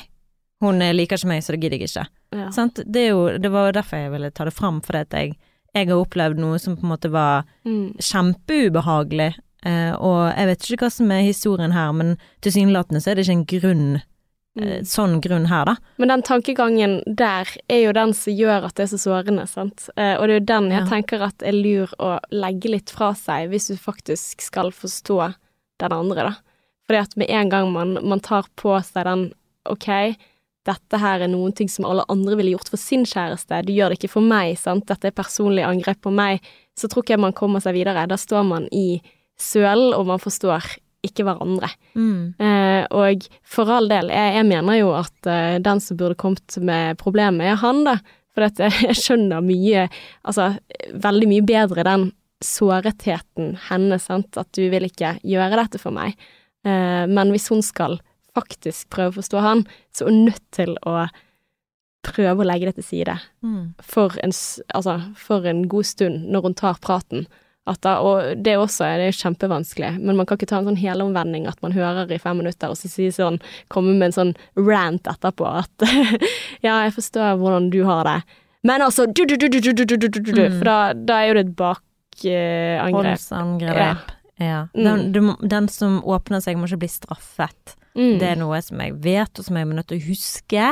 Hun 0.62 0.78
liker 0.94 1.18
ikke 1.18 1.28
meg, 1.32 1.42
så 1.44 1.56
det 1.56 1.62
gidder 1.64 1.80
jeg 1.80 1.90
ikke. 1.90 2.08
ja. 2.38 2.50
Sant? 2.54 2.80
Det, 2.86 3.08
jo, 3.10 3.24
det 3.42 3.50
var 3.52 3.70
jo 3.70 3.78
derfor 3.80 3.98
jeg 4.04 4.12
ville 4.14 4.30
ta 4.32 4.46
det 4.46 4.54
fram, 4.54 4.82
fordi 4.86 5.00
at 5.08 5.16
jeg, 5.18 5.34
jeg 5.74 5.88
har 5.90 5.98
opplevd 6.04 6.38
noe 6.44 6.60
som 6.62 6.76
på 6.78 6.86
en 6.86 6.92
måte 6.94 7.10
var 7.12 7.46
Mm. 7.66 7.96
kjempeubehagelig. 8.00 9.34
Eh, 9.66 9.94
og 10.02 10.32
jeg 10.36 10.48
vet 10.50 10.64
ikke 10.70 10.86
hva 10.86 10.92
som 10.92 11.12
er 11.14 11.22
historien 11.28 11.72
her, 11.76 11.92
men 11.94 12.16
tilsynelatende 12.42 13.02
så 13.02 13.12
er 13.12 13.16
det 13.20 13.26
ikke 13.28 13.38
en 13.38 13.46
grunn, 13.52 14.02
Mm. 14.60 14.84
sånn 14.84 15.22
grunn 15.24 15.46
her, 15.48 15.64
da. 15.66 15.76
Men 15.98 16.10
den 16.12 16.22
tankegangen 16.28 16.98
der 17.08 17.48
er 17.72 17.86
jo 17.86 17.94
den 17.96 18.12
som 18.14 18.34
gjør 18.36 18.66
at 18.68 18.76
det 18.76 18.84
er 18.84 18.98
så 18.98 19.00
sårende, 19.00 19.46
sant. 19.48 19.86
Eh, 19.96 20.18
og 20.20 20.28
det 20.28 20.34
er 20.36 20.40
jo 20.42 20.46
den 20.50 20.72
jeg 20.72 20.82
Ja. 20.84 20.90
tenker 20.90 21.22
at 21.24 21.42
er 21.42 21.54
lur 21.56 21.88
å 22.00 22.20
legge 22.32 22.70
litt 22.70 22.90
fra 22.92 23.14
seg 23.14 23.50
hvis 23.50 23.70
du 23.72 23.76
faktisk 23.80 24.42
skal 24.42 24.72
forstå 24.72 25.34
den 25.80 25.92
andre, 25.94 26.16
da. 26.16 26.36
Fordi 26.86 27.00
at 27.00 27.16
med 27.16 27.30
en 27.30 27.50
gang 27.50 27.72
man, 27.72 27.94
man 28.04 28.20
tar 28.20 28.44
på 28.58 28.76
seg 28.84 29.06
den 29.06 29.34
ok, 29.70 30.18
dette 30.66 31.00
her 31.00 31.22
er 31.22 31.28
noen 31.32 31.56
ting 31.56 31.70
som 31.70 31.86
alle 31.86 32.04
andre 32.10 32.36
ville 32.36 32.52
gjort 32.58 32.70
for 32.70 32.78
sin 32.78 33.06
kjæreste, 33.06 33.64
du 33.66 33.72
gjør 33.72 33.90
det 33.90 34.00
ikke 34.02 34.12
for 34.20 34.22
meg, 34.22 34.58
sant, 34.60 34.86
dette 34.86 35.06
er 35.08 35.12
personlig 35.16 35.64
angrep 35.64 36.02
på 36.02 36.12
meg, 36.14 36.42
så 36.78 36.90
tror 36.90 37.04
ikke 37.04 37.16
jeg 37.16 37.20
man 37.24 37.34
kommer 37.34 37.62
seg 37.62 37.74
videre. 37.74 38.04
Da 38.08 38.16
står 38.16 38.44
man 38.46 38.68
i 38.72 39.02
sølen, 39.40 39.94
og 39.96 40.06
man 40.08 40.20
forstår 40.20 40.76
ikke 41.06 41.24
hverandre. 41.26 41.70
Mm. 41.98 42.34
Eh, 42.38 42.84
og 42.94 43.24
for 43.48 43.70
all 43.74 43.88
del, 43.90 44.12
jeg, 44.14 44.34
jeg 44.38 44.46
mener 44.52 44.78
jo 44.78 44.92
at 44.94 45.30
eh, 45.30 45.56
den 45.66 45.80
som 45.82 45.98
burde 45.98 46.18
kommet 46.22 46.58
med 46.62 47.00
problemet, 47.02 47.48
er 47.54 47.58
han, 47.64 47.84
da. 47.88 47.96
For 48.36 48.46
at 48.48 48.62
jeg, 48.62 48.72
jeg 48.92 49.00
skjønner 49.00 49.42
mye 49.44 49.88
Altså, 50.24 50.52
veldig 50.94 51.28
mye 51.32 51.48
bedre 51.50 51.84
den 51.88 52.06
såretheten 52.42 53.56
hennes, 53.70 54.06
sant. 54.08 54.38
At 54.38 54.52
du 54.58 54.64
vil 54.72 54.86
ikke 54.88 55.16
gjøre 55.28 55.58
dette 55.64 55.82
for 55.82 55.96
meg. 55.96 56.16
Eh, 56.66 57.04
men 57.10 57.34
hvis 57.34 57.50
hun 57.52 57.66
skal 57.66 57.98
faktisk 58.38 58.88
prøve 58.94 59.16
å 59.16 59.20
forstå 59.20 59.42
han, 59.44 59.66
så 59.92 60.06
er 60.06 60.14
hun 60.14 60.26
nødt 60.30 60.46
til 60.56 60.78
å 60.88 61.02
prøve 62.06 62.42
å 62.42 62.48
legge 62.48 62.70
det 62.70 62.80
til 62.80 62.88
side 62.88 63.18
Mm. 63.44 63.74
for 63.82 64.16
en, 64.24 64.32
altså, 64.74 64.96
for 65.16 65.46
en 65.46 65.68
god 65.70 65.86
stund 65.86 66.30
når 66.32 66.42
hun 66.48 66.56
tar 66.58 66.80
praten. 66.82 67.28
Da, 67.82 67.98
og 68.04 68.44
det 68.44 68.58
også 68.60 68.86
er 68.88 69.00
det 69.00 69.08
er 69.12 69.18
kjempevanskelig, 69.22 69.94
men 70.02 70.20
man 70.20 70.28
kan 70.28 70.40
ikke 70.40 70.50
ta 70.52 70.60
en 70.60 70.68
sånn 70.68 70.82
helomvending 70.82 71.48
at 71.50 71.62
man 71.64 71.76
hører 71.76 72.12
i 72.12 72.20
fem 72.22 72.42
minutter, 72.42 72.74
og 72.74 72.80
så 72.80 72.92
si 72.92 73.08
sånn, 73.16 73.40
komme 73.72 73.96
med 73.96 74.10
en 74.10 74.18
sånn 74.18 74.36
rant 74.60 75.08
etterpå 75.08 75.48
at 75.64 75.88
ja, 76.66 76.82
jeg 76.84 76.96
forstår 76.98 77.40
hvordan 77.42 77.72
du 77.74 77.82
har 77.88 78.04
det, 78.10 78.20
men 78.68 78.84
altså 78.86 79.08
du, 79.10 79.26
du, 79.26 79.38
du, 79.38 79.48
du, 79.50 79.60
du, 79.60 79.74
du, 79.74 79.86
du, 79.86 79.98
du, 79.98 80.08
du, 80.20 80.32
du. 80.32 80.42
Mm. 80.46 80.58
For 80.60 80.70
da, 80.70 80.78
da 80.94 81.20
er 81.22 81.32
jo 81.32 81.38
det 81.38 81.46
et 81.48 81.54
bakangrep. 81.58 82.94
Håndsangrep. 82.94 83.80
Ja. 83.82 83.94
ja. 84.46 84.60
Den, 84.76 85.08
du, 85.16 85.22
den 85.42 85.70
som 85.72 86.02
åpner 86.06 86.44
seg, 86.44 86.60
må 86.60 86.70
ikke 86.70 86.84
bli 86.84 86.92
straffet. 86.92 87.76
Mm. 87.98 88.20
Det 88.22 88.30
er 88.30 88.38
noe 88.40 88.62
som 88.64 88.82
jeg 88.84 88.96
vet, 89.04 89.34
og 89.34 89.48
som 89.48 89.58
jeg 89.58 89.66
er 89.66 89.74
nødt 89.74 89.90
til 89.92 90.02
å 90.02 90.08
huske 90.12 90.70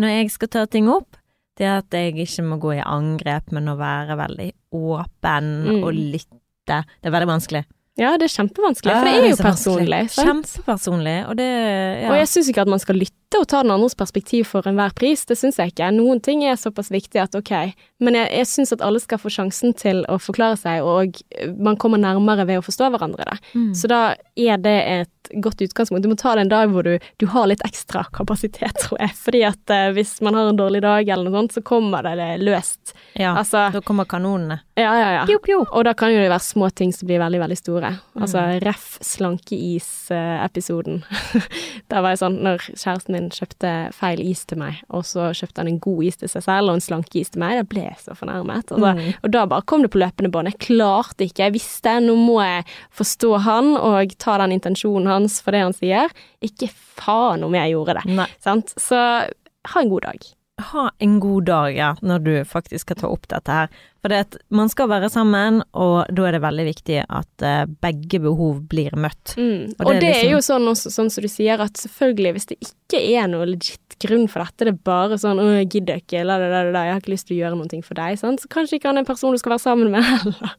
når 0.00 0.14
jeg 0.16 0.34
skal 0.36 0.52
ta 0.52 0.66
ting 0.68 0.90
opp. 0.92 1.16
Det 1.58 1.66
at 1.68 1.90
jeg 1.92 2.14
ikke 2.16 2.42
må 2.48 2.56
gå 2.58 2.74
i 2.78 2.82
angrep, 2.84 3.52
men 3.52 3.68
å 3.68 3.76
være 3.76 4.16
veldig 4.16 4.50
åpen 4.72 5.50
Mm. 5.68 5.84
og 5.84 5.92
lytte. 5.92 6.30
Det 6.66 7.06
er 7.10 7.10
veldig 7.10 7.28
vanskelig. 7.28 7.64
Ja, 8.00 8.16
det 8.16 8.24
er 8.30 8.32
kjempevanskelig, 8.32 8.92
for 8.96 9.04
Ja, 9.04 9.20
det 9.20 9.24
er 9.24 9.28
jo 9.28 9.36
personlig. 9.36 10.10
sant? 10.10 10.46
Kjempepersonlig, 10.46 11.28
og 11.28 11.36
det 11.36 11.48
ja. 12.02 12.08
Og 12.08 12.16
jeg 12.16 12.28
syns 12.32 12.48
ikke 12.48 12.62
at 12.62 12.68
man 12.72 12.78
skal 12.80 12.96
lytte 12.96 13.18
og 13.40 13.46
ta 13.48 13.62
den 13.62 13.72
andres 13.74 13.94
perspektiv 13.98 14.44
for 14.50 14.62
enhver 14.68 14.92
pris, 14.98 15.24
det 15.26 15.36
syns 15.38 15.56
jeg 15.58 15.68
ikke. 15.72 15.88
Noen 15.96 16.20
ting 16.20 16.42
er 16.44 16.56
såpass 16.60 16.90
viktig 16.92 17.20
at 17.22 17.34
ok, 17.38 17.52
men 18.02 18.14
jeg, 18.18 18.28
jeg 18.34 18.46
syns 18.50 18.72
at 18.76 18.82
alle 18.84 19.00
skal 19.00 19.18
få 19.22 19.30
sjansen 19.32 19.72
til 19.78 20.02
å 20.10 20.18
forklare 20.20 20.56
seg, 20.60 20.82
og 20.84 21.16
man 21.62 21.76
kommer 21.80 21.98
nærmere 22.02 22.44
ved 22.48 22.58
å 22.60 22.66
forstå 22.66 22.90
hverandre. 22.92 23.24
det. 23.30 23.38
Mm. 23.54 23.72
Så 23.78 23.86
da 23.88 24.02
er 24.36 24.56
det 24.58 24.76
et 24.98 25.08
godt 25.40 25.62
utgangspunkt. 25.62 26.02
Du 26.02 26.08
må 26.10 26.16
ta 26.18 26.34
det 26.34 26.42
en 26.44 26.48
dag 26.50 26.68
hvor 26.74 26.82
du, 26.82 26.98
du 27.22 27.26
har 27.30 27.46
litt 27.46 27.62
ekstra 27.64 28.02
kapasitet, 28.12 28.74
tror 28.82 28.98
jeg. 29.00 29.10
Fordi 29.22 29.42
at 29.46 29.70
uh, 29.70 29.92
hvis 29.94 30.16
man 30.26 30.34
har 30.34 30.48
en 30.50 30.58
dårlig 30.58 30.82
dag 30.82 31.06
eller 31.08 31.30
noe 31.30 31.38
sånt, 31.44 31.52
så 31.54 31.62
kommer 31.62 32.02
det 32.02 32.40
løst. 32.42 32.90
ja. 33.14 33.36
Altså, 33.38 33.68
Da 33.72 33.80
kommer 33.86 34.04
kanonene. 34.10 34.58
ja, 34.76 34.90
ja, 34.98 35.12
ja. 35.20 35.24
Pjo, 35.30 35.38
pjo. 35.46 35.60
Og 35.70 35.84
da 35.86 35.94
kan 35.94 36.10
jo 36.12 36.18
det 36.18 36.28
være 36.32 36.42
små 36.42 36.68
ting 36.74 36.90
som 36.92 37.06
blir 37.08 37.22
veldig, 37.22 37.40
veldig 37.46 37.56
store. 37.62 37.94
Altså 38.18 38.38
Mm. 38.42 38.58
ref 38.66 38.98
slankeis-episoden. 39.00 41.02
Der 41.90 42.00
var 42.02 42.12
jeg 42.14 42.20
sånn, 42.22 42.38
når 42.44 42.58
kjæresten 42.72 43.14
min 43.16 43.21
kjøpte 43.30 43.92
feil 43.94 44.20
is 44.20 44.44
til 44.46 44.58
meg, 44.58 44.80
og 44.90 45.04
så 45.04 45.30
kjøpte 45.36 45.58
han 45.62 45.68
en 45.68 45.78
god 45.78 46.02
is 46.04 46.16
til 46.16 46.28
seg 46.28 46.42
selv 46.42 46.68
og 46.72 46.74
en 46.78 46.80
slankeis 46.80 47.30
til 47.30 47.40
meg, 47.40 47.58
da 47.60 47.62
ble 47.68 47.84
jeg 47.84 47.96
så 48.02 48.16
fornærmet. 48.18 48.72
Altså, 48.72 48.94
Mm. 48.96 49.14
Og 49.22 49.30
da 49.30 49.46
bare 49.46 49.62
kom 49.62 49.82
det 49.82 49.90
på 49.92 50.00
løpende 50.02 50.30
bånd. 50.30 50.48
Jeg 50.50 50.58
klarte 50.58 51.24
ikke, 51.24 51.44
jeg 51.46 51.52
visste, 51.52 52.00
nå 52.00 52.16
må 52.16 52.40
jeg 52.42 52.64
forstå 52.90 53.38
han 53.46 53.76
og 53.76 54.16
ta 54.18 54.38
den 54.38 54.52
intensjonen 54.58 55.06
hans 55.06 55.40
for 55.40 55.52
det 55.52 55.60
han 55.62 55.72
sier. 55.76 56.10
Ikke 56.42 56.68
faen 56.72 57.44
om 57.44 57.54
jeg 57.54 57.72
gjorde 57.74 57.94
det, 58.00 58.04
Nei. 58.16 58.26
sant. 58.42 58.74
Så 58.78 58.96
ha 58.96 59.80
en 59.80 59.88
god 59.88 60.02
dag. 60.02 60.18
Ha 60.60 60.90
en 60.98 61.20
god 61.20 61.44
dag, 61.44 61.76
ja, 61.76 61.94
når 62.04 62.18
du 62.18 62.32
faktisk 62.44 62.84
skal 62.84 62.96
ta 63.00 63.08
opp 63.08 63.24
dette 63.30 63.54
her. 63.56 63.70
For 64.02 64.12
det 64.12 64.18
at 64.26 64.36
man 64.52 64.68
skal 64.68 64.90
være 64.90 65.08
sammen, 65.10 65.62
og 65.72 66.10
da 66.12 66.26
er 66.28 66.36
det 66.36 66.42
veldig 66.44 66.66
viktig 66.68 66.98
at 67.08 67.44
eh, 67.46 67.62
begge 67.82 68.20
behov 68.20 68.58
blir 68.68 68.92
møtt. 69.00 69.32
Mm. 69.40 69.72
Og 69.78 69.86
Og, 69.86 69.88
det 69.88 69.96
er 69.96 70.00
det 70.00 70.10
er 70.10 70.18
liksom- 70.18 70.30
jo 70.34 70.40
sånn 70.48 70.68
også, 70.74 70.92
sånn 70.92 71.10
som 71.10 71.22
du 71.24 71.28
sier, 71.32 71.58
at 71.60 71.72
selvfølgelig, 71.80 72.32
hvis 72.36 72.46
det 72.52 72.58
ikke 72.60 73.00
er 73.16 73.28
noe 73.32 73.46
legit 73.48 73.96
grunn 74.04 74.28
for 74.28 74.44
dette, 74.44 74.58
det 74.66 74.68
er 74.74 74.78
bare 74.84 75.16
sånn 75.16 75.40
'Å, 75.40 75.48
jeg 75.62 75.70
gidder 75.70 75.96
ikke', 76.02 76.24
la, 76.26 76.36
la, 76.36 76.48
la, 76.48 76.62
la, 76.70 76.84
'jeg 76.84 76.92
har 76.92 77.00
ikke 77.00 77.14
lyst 77.16 77.26
til 77.28 77.36
å 77.36 77.40
gjøre 77.40 77.56
noe 77.56 77.82
for 77.82 77.94
deg', 77.94 78.18
sant? 78.18 78.40
så 78.40 78.48
kanskje 78.48 78.76
ikke 78.78 78.86
han 78.92 78.96
er 78.96 79.00
en 79.00 79.06
person 79.06 79.32
du 79.32 79.38
skal 79.38 79.52
være 79.56 79.64
sammen 79.64 79.90
med 79.90 80.04
heller. 80.04 80.52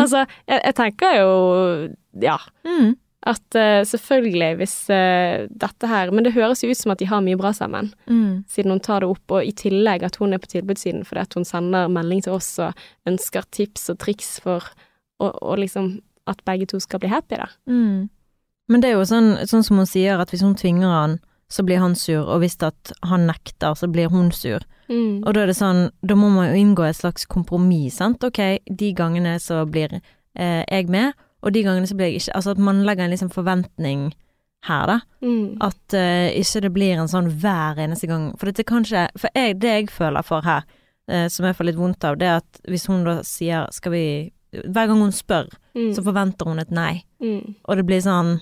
Altså, 0.00 0.26
jeg, 0.46 0.60
jeg 0.64 0.74
tenker 0.74 1.16
jo, 1.18 1.94
ja, 2.20 2.38
Mm. 2.64 2.94
At 3.28 3.56
uh, 3.56 3.82
selvfølgelig, 3.84 4.54
hvis 4.56 4.74
uh, 4.88 5.46
dette 5.52 5.86
her 5.86 6.10
Men 6.10 6.24
det 6.24 6.32
høres 6.32 6.62
jo 6.64 6.70
ut 6.70 6.78
som 6.78 6.92
at 6.94 6.98
de 7.02 7.08
har 7.10 7.20
mye 7.20 7.36
bra 7.36 7.50
sammen, 7.52 7.92
Mm. 8.08 8.44
siden 8.48 8.70
hun 8.72 8.80
tar 8.80 9.00
det 9.00 9.10
opp, 9.10 9.30
og 9.30 9.44
i 9.44 9.52
tillegg 9.52 10.02
at 10.02 10.16
hun 10.16 10.32
er 10.32 10.38
på 10.40 10.48
tilbudssiden 10.48 11.04
fordi 11.04 11.20
at 11.20 11.34
hun 11.34 11.44
sender 11.44 11.88
melding 11.88 12.22
til 12.24 12.32
oss 12.32 12.58
og 12.58 12.72
ønsker 13.06 13.44
tips 13.52 13.90
og 13.90 13.98
triks 13.98 14.38
for 14.40 14.64
å 15.20 15.56
liksom 15.60 16.00
at 16.26 16.40
begge 16.46 16.66
to 16.66 16.80
skal 16.80 17.00
bli 17.02 17.10
happy, 17.12 17.36
da. 17.36 17.48
Mm. 17.68 18.08
Men 18.70 18.80
det 18.80 18.88
er 18.90 18.96
jo 18.96 19.04
sånn, 19.04 19.34
sånn 19.50 19.64
som 19.66 19.76
hun 19.82 19.86
sier, 19.88 20.20
at 20.20 20.30
hvis 20.30 20.44
hun 20.46 20.54
tvinger 20.54 20.88
han, 20.88 21.18
så 21.50 21.64
blir 21.66 21.80
han 21.82 21.96
sur, 21.98 22.22
og 22.22 22.40
hvis 22.40 22.56
at 22.62 22.92
han 23.10 23.26
nekter, 23.26 23.74
så 23.74 23.88
blir 23.90 24.08
hun 24.08 24.30
sur. 24.32 24.62
Mm. 24.88 25.24
Og 25.26 25.34
da 25.34 25.42
er 25.42 25.50
det 25.50 25.56
sånn, 25.58 25.88
da 26.06 26.14
må 26.14 26.28
man 26.30 26.52
jo 26.52 26.60
inngå 26.60 26.86
et 26.86 26.96
slags 26.96 27.26
kompromiss, 27.26 27.98
sant. 27.98 28.22
Ok, 28.24 28.38
de 28.70 28.92
gangene 28.94 29.34
så 29.42 29.64
blir 29.66 29.98
eh, 29.98 30.62
jeg 30.70 30.88
med, 30.88 31.12
og 31.42 31.52
de 31.54 31.62
gangene 31.64 31.86
så 31.88 31.96
blir 31.96 32.10
jeg 32.10 32.20
ikke 32.20 32.34
Altså 32.36 32.50
at 32.54 32.58
man 32.58 32.82
legger 32.84 33.04
en 33.04 33.10
liksom 33.14 33.30
forventning 33.32 34.10
her, 34.68 34.86
da. 34.86 34.98
Mm. 35.24 35.56
At 35.64 35.94
uh, 35.96 36.28
ikke 36.36 36.60
det 36.66 36.72
blir 36.74 36.98
en 37.00 37.08
sånn 37.08 37.30
hver 37.40 37.78
eneste 37.80 38.06
gang. 38.10 38.26
For 38.36 38.50
det 38.50 38.66
kan 38.68 38.84
ikke 38.84 39.06
For 39.16 39.32
jeg, 39.34 39.56
det 39.62 39.70
jeg 39.72 39.88
føler 39.94 40.22
for 40.26 40.44
her, 40.44 40.66
uh, 41.08 41.28
som 41.32 41.46
jeg 41.48 41.56
får 41.56 41.70
litt 41.70 41.78
vondt 41.80 42.04
av, 42.04 42.18
det 42.20 42.28
er 42.28 42.42
at 42.42 42.60
hvis 42.68 42.84
hun 42.92 43.06
da 43.08 43.20
sier 43.24 43.66
skal 43.72 43.92
vi 43.96 44.04
Hver 44.52 44.90
gang 44.90 45.00
hun 45.00 45.12
spør, 45.14 45.48
Mm. 45.70 45.92
så 45.94 46.02
forventer 46.02 46.48
hun 46.50 46.58
et 46.58 46.70
nei. 46.74 47.04
Mm. 47.22 47.54
Og 47.62 47.76
det 47.78 47.84
blir 47.86 48.00
sånn 48.02 48.40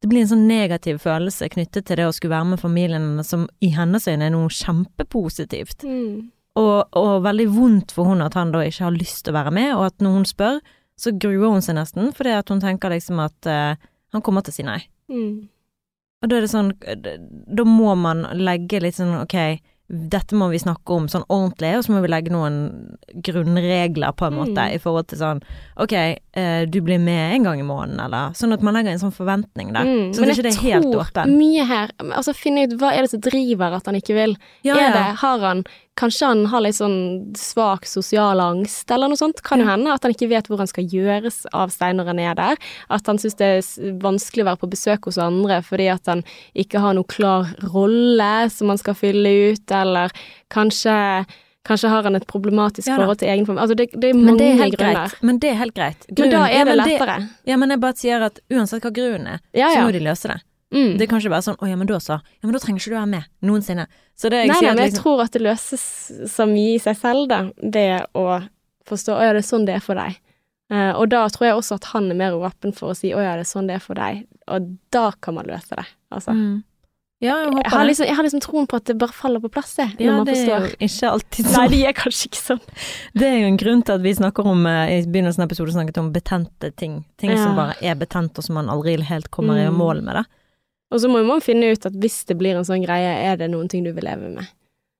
det 0.00 0.08
blir 0.08 0.22
en 0.22 0.30
sånn 0.30 0.46
negativ 0.48 1.02
følelse 1.02 1.50
knyttet 1.52 1.84
til 1.84 1.98
det 2.00 2.06
å 2.08 2.12
skulle 2.16 2.32
være 2.32 2.48
med 2.54 2.60
familien 2.62 3.02
hennes, 3.04 3.28
som 3.28 3.42
i 3.60 3.68
hennes 3.74 4.06
øyne 4.08 4.24
er 4.24 4.32
noe 4.32 4.48
kjempepositivt. 4.48 5.84
Mm. 5.84 6.30
Og, 6.56 6.88
og 6.96 7.22
veldig 7.26 7.46
vondt 7.52 7.92
for 7.92 8.08
hun 8.08 8.24
at 8.24 8.34
han 8.34 8.50
da 8.54 8.62
ikke 8.64 8.86
har 8.86 8.96
lyst 8.96 9.24
til 9.26 9.34
å 9.34 9.38
være 9.38 9.52
med, 9.54 9.74
og 9.76 9.84
at 9.90 10.00
når 10.00 10.16
hun 10.16 10.24
spør, 10.24 10.56
så 11.00 11.14
gruer 11.16 11.48
hun 11.54 11.64
seg 11.64 11.78
nesten, 11.78 12.12
fordi 12.16 12.36
at 12.36 12.52
hun 12.52 12.60
tenker 12.62 12.92
liksom 12.92 13.22
at 13.24 13.48
uh, 13.48 13.74
han 14.12 14.24
kommer 14.26 14.44
til 14.44 14.52
å 14.52 14.58
si 14.58 14.66
nei. 14.66 14.80
Mm. 15.10 15.48
Og 16.20 16.28
da 16.28 16.36
er 16.36 16.44
det 16.44 16.52
sånn, 16.52 16.74
da 17.48 17.64
må 17.64 17.94
man 17.96 18.26
legge 18.36 18.82
litt 18.84 18.98
sånn, 18.98 19.14
ok, 19.22 19.36
dette 19.90 20.36
må 20.38 20.46
vi 20.52 20.60
snakke 20.60 20.94
om 20.94 21.08
sånn 21.10 21.24
ordentlig, 21.32 21.72
og 21.78 21.82
så 21.82 21.94
må 21.94 22.02
vi 22.04 22.10
legge 22.12 22.30
noen 22.30 22.58
grunnregler, 23.26 24.12
på 24.14 24.28
en 24.28 24.36
måte, 24.36 24.60
Mm. 24.60 24.74
i 24.74 24.78
forhold 24.78 25.08
til 25.08 25.18
sånn, 25.18 25.42
ok, 25.76 25.94
uh, 26.36 26.64
du 26.66 26.80
blir 26.80 27.00
med 27.00 27.34
en 27.34 27.42
gang 27.48 27.60
i 27.60 27.66
måneden, 27.66 27.98
eller 28.04 28.36
sånn 28.38 28.52
at 28.52 28.62
man 28.62 28.74
legger 28.74 28.92
en 28.92 29.02
sånn 29.02 29.16
forventning 29.16 29.72
der. 29.72 29.88
Mm. 29.88 30.12
Så 30.14 30.20
Men 30.20 30.28
det 30.28 30.36
ikke 30.36 30.44
jeg 30.44 30.52
det 30.52 30.58
er 30.58 30.68
helt 30.68 30.92
tror 30.92 31.26
mye 31.26 31.64
her 31.66 31.90
Altså 32.00 32.34
finne 32.34 32.64
ut 32.68 32.78
hva 32.78 32.92
er 32.94 33.02
det 33.02 33.10
som 33.10 33.20
driver 33.20 33.72
at 33.74 33.86
han 33.86 33.94
ikke 33.98 34.14
vil. 34.14 34.36
Ja, 34.62 34.76
er 34.76 34.80
ja. 34.80 34.92
det, 34.92 35.16
har 35.20 35.38
han 35.40 35.64
Kanskje 36.00 36.30
han 36.30 36.46
har 36.48 36.62
litt 36.64 36.78
sånn 36.78 37.34
svak 37.36 37.84
sosial 37.90 38.40
angst, 38.40 38.88
eller 38.94 39.10
noe 39.12 39.20
sånt. 39.20 39.42
Kan 39.44 39.60
jo 39.60 39.66
hende 39.68 39.92
at 39.92 40.06
han 40.06 40.14
ikke 40.14 40.30
vet 40.30 40.48
hvor 40.48 40.62
han 40.62 40.70
skal 40.70 40.86
gjøres 40.88 41.42
av 41.52 41.68
seg 41.74 41.92
når 41.98 42.08
han 42.14 42.22
er 42.24 42.38
der. 42.38 42.56
At 42.88 43.06
han 43.10 43.20
syns 43.20 43.36
det 43.36 43.50
er 43.58 43.92
vanskelig 44.00 44.46
å 44.46 44.48
være 44.48 44.62
på 44.62 44.70
besøk 44.72 45.10
hos 45.10 45.18
andre 45.20 45.60
fordi 45.66 45.90
at 45.92 46.08
han 46.08 46.24
ikke 46.56 46.80
har 46.80 46.96
noe 46.96 47.04
klar 47.10 47.52
rolle 47.74 48.32
som 48.54 48.72
han 48.72 48.80
skal 48.80 48.96
fylle 48.96 49.34
ut, 49.52 49.76
eller 49.82 50.10
kanskje 50.50 50.96
Kanskje 51.68 51.90
har 51.92 52.06
han 52.08 52.16
et 52.16 52.24
problematisk 52.24 52.88
Ja 52.88 52.94
forhold 52.96 53.18
til 53.20 53.28
egen 53.28 53.44
familie. 53.44 53.60
Altså 53.66 53.74
det, 53.76 53.90
det 54.00 54.08
er 54.10 54.14
Men 54.16 54.30
mange 54.30 54.38
det 54.40 54.46
er 54.48 54.60
helt 54.62 54.76
grunner. 54.80 54.94
greit. 55.10 55.22
Men 55.28 55.38
det 55.42 55.48
er 55.50 55.58
helt 55.60 55.74
greit. 55.76 56.06
Men 56.08 56.16
da 56.16 56.22
Grunnen- 56.24 56.54
er 56.56 56.64
det 56.64 56.76
men 56.76 56.78
lettere. 56.88 57.16
ja, 57.50 57.56
men 57.60 57.68
jeg 57.74 57.80
bare 57.82 57.96
sier 58.00 58.22
at 58.24 58.38
uansett 58.50 58.80
hva 58.86 58.90
grunnen 58.96 59.26
er, 59.34 59.40
Ja, 59.52 59.68
så 59.74 59.82
må 59.84 59.92
de 59.92 60.00
løse 60.00 60.28
det. 60.32 60.38
Mm. 60.72 60.92
Det 61.00 61.08
kan 61.10 61.18
ikke 61.18 61.32
være 61.32 61.42
sånn, 61.48 61.56
å 61.58 61.66
ja, 61.66 61.76
men 61.76 61.88
da 61.90 61.98
så, 61.98 62.20
ja, 62.22 62.46
men 62.46 62.54
da 62.54 62.60
trenger 62.62 62.78
ikke 62.80 62.92
du 62.92 62.96
være 62.98 63.10
med, 63.10 63.24
noensinne. 63.42 63.86
Så 64.14 64.30
det 64.30 64.44
jeg 64.44 64.52
Nei, 64.52 64.58
sier 64.60 64.68
nei, 64.68 64.74
men 64.76 64.84
jeg 64.84 64.92
liksom, 64.92 65.02
tror 65.02 65.22
at 65.24 65.32
det 65.34 65.42
løses 65.42 65.84
så 66.30 66.46
mye 66.46 66.76
i 66.76 66.78
seg 66.78 66.96
selv, 67.00 67.26
da. 67.32 67.40
Det 67.58 67.86
å 68.14 68.26
forstå 68.86 69.16
å 69.16 69.24
ja, 69.24 69.32
det 69.34 69.42
er 69.42 69.48
sånn 69.50 69.66
det 69.66 69.74
er 69.80 69.82
for 69.84 69.98
deg. 69.98 70.18
Uh, 70.70 70.92
og 71.00 71.08
da 71.10 71.24
tror 71.34 71.48
jeg 71.48 71.56
også 71.58 71.80
at 71.80 71.88
han 71.90 72.06
er 72.12 72.14
mer 72.20 72.36
åpen 72.38 72.70
for 72.76 72.92
å 72.92 72.94
si 72.94 73.10
å 73.10 73.18
ja, 73.18 73.32
det 73.34 73.42
er 73.42 73.50
sånn 73.50 73.66
det 73.66 73.80
er 73.80 73.82
for 73.82 73.98
deg. 73.98 74.22
Og 74.46 74.68
da 74.94 75.08
kan 75.18 75.34
man 75.34 75.48
løse 75.50 75.74
det. 75.74 75.86
Altså. 76.14 76.30
mm. 76.38 76.58
Ja, 77.20 77.34
jeg 77.42 77.50
Jeg 77.52 77.70
har, 77.74 77.84
liksom, 77.84 78.06
jeg 78.08 78.16
har 78.16 78.24
liksom 78.24 78.40
troen 78.40 78.66
på 78.70 78.78
at 78.78 78.86
det 78.88 78.94
bare 78.96 79.12
faller 79.12 79.42
på 79.44 79.50
plass, 79.52 79.74
jeg, 79.76 79.90
når 79.98 80.06
Ja, 80.06 80.12
man 80.16 80.24
det 80.24 80.36
er 80.38 80.46
jo 80.64 80.70
ikke 80.86 81.08
alltid 81.10 81.44
sånn. 81.50 81.56
Nei, 81.58 81.66
de 81.74 81.80
er 81.90 81.92
kanskje 81.98 82.30
ikke 82.30 82.40
sånn. 82.40 82.62
Det 83.12 83.26
er 83.28 83.34
jo 83.42 83.48
en 83.50 83.58
grunn 83.60 83.82
til 83.84 83.98
at 83.98 84.00
vi 84.06 84.14
snakker 84.16 84.46
om 84.48 84.62
eh, 84.70 84.92
I 84.94 85.02
begynnelsen 85.04 85.42
av 85.44 85.50
episoden 85.50 85.74
snakket 85.74 85.98
om 86.00 86.08
betente 86.14 86.70
ting. 86.80 86.94
Ting 87.20 87.34
som 87.36 87.58
bare 87.58 87.74
er 87.84 87.98
betent, 88.00 88.38
og 88.40 88.46
som 88.46 88.56
man 88.56 88.70
aldri 88.72 88.94
helt 89.04 89.28
kommer 89.34 89.60
i 89.60 89.66
Mm. 89.68 89.76
mål 89.76 90.00
med 90.06 90.16
det. 90.16 90.24
Og 90.90 91.00
så 91.00 91.08
må 91.08 91.20
man 91.26 91.40
finne 91.40 91.70
ut 91.72 91.86
at 91.86 91.92
hvis 92.02 92.24
det 92.26 92.36
blir 92.40 92.56
en 92.58 92.64
sånn 92.66 92.82
greie, 92.84 93.12
er 93.30 93.36
det 93.36 93.50
noen 93.52 93.68
ting 93.70 93.84
du 93.84 93.92
vil 93.92 94.04
leve 94.04 94.28
med? 94.34 94.48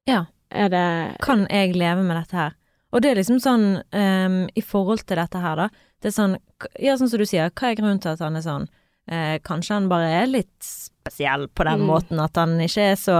Ja. 0.08 0.26
Er 0.50 0.68
det 0.68 1.16
Kan 1.22 1.46
jeg 1.50 1.76
leve 1.76 2.02
med 2.02 2.16
dette 2.16 2.34
her? 2.36 2.54
Og 2.92 3.02
det 3.02 3.10
er 3.12 3.18
liksom 3.20 3.38
sånn 3.38 3.82
um, 3.94 4.48
I 4.56 4.62
forhold 4.66 5.04
til 5.06 5.16
dette 5.20 5.38
her, 5.38 5.56
da. 5.56 5.68
Det 6.02 6.10
er 6.10 6.16
sånn 6.16 6.36
Ja, 6.82 6.96
sånn 6.98 7.08
som 7.10 7.18
du 7.22 7.26
sier, 7.26 7.50
hva 7.50 7.70
er 7.70 7.76
grunnen 7.78 8.00
til 8.02 8.10
at 8.16 8.18
han 8.24 8.36
er 8.36 8.42
sånn? 8.42 8.66
Eh, 9.10 9.38
kanskje 9.42 9.74
han 9.74 9.88
bare 9.88 10.08
er 10.22 10.26
litt 10.26 10.58
spesiell 10.62 11.48
på 11.48 11.64
den 11.66 11.80
Mm. 11.80 11.86
måten 11.88 12.20
at 12.22 12.36
han 12.36 12.58
ikke 12.60 12.90
er 12.92 12.96
så 13.00 13.14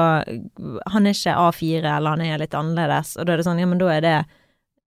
Han 0.92 1.06
er 1.06 1.14
ikke 1.14 1.34
A4, 1.34 1.84
eller 1.96 2.10
han 2.10 2.20
er 2.20 2.38
litt 2.38 2.54
annerledes, 2.54 3.16
og 3.18 3.26
da 3.26 3.32
er 3.32 3.36
det 3.38 3.46
sånn, 3.46 3.58
ja, 3.58 3.66
men 3.66 3.78
da 3.78 3.88
er 3.96 4.00
det 4.00 4.26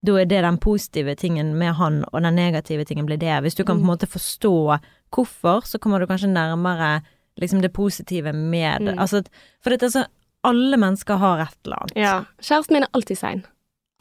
da 0.04 0.12
er 0.20 0.26
det 0.26 0.42
den 0.44 0.58
positive 0.58 1.14
tingen 1.16 1.54
med 1.58 1.74
han, 1.74 2.04
og 2.12 2.20
den 2.22 2.34
negative 2.36 2.84
tingen 2.84 3.06
blir 3.06 3.16
det. 3.18 3.40
Hvis 3.42 3.54
du 3.56 3.64
kan 3.64 3.78
på 3.78 3.80
en 3.80 3.86
Mm. 3.86 3.92
måte 3.96 4.06
forstå 4.06 4.80
hvorfor, 5.10 5.62
så 5.64 5.78
kommer 5.80 5.98
du 5.98 6.06
kanskje 6.06 6.28
nærmere 6.28 7.02
liksom 7.40 7.60
det 7.62 7.72
positive 7.72 8.32
med 8.32 8.82
Mm. 8.82 8.98
Altså, 8.98 9.24
for 9.62 9.70
dette 9.70 9.86
er 9.86 9.90
så 9.90 10.04
Alle 10.44 10.76
mennesker 10.76 11.16
har 11.16 11.40
et 11.40 11.56
eller 11.64 11.76
annet. 11.80 11.96
Ja. 11.96 12.24
Kjæresten 12.42 12.72
min 12.76 12.82
er 12.82 12.88
alltid 12.92 13.16
sein. 13.16 13.44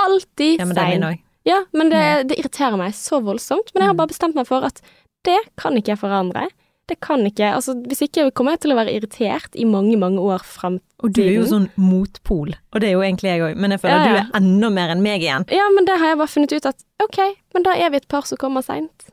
Alltid 0.04 0.60
Ja, 0.60 0.66
men 0.66 0.76
det 0.76 0.82
sein. 0.84 1.20
Ja, 1.46 1.62
men 1.74 1.90
det, 1.90 2.28
det 2.28 2.38
irriterer 2.40 2.78
meg 2.78 2.92
så 2.94 3.22
voldsomt. 3.24 3.72
Men 3.74 3.82
jeg 3.82 3.88
har 3.88 3.94
Mm. 3.94 3.98
bare 3.98 4.08
bestemt 4.12 4.36
meg 4.36 4.48
for 4.48 4.64
at 4.64 4.82
det 5.24 5.40
kan 5.58 5.74
ikke 5.78 5.94
jeg 5.96 6.00
forandre. 6.00 6.50
Det 6.90 7.00
kan 7.00 7.24
ikke 7.26 7.54
Altså, 7.56 7.74
hvis 7.88 8.02
ikke 8.02 8.32
kommer 8.36 8.52
jeg 8.52 8.60
til 8.60 8.72
å 8.74 8.76
være 8.76 8.92
irritert 8.92 9.56
i 9.56 9.64
mange, 9.64 9.96
mange 9.98 10.20
år 10.20 10.44
fram. 10.44 10.82
Og 11.02 11.14
du 11.14 11.22
er 11.22 11.32
jo 11.36 11.44
sånn 11.48 11.70
motpol, 11.78 12.56
og 12.74 12.82
det 12.82 12.90
er 12.90 12.92
jo 12.94 13.00
egentlig 13.00 13.32
jeg 13.32 13.42
òg, 13.42 13.56
men 13.56 13.72
jeg 13.72 13.80
føler 13.80 13.96
Ja, 13.96 14.04
at 14.04 14.10
du 14.10 14.16
er 14.20 14.42
enda 14.42 14.70
mer 14.70 14.90
enn 14.92 15.02
meg 15.02 15.22
igjen. 15.22 15.46
Ja, 15.50 15.70
men 15.74 15.86
det 15.86 15.98
har 16.00 16.08
jeg 16.08 16.18
bare 16.18 16.28
funnet 16.28 16.52
ut 16.52 16.66
at 16.66 16.84
ok, 17.02 17.20
men 17.54 17.64
da 17.64 17.72
er 17.72 17.90
vi 17.90 17.98
et 17.98 18.08
par 18.10 18.24
som 18.28 18.38
kommer 18.38 18.62
seint. 18.62 19.08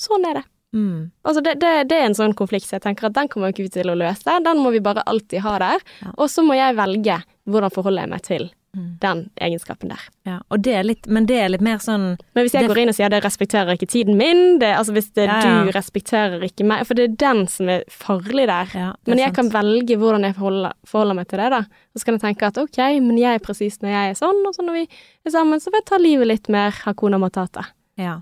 Sånn 0.00 0.24
er 0.30 0.34
det. 0.34 0.44
Mm. 0.76 1.06
Altså, 1.24 1.42
det, 1.46 1.56
det, 1.62 1.72
det 1.88 1.96
er 2.02 2.10
en 2.10 2.18
sånn 2.18 2.36
konflikt, 2.36 2.68
så 2.68 2.76
jeg 2.76 2.84
tenker 2.84 3.08
at 3.08 3.16
den 3.16 3.30
kommer 3.32 3.54
ikke 3.54 3.64
vi 3.64 3.72
til 3.78 3.88
å 3.92 3.96
løse. 3.96 4.36
Den 4.44 4.60
må 4.60 4.74
vi 4.76 4.84
bare 4.84 5.02
alltid 5.08 5.40
ha 5.46 5.56
der. 5.62 5.82
Ja. 6.04 6.12
Og 6.20 6.28
så 6.32 6.44
må 6.44 6.58
jeg 6.58 6.76
velge 6.76 7.22
hvordan 7.48 7.72
forholder 7.74 8.04
jeg 8.06 8.12
meg 8.12 8.22
til 8.28 8.48
Mm. 8.76 8.98
den 9.00 9.20
egenskapen 9.40 9.88
der. 9.88 10.00
Ja, 10.28 10.34
og 10.52 10.60
det 10.60 10.74
er 10.76 10.82
litt, 10.84 11.06
men 11.08 11.24
det 11.24 11.38
er 11.40 11.48
litt 11.48 11.62
mer 11.64 11.78
sånn 11.80 12.18
Men 12.34 12.44
hvis 12.44 12.52
jeg 12.52 12.68
går 12.68 12.80
inn 12.82 12.90
og 12.92 12.96
sier 12.98 13.08
det 13.08 13.22
respekterer 13.24 13.72
ikke 13.72 13.88
tiden 13.88 14.18
min, 14.18 14.58
det, 14.60 14.68
altså 14.76 14.92
hvis 14.92 15.08
det, 15.16 15.24
Ja, 15.30 15.38
du 15.64 15.70
respekterer 15.72 16.44
ikke 16.44 16.66
meg 16.68 16.84
For 16.84 16.92
det 16.98 17.06
er 17.06 17.14
den 17.16 17.46
som 17.48 17.70
er 17.72 17.84
farlig 17.88 18.44
der. 18.50 18.68
er 18.76 18.92
Men 19.06 19.22
jeg 19.22 19.32
sant. 19.32 19.36
kan 19.38 19.50
velge 19.54 19.96
hvordan 19.96 20.28
jeg 20.28 20.36
forholder, 20.36 20.72
forholder 20.84 21.14
meg 21.16 21.28
til 21.28 21.38
det, 21.40 21.50
da. 21.56 21.62
Og 21.64 21.96
så 22.02 22.04
kan 22.04 22.18
jeg 22.18 22.24
tenke 22.26 22.46
at 22.50 22.58
ok, 22.58 22.78
men 23.00 23.16
jeg 23.16 23.34
er 23.40 23.44
presis 23.46 23.80
når 23.80 23.88
jeg 23.96 24.10
er 24.10 24.20
sånn, 24.20 24.44
og 24.46 24.52
så 24.54 24.62
når 24.66 24.72
vi 24.82 24.84
er 25.24 25.30
sammen, 25.30 25.58
så 25.58 25.72
får 25.72 25.80
jeg 25.80 25.88
ta 25.94 25.96
livet 25.96 26.26
litt 26.34 26.48
mer 26.52 26.70
Hakuna 26.84 27.18
Matata. 27.18 27.64
Ja. 27.96 28.20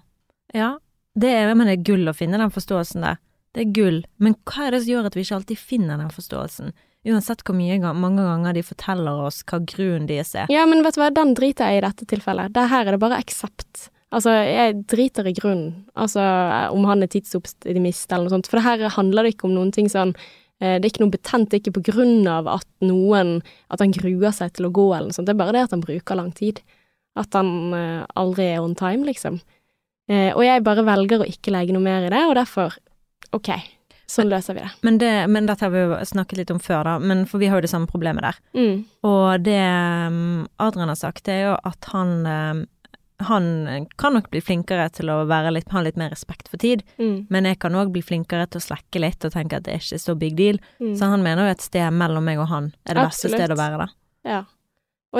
ja. 0.54 0.76
Det 1.14 1.30
er, 1.30 1.52
men 1.54 1.70
det 1.70 1.78
er 1.78 1.86
gull 1.86 2.10
å 2.10 2.16
finne 2.16 2.40
den 2.40 2.52
forståelsen 2.54 3.06
der. 3.06 3.20
Det 3.54 3.62
er 3.62 3.74
gull. 3.76 4.00
Men 4.18 4.34
hva 4.48 4.66
er 4.66 4.74
det 4.74 4.82
som 4.82 4.90
gjør 4.90 5.08
at 5.08 5.16
vi 5.16 5.22
ikke 5.22 5.38
alltid 5.38 5.60
finner 5.60 6.00
den 6.00 6.10
forståelsen? 6.10 6.74
Uansett 7.04 7.42
hvor 7.44 7.56
mye, 7.56 7.76
mange 7.92 8.24
ganger 8.24 8.56
de 8.56 8.62
forteller 8.64 9.26
oss 9.26 9.42
hva 9.46 9.60
grunnen 9.60 10.08
deres 10.08 10.32
er. 10.40 10.48
Ja, 10.52 10.64
men 10.66 10.82
vet 10.82 10.96
du 10.96 11.02
hva, 11.02 11.10
den 11.14 11.34
driter 11.36 11.70
jeg 11.70 11.82
i 11.82 11.84
dette 11.84 12.08
tilfellet. 12.10 12.54
Det 12.56 12.64
her 12.72 12.88
er 12.88 12.96
det 12.96 13.02
bare 13.02 13.20
aksept. 13.20 13.88
Altså, 14.14 14.32
jeg 14.46 14.78
driter 14.90 15.28
i 15.28 15.34
grunnen. 15.36 15.84
Altså, 15.98 16.22
om 16.74 16.86
han 16.88 17.04
er 17.04 17.10
tidsoptimist 17.12 18.10
eller 18.10 18.28
noe 18.28 18.34
sånt. 18.36 18.48
For 18.50 18.58
det 18.60 18.66
her 18.66 18.96
handler 18.96 19.26
det 19.26 19.34
ikke 19.34 19.48
om 19.50 19.56
noen 19.56 19.72
ting 19.74 19.90
sånn 19.90 20.14
eh, 20.14 20.78
Det 20.78 20.86
er 20.86 20.90
ikke 20.92 21.04
noe 21.04 21.14
betent, 21.14 21.50
det 21.50 21.58
er 21.58 21.62
ikke 21.64 21.76
på 21.80 21.86
grunn 21.90 22.28
av 22.30 22.48
at 22.52 22.68
noen 22.84 23.36
At 23.74 23.82
han 23.82 23.94
gruer 23.94 24.34
seg 24.34 24.54
til 24.54 24.68
å 24.68 24.72
gå 24.74 24.86
eller 24.92 25.10
noe 25.10 25.18
sånt. 25.18 25.28
Det 25.28 25.34
er 25.34 25.42
bare 25.42 25.56
det 25.56 25.66
at 25.66 25.74
han 25.76 25.84
bruker 25.84 26.18
lang 26.18 26.30
tid. 26.34 26.62
At 27.18 27.36
han 27.36 27.74
eh, 27.76 28.06
aldri 28.18 28.48
er 28.54 28.64
on 28.64 28.78
time, 28.78 29.06
liksom. 29.06 29.42
Eh, 30.08 30.32
og 30.36 30.42
jeg 30.44 30.64
bare 30.66 30.84
velger 30.84 31.22
å 31.24 31.28
ikke 31.28 31.54
legge 31.54 31.72
noe 31.76 31.84
mer 31.84 32.04
i 32.06 32.12
det, 32.12 32.24
og 32.28 32.34
derfor 32.36 32.74
OK, 33.34 33.48
sånn 34.06 34.28
løser 34.30 34.54
vi 34.58 34.60
det. 34.66 34.70
Men, 34.84 34.98
det, 35.00 35.12
men 35.32 35.46
dette 35.48 35.64
har 35.64 35.72
vi 35.72 35.80
jo 35.86 35.96
snakket 36.06 36.38
litt 36.42 36.52
om 36.54 36.60
før, 36.60 36.84
da, 36.84 36.98
men 37.00 37.24
for 37.26 37.40
vi 37.42 37.48
har 37.48 37.58
jo 37.58 37.64
det 37.64 37.72
samme 37.72 37.88
problemet 37.90 38.22
der. 38.26 38.38
Mm. 38.54 38.84
Og 39.08 39.42
det 39.46 39.58
um, 39.64 40.44
Adrian 40.62 40.92
har 40.92 41.00
sagt, 41.00 41.24
det 41.26 41.38
er 41.40 41.44
jo 41.48 41.56
at 41.64 41.90
han 41.94 42.14
um, 42.28 42.62
han 43.24 43.86
kan 43.96 44.12
nok 44.12 44.26
bli 44.32 44.40
flinkere 44.42 44.88
til 44.92 45.08
å 45.08 45.20
være 45.30 45.52
litt, 45.54 45.68
ha 45.72 45.80
litt 45.86 45.96
mer 45.96 46.10
respekt 46.12 46.48
for 46.50 46.58
tid, 46.60 46.82
Mm. 46.98 47.26
men 47.30 47.46
jeg 47.46 47.60
kan 47.62 47.72
òg 47.78 47.92
bli 47.94 48.02
flinkere 48.02 48.48
til 48.50 48.58
å 48.60 48.64
slekke 48.64 49.00
litt 49.00 49.24
og 49.24 49.32
tenke 49.32 49.56
at 49.56 49.64
det 49.64 49.72
er 49.76 49.78
ikke 49.80 50.00
så 50.02 50.16
big 50.18 50.34
deal. 50.36 50.58
Mm. 50.82 50.96
Så 50.98 51.08
han 51.08 51.22
mener 51.22 51.46
jo 51.46 51.52
et 51.54 51.62
sted 51.62 51.94
mellom 51.94 52.26
meg 52.26 52.42
og 52.42 52.50
han 52.50 52.72
er 52.84 52.98
det 52.98 53.04
beste 53.06 53.30
Absolutt. 53.30 53.38
stedet 53.38 53.54
å 53.56 53.60
være, 53.62 53.78
da. 53.86 53.88
Ja. 54.28 54.40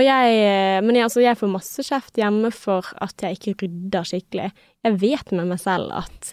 Jeg, 0.03 0.39
eh, 0.41 0.81
men 0.83 0.97
jeg, 0.97 1.07
altså, 1.07 1.23
jeg 1.23 1.39
får 1.39 1.53
masse 1.53 1.85
kjeft 1.87 2.19
hjemme 2.19 2.51
for 2.55 2.89
at 3.05 3.23
jeg 3.23 3.39
ikke 3.39 3.55
rydder 3.63 4.09
skikkelig. 4.09 4.51
Jeg 4.85 4.99
vet 5.03 5.33
med 5.37 5.53
meg 5.53 5.61
selv 5.63 5.93
at 5.95 6.33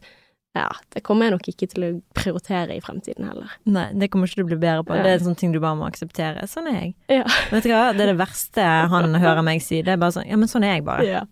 ja, 0.57 0.67
det 0.91 0.99
kommer 1.07 1.29
jeg 1.29 1.35
nok 1.37 1.45
ikke 1.47 1.67
til 1.71 1.83
å 1.85 1.91
prioritere 2.17 2.75
i 2.75 2.81
fremtiden 2.83 3.29
heller. 3.29 3.53
Nei, 3.71 3.85
det 3.95 4.09
kommer 4.11 4.27
ikke 4.27 4.43
du 4.43 4.49
bli 4.49 4.57
bedre 4.59 4.83
på. 4.83 4.97
Ja. 4.97 5.05
Det 5.05 5.13
er 5.13 5.21
en 5.21 5.27
sånn 5.29 5.37
ting 5.39 5.53
du 5.53 5.61
bare 5.63 5.77
må 5.79 5.85
akseptere. 5.87 6.43
Sånn 6.51 6.67
er 6.71 6.79
jeg. 6.79 6.89
Ja. 7.21 7.27
Vet 7.53 7.67
du 7.67 7.71
hva, 7.71 7.85
det 7.95 8.03
er 8.03 8.11
det 8.11 8.17
verste 8.19 8.65
han 8.91 9.15
hører 9.15 9.45
meg 9.47 9.63
si. 9.63 9.79
Det 9.85 9.95
er 9.95 10.01
bare 10.01 10.17
sånn, 10.17 10.27
ja, 10.27 10.39
men 10.41 10.51
sånn 10.51 10.67
er 10.67 10.75
jeg 10.75 10.87
bare. 10.89 11.07
Ja. 11.07 11.23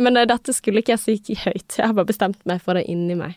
Men 0.00 0.16
eh, 0.16 0.28
dette 0.30 0.54
skulle 0.56 0.80
ikke 0.80 0.96
jeg 0.96 1.02
si 1.26 1.36
høyt. 1.42 1.76
Jeg 1.76 1.84
har 1.84 1.96
bare 1.98 2.08
bestemt 2.08 2.40
meg 2.48 2.62
for 2.64 2.78
det 2.78 2.86
inni 2.88 3.18
meg. 3.18 3.36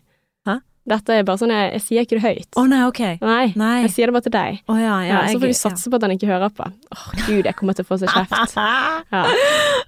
Dette 0.86 1.16
er 1.18 1.24
bare 1.26 1.42
sånn, 1.42 1.50
jeg, 1.50 1.70
jeg 1.74 1.82
sier 1.82 2.06
ikke 2.06 2.18
det 2.20 2.22
høyt. 2.22 2.50
Å 2.62 2.64
nei, 2.70 2.82
ok. 2.86 3.00
Nei, 3.24 3.46
Nei. 3.58 3.72
jeg 3.88 3.94
sier 3.96 4.12
det 4.12 4.14
bare 4.14 4.26
til 4.28 4.34
deg. 4.36 4.60
Oh, 4.70 4.78
ja, 4.78 5.00
ja. 5.02 5.16
Ja, 5.16 5.22
så 5.32 5.40
får 5.42 5.50
vi 5.50 5.58
satse 5.58 5.90
på 5.90 5.98
at 5.98 6.06
han 6.06 6.14
ikke 6.14 6.30
hører 6.30 6.54
på. 6.54 6.68
Åh, 6.94 7.08
gud, 7.24 7.48
jeg 7.48 7.56
kommer 7.58 7.78
til 7.78 7.88
å 7.88 7.90
få 7.90 7.98
seg 8.04 8.14
kjeft. 8.14 8.54
Ja. 9.16 9.24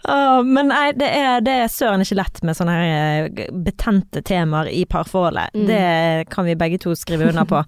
Åh, 0.10 0.42
men 0.46 0.72
nei, 0.72 0.90
det 0.98 1.08
er, 1.14 1.40
det 1.46 1.54
er 1.64 1.72
søren 1.72 2.02
ikke 2.02 2.18
lett 2.18 2.42
med 2.46 2.58
sånne 2.58 2.74
her 2.78 3.30
eh, 3.30 3.54
betente 3.66 4.22
temaer 4.26 4.72
i 4.74 4.84
parforholdet. 4.90 5.54
Mm. 5.54 5.66
Det 5.70 6.34
kan 6.34 6.48
vi 6.48 6.58
begge 6.58 6.82
to 6.82 6.96
skrive 6.98 7.30
under 7.30 7.48
på. 7.50 7.62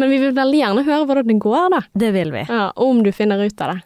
Men 0.00 0.08
vi 0.08 0.16
vil 0.22 0.32
veldig 0.32 0.56
gjerne 0.56 0.82
høre 0.86 1.04
hvordan 1.04 1.28
det 1.28 1.34
går, 1.44 1.64
da. 1.74 1.80
Det 2.00 2.08
vil 2.14 2.30
vi. 2.32 2.46
Ja, 2.48 2.70
og 2.72 2.92
om 2.94 3.02
du 3.04 3.10
finner 3.12 3.42
ut 3.44 3.60
av 3.60 3.74
det. 3.74 3.82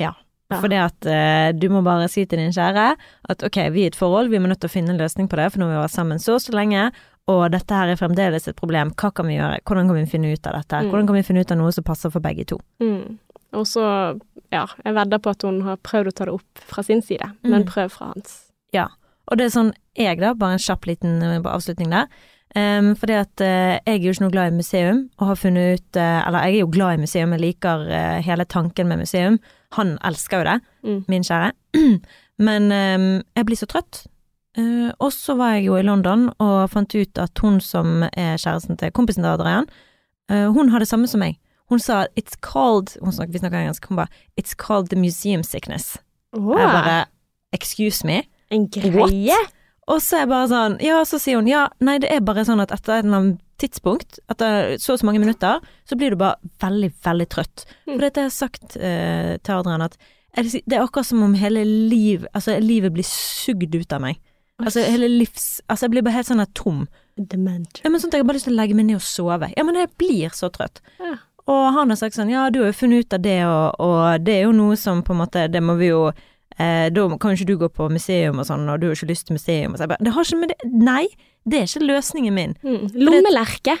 Ja. 0.00 0.14
Fordi 0.60 0.78
at 0.80 1.08
uh, 1.08 1.48
du 1.56 1.68
må 1.72 1.82
bare 1.84 2.08
si 2.12 2.24
til 2.28 2.40
din 2.40 2.52
kjære 2.54 2.86
at 3.32 3.44
ok, 3.46 3.58
vi 3.72 3.86
er 3.86 3.90
i 3.90 3.92
et 3.92 3.98
forhold, 3.98 4.30
vi 4.32 4.38
er 4.38 4.44
nødt 4.44 4.62
til 4.64 4.70
å 4.70 4.74
finne 4.74 4.94
en 4.94 5.00
løsning 5.00 5.28
på 5.30 5.38
det, 5.40 5.50
for 5.52 5.62
nå 5.62 5.68
har 5.68 5.76
vi 5.76 5.82
vært 5.84 5.94
sammen 5.94 6.22
så 6.22 6.36
og 6.36 6.44
så 6.44 6.54
lenge, 6.56 6.90
og 7.30 7.50
dette 7.52 7.74
her 7.74 7.88
er 7.92 7.96
fremdeles 8.00 8.48
et 8.48 8.56
problem. 8.58 8.90
Hva 8.98 9.12
kan 9.14 9.26
vi 9.30 9.36
gjøre? 9.38 9.60
Hvordan 9.64 9.86
kan 9.88 9.96
vi 10.00 10.06
finne 10.10 10.32
ut 10.32 10.46
av 10.46 10.56
dette? 10.58 10.80
Mm. 10.82 10.90
Hvordan 10.90 11.06
kan 11.06 11.14
vi 11.16 11.22
finne 11.22 11.40
ut 11.44 11.52
av 11.54 11.58
noe 11.58 11.72
som 11.72 11.84
passer 11.84 12.10
for 12.10 12.20
begge 12.24 12.44
to? 12.50 12.58
Mm. 12.82 13.18
Og 13.52 13.66
så, 13.68 13.84
ja, 14.50 14.66
jeg 14.84 14.94
vedder 14.96 15.18
på 15.22 15.30
at 15.30 15.42
hun 15.46 15.60
har 15.62 15.76
prøvd 15.76 16.08
å 16.08 16.12
ta 16.16 16.24
det 16.24 16.34
opp 16.34 16.58
fra 16.72 16.82
sin 16.82 17.02
side, 17.02 17.30
men 17.44 17.62
Mm. 17.62 17.68
prøv 17.68 17.90
fra 17.90 18.12
hans. 18.14 18.50
Ja, 18.72 18.88
Og 19.30 19.38
det 19.38 19.44
er 19.46 19.50
sånn, 19.54 19.72
jeg 19.96 20.18
da, 20.18 20.34
bare 20.34 20.52
en 20.54 20.58
kjapp 20.58 20.84
liten 20.84 21.22
eh, 21.22 21.38
avslutning 21.46 21.90
der. 21.90 22.08
Um, 22.56 22.94
fordi 22.96 23.14
at 23.16 23.40
uh, 23.40 23.78
jeg 23.86 23.94
er 23.94 24.02
jo 24.02 24.10
ikke 24.12 24.20
noe 24.24 24.32
glad 24.34 24.52
i 24.52 24.56
museum, 24.56 24.98
og 25.20 25.26
har 25.28 25.36
funnet 25.36 25.78
ut 25.78 25.96
uh, 25.96 26.26
Eller 26.26 26.42
jeg 26.44 26.54
er 26.56 26.60
jo 26.60 26.66
glad 26.66 26.94
i 26.98 27.00
museum, 27.00 27.30
jeg 27.32 27.40
liker 27.40 27.86
uh, 27.88 28.20
hele 28.20 28.44
tanken 28.44 28.88
med 28.88 28.98
museum. 28.98 29.38
Han 29.78 29.94
elsker 30.04 30.38
jo 30.42 30.44
det, 30.50 30.60
Mm. 30.84 31.04
min 31.08 31.22
kjære. 31.22 31.52
Men 32.38 32.62
um, 32.72 33.22
jeg 33.36 33.46
blir 33.46 33.56
så 33.56 33.66
trøtt. 33.70 34.02
Eh, 34.58 34.90
og 35.00 35.12
så 35.16 35.36
var 35.38 35.56
jeg 35.56 35.68
jo 35.70 35.78
i 35.78 35.86
London 35.86 36.28
og 36.42 36.70
fant 36.72 36.92
ut 36.92 37.18
at 37.18 37.38
hun 37.40 37.60
som 37.64 38.02
er 38.12 38.36
kjæresten 38.36 38.76
til 38.80 38.92
kompisen 38.92 39.24
til 39.24 39.32
Adrian, 39.32 39.70
uh, 40.32 40.50
hun 40.52 40.68
har 40.68 40.82
det 40.82 40.90
samme 40.90 41.08
som 41.08 41.22
meg. 41.24 41.38
Hun 41.72 41.80
sa 41.80 42.04
it's 42.20 42.36
called 42.44 42.98
hun 43.00 43.12
snakker, 43.12 43.32
Vi 43.32 43.40
snakker 43.40 43.62
engelsk. 43.62 43.86
Hun 43.88 43.96
bare 43.96 44.12
It's 44.36 44.52
called 44.52 44.90
the 44.90 44.96
museum 44.96 45.42
sickness. 45.42 45.96
Oh. 46.32 46.52
Jeg 46.58 46.68
bare 46.68 47.04
Excuse 47.52 48.06
me? 48.06 48.22
en 48.52 48.68
greie! 48.68 49.36
Og 49.90 49.98
så 50.02 50.18
er 50.18 50.24
jeg 50.24 50.32
bare 50.32 50.50
sånn 50.50 50.76
Ja, 50.84 51.00
så 51.08 51.18
sier 51.20 51.40
hun 51.40 51.50
ja, 51.50 51.66
nei, 51.84 51.98
det 52.02 52.10
er 52.12 52.24
bare 52.24 52.44
sånn 52.46 52.62
at 52.62 52.72
etter 52.74 52.98
et 52.98 53.06
eller 53.06 53.18
annet 53.18 53.40
tidspunkt, 53.62 54.18
etter 54.32 54.74
så 54.82 54.96
og 54.96 55.02
så 55.02 55.06
mange 55.06 55.20
minutter, 55.22 55.62
så 55.86 55.98
blir 55.98 56.14
du 56.14 56.18
bare 56.18 56.52
veldig, 56.64 56.88
veldig 57.04 57.26
trøtt. 57.30 57.62
Mm. 57.86 57.92
For 57.92 58.02
dette 58.02 58.18
har 58.18 58.26
jeg 58.26 58.34
sagt 58.34 58.74
uh, 58.74 59.36
til 59.38 59.54
Adrian 59.54 59.86
at 59.86 59.94
det 60.32 60.72
er 60.72 60.80
akkurat 60.80 61.06
som 61.06 61.20
om 61.22 61.34
hele 61.36 61.60
liv, 61.66 62.24
altså, 62.32 62.56
livet 62.62 62.94
blir 62.94 63.04
sugd 63.06 63.74
ut 63.76 63.92
av 63.92 64.00
meg. 64.02 64.18
Altså 64.62 64.84
hele 64.86 65.08
livs 65.10 65.60
Altså, 65.68 65.86
jeg 65.86 65.94
blir 65.94 66.04
bare 66.06 66.18
helt 66.20 66.30
sånn 66.30 66.42
her 66.42 66.50
tom. 66.58 66.86
Dement. 67.16 67.82
Ja, 67.84 67.90
men 67.90 68.00
sånn 68.00 68.12
at 68.12 68.16
Jeg 68.16 68.24
har 68.24 68.30
bare 68.30 68.38
lyst 68.40 68.48
til 68.48 68.54
å 68.56 68.60
legge 68.60 68.78
meg 68.78 68.88
ned 68.88 69.00
og 69.00 69.04
sove. 69.04 69.50
Ja, 69.56 69.66
men 69.68 69.78
jeg 69.78 69.92
blir 70.00 70.34
så 70.36 70.50
trøtt. 70.52 70.80
Ja. 71.02 71.16
Og 71.50 71.62
han 71.74 71.90
har 71.90 71.98
sagt 71.98 72.14
sånn, 72.14 72.30
ja, 72.30 72.46
du 72.54 72.60
har 72.62 72.70
jo 72.70 72.78
funnet 72.84 73.06
ut 73.06 73.16
av 73.16 73.24
det, 73.24 73.40
og, 73.48 73.80
og 73.82 74.22
det 74.22 74.36
er 74.36 74.44
jo 74.46 74.52
noe 74.54 74.76
som 74.78 75.00
på 75.02 75.10
en 75.10 75.24
måte 75.24 75.48
Det 75.50 75.58
må 75.64 75.74
vi 75.80 75.88
jo 75.88 76.04
eh, 76.12 76.86
Da 76.94 77.06
kan 77.18 77.32
jo 77.32 77.40
ikke 77.40 77.48
du 77.50 77.56
gå 77.64 77.68
på 77.74 77.88
museum 77.90 78.38
og 78.38 78.46
sånn, 78.46 78.68
og 78.70 78.78
du 78.78 78.88
har 78.88 78.96
ikke 78.96 79.10
lyst 79.10 79.26
til 79.28 79.38
museum. 79.38 79.74
Og 79.74 79.80
så 79.80 79.86
jeg 79.86 79.94
bare, 79.94 80.06
det 80.06 80.14
har 80.14 80.28
ikke 80.28 80.40
med 80.44 80.54
det 80.54 80.70
Nei, 80.70 81.04
det 81.42 81.58
er 81.58 81.66
ikke 81.66 81.88
løsningen 81.88 82.36
min. 82.36 82.54
Mm. 82.62 82.84
Lommelerke. 82.94 83.74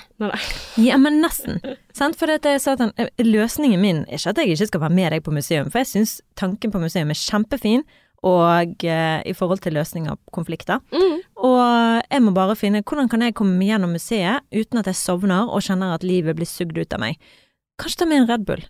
Ja, 0.82 0.98
men 0.98 1.20
nesten. 1.22 1.60
sant? 1.94 2.18
For 2.18 2.30
det 2.30 2.50
er 2.50 2.58
sånn, 2.62 2.88
han, 2.88 3.10
løsningen 3.22 3.82
min 3.82 4.02
er 4.08 4.18
ikke 4.18 4.34
at 4.34 4.42
jeg 4.42 4.56
ikke 4.56 4.72
skal 4.72 4.82
være 4.88 4.98
med 4.98 5.14
deg 5.14 5.22
på 5.22 5.34
museum, 5.34 5.70
for 5.70 5.84
jeg 5.84 5.92
syns 5.92 6.16
tanken 6.38 6.74
på 6.74 6.82
museum 6.82 7.14
er 7.14 7.20
kjempefin, 7.20 7.86
og 8.22 8.84
eh, 8.86 9.22
i 9.26 9.32
forhold 9.34 9.62
til 9.64 9.74
løsning 9.74 10.06
av 10.10 10.18
konflikter. 10.34 10.78
Mm. 10.94 11.16
Og 11.42 12.02
jeg 12.06 12.22
må 12.22 12.34
bare 12.36 12.54
finne 12.58 12.82
hvordan 12.86 13.08
kan 13.10 13.24
jeg 13.26 13.34
komme 13.34 13.56
meg 13.58 13.72
gjennom 13.72 13.96
museet 13.96 14.44
uten 14.54 14.78
at 14.78 14.86
jeg 14.86 15.00
sovner 15.00 15.50
og 15.50 15.64
kjenner 15.66 15.96
at 15.96 16.06
livet 16.06 16.38
blir 16.38 16.46
sugd 16.46 16.78
ut 16.78 16.94
av 16.94 17.02
meg. 17.02 17.18
Kanskje 17.82 18.02
ta 18.04 18.06
med 18.06 18.22
en 18.22 18.28
Red 18.30 18.46
Bull. 18.46 18.62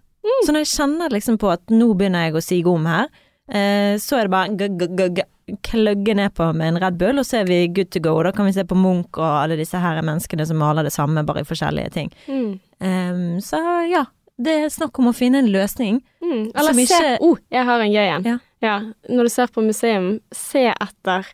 Så 0.46 0.54
når 0.54 0.64
jeg 0.64 0.72
kjenner 0.72 1.12
liksom 1.12 1.36
på 1.42 1.50
at 1.52 1.68
nå 1.74 1.90
begynner 1.98 2.28
jeg 2.28 2.38
å 2.38 2.42
sige 2.46 2.70
om 2.72 2.86
her, 2.88 3.10
eh, 3.52 3.98
så 4.00 4.20
er 4.22 4.28
det 4.28 4.32
bare 4.32 5.26
kløgge 5.66 6.14
ned 6.16 6.32
på 6.34 6.46
med 6.56 6.68
en 6.72 6.80
Red 6.82 6.96
Bull, 7.00 7.18
og 7.20 7.26
så 7.26 7.40
er 7.42 7.48
vi 7.50 7.66
good 7.74 7.90
to 7.92 8.00
go. 8.00 8.14
Da 8.24 8.32
kan 8.32 8.46
vi 8.46 8.54
se 8.56 8.64
på 8.64 8.78
Munch 8.78 9.18
og 9.18 9.26
alle 9.42 9.58
disse 9.58 9.78
her 9.82 10.00
menneskene 10.00 10.46
som 10.48 10.60
maler 10.62 10.86
det 10.86 10.94
samme, 10.94 11.24
bare 11.26 11.42
i 11.42 11.48
forskjellige 11.48 11.92
ting. 11.96 12.12
Mm. 12.28 12.52
Ehm, 12.80 13.26
så 13.44 13.58
ja, 13.90 14.04
det 14.42 14.54
er 14.62 14.72
snakk 14.72 14.98
om 15.02 15.10
å 15.10 15.16
finne 15.16 15.42
en 15.42 15.50
løsning. 15.52 16.00
Mm. 16.22 16.52
Eller 16.54 16.72
se 16.78 16.86
ikke- 16.86 17.18
oh, 17.20 17.36
jeg 17.50 17.64
har 17.68 17.80
en 17.80 17.92
gøy 17.92 18.08
en. 18.16 18.24
Ja. 18.24 18.38
Når 18.62 19.26
du 19.26 19.32
ser 19.32 19.50
på 19.52 19.64
museum, 19.64 20.12
se 20.34 20.68
etter 20.70 21.26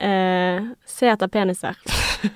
eh, 0.00 0.70
Se 0.88 1.10
etter 1.10 1.28
peniser. 1.28 1.76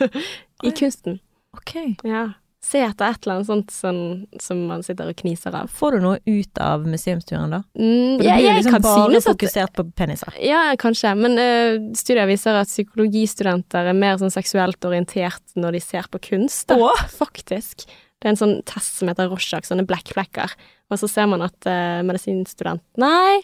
I 0.67 0.75
kunsten. 0.77 1.19
Ok. 1.57 1.75
Ja. 2.05 2.29
Se 2.69 2.81
etter 2.83 3.13
et 3.15 3.23
eller 3.23 3.39
annet 3.39 3.49
sånt 3.49 3.71
som, 3.73 3.99
som 4.43 4.65
man 4.69 4.83
sitter 4.85 5.09
og 5.09 5.17
kniser 5.21 5.55
av. 5.55 5.71
Får 5.73 5.95
du 5.95 6.03
noe 6.03 6.19
ut 6.27 6.61
av 6.61 6.83
museumsturen 6.91 7.55
da? 7.55 7.61
Mm, 7.79 8.19
ja, 8.19 8.35
jeg, 8.43 8.57
liksom 8.59 8.75
kan 8.75 8.85
bare 8.85 9.21
fokusert 9.25 9.77
på 9.79 9.87
peniser. 9.97 10.35
Ja, 10.43 10.65
kanskje, 10.81 11.15
men 11.17 11.39
uh, 11.39 11.79
studier 11.97 12.29
viser 12.29 12.59
at 12.59 12.69
psykologistudenter 12.69 13.93
er 13.93 13.97
mer 13.97 14.19
sånn 14.21 14.35
seksuelt 14.35 14.85
orientert 14.85 15.57
når 15.57 15.79
de 15.79 15.85
ser 15.87 16.11
på 16.11 16.21
kunst, 16.33 16.67
da. 16.69 16.93
Faktisk. 17.15 17.87
Det 18.19 18.27
er 18.27 18.35
en 18.35 18.41
sånn 18.43 18.59
test 18.67 18.99
som 18.99 19.09
heter 19.09 19.31
Rorschach, 19.31 19.69
sånne 19.69 19.87
blekkflekker. 19.89 20.59
Og 20.91 20.99
så 21.01 21.09
ser 21.09 21.31
man 21.31 21.47
at 21.47 21.71
uh, 21.71 22.03
medisinstudent 22.05 22.83
Nei, 22.99 23.39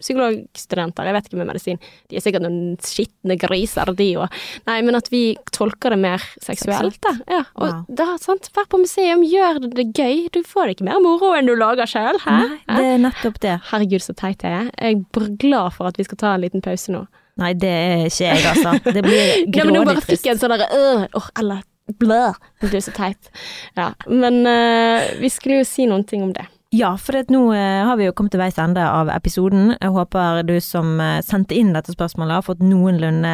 psykologstudenter, 0.00 1.06
jeg 1.08 1.16
vet 1.16 1.28
ikke 1.28 1.38
med 1.40 1.48
medisin, 1.50 1.78
de 2.10 2.16
er 2.18 2.24
sikkert 2.24 2.44
noen 2.44 2.76
skitne 2.84 3.36
griser, 3.40 3.90
de 3.98 4.08
òg. 4.22 4.36
Nei, 4.68 4.78
men 4.86 4.98
at 4.98 5.10
vi 5.12 5.22
tolker 5.56 5.94
det 5.94 5.98
mer 6.02 6.24
seksuelt, 6.42 6.98
da. 7.04 7.14
Ja, 7.30 7.42
og 7.56 7.66
Wow. 7.70 7.84
da, 8.00 8.06
sant, 8.22 8.48
vær 8.56 8.66
på 8.72 8.80
museum, 8.82 9.22
gjør 9.26 9.60
det 9.74 9.88
gøy. 9.96 10.28
Du 10.32 10.42
får 10.46 10.66
det 10.70 10.76
ikke 10.78 10.88
mer 10.90 11.00
moro 11.04 11.32
enn 11.36 11.46
du 11.50 11.54
lager 11.58 11.86
sjøl, 11.90 12.18
hæ? 12.24 12.36
Nei, 12.40 12.58
det 12.76 12.86
er 12.94 12.98
nettopp 13.06 13.40
det. 13.44 13.56
Herregud, 13.70 14.02
så 14.04 14.14
teit 14.16 14.42
jeg 14.46 14.52
er. 14.52 14.70
Jeg 14.80 15.00
er 15.16 15.34
glad 15.40 15.72
for 15.76 15.90
at 15.90 15.98
vi 16.00 16.04
skal 16.08 16.18
ta 16.20 16.34
en 16.34 16.44
liten 16.46 16.62
pause 16.64 16.92
nå. 16.94 17.04
Nei, 17.40 17.52
det 17.56 17.70
er 17.70 18.06
ikke 18.10 18.26
jeg, 18.26 18.44
altså. 18.50 18.72
Det 18.92 19.02
blir 19.06 19.20
Ja, 19.56 19.64
men 19.64 19.74
nå 19.78 19.84
bare 19.88 20.02
fikk 20.04 20.26
jeg 20.26 20.34
en 20.34 20.40
sånn 20.42 20.52
derre 20.52 20.66
øh, 20.76 21.04
åh, 21.16 21.28
eller 21.40 21.62
blæ. 22.00 22.32
Du 22.62 22.68
er 22.76 22.82
så 22.84 22.92
teit. 22.94 23.30
Ja, 23.78 23.92
men 24.06 24.42
eh, 24.46 25.14
vi 25.22 25.30
skulle 25.32 25.62
jo 25.62 25.64
si 25.66 25.86
noen 25.90 26.04
ting 26.06 26.22
om 26.26 26.34
det. 26.36 26.44
Ja, 26.70 26.92
for 27.02 27.18
det, 27.18 27.32
nå 27.34 27.48
eh, 27.50 27.82
har 27.86 27.96
vi 27.98 28.06
jo 28.06 28.14
kommet 28.14 28.30
til 28.34 28.42
veis 28.42 28.58
ende 28.62 28.84
av 28.86 29.10
episoden. 29.10 29.72
Jeg 29.74 29.90
håper 29.94 30.44
du 30.46 30.54
som 30.62 31.00
eh, 31.02 31.18
sendte 31.26 31.56
inn 31.58 31.72
dette 31.74 31.94
spørsmålet 31.96 32.38
har 32.38 32.46
fått 32.46 32.62
noenlunde 32.62 33.32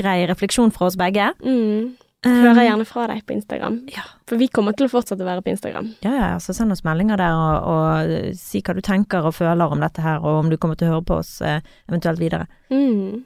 grei 0.00 0.22
refleksjon 0.30 0.72
fra 0.72 0.88
oss 0.88 0.96
begge. 0.96 1.34
Mm. 1.44 1.92
Hører 2.22 2.68
gjerne 2.68 2.84
fra 2.86 3.08
deg 3.10 3.24
på 3.26 3.34
Instagram. 3.34 3.80
Ja. 3.90 4.04
For 4.30 4.38
vi 4.38 4.46
kommer 4.46 4.76
til 4.78 4.86
å 4.86 4.92
fortsette 4.92 5.24
å 5.24 5.26
være 5.26 5.42
på 5.42 5.50
Instagram. 5.52 5.90
Ja, 6.06 6.12
ja, 6.14 6.30
så 6.40 6.54
send 6.54 6.72
oss 6.72 6.84
meldinger 6.86 7.18
der 7.18 7.34
og, 7.34 7.66
og 7.72 8.14
eh, 8.14 8.30
si 8.38 8.62
hva 8.62 8.76
du 8.78 8.82
tenker 8.84 9.26
og 9.26 9.34
føler 9.36 9.74
om 9.74 9.82
dette 9.82 10.04
her, 10.04 10.22
og 10.22 10.44
om 10.44 10.52
du 10.52 10.56
kommer 10.56 10.78
til 10.78 10.88
å 10.88 10.96
høre 10.96 11.06
på 11.08 11.18
oss 11.18 11.40
eh, 11.44 11.60
eventuelt 11.90 12.22
videre. 12.22 12.46
Mm. 12.70 13.24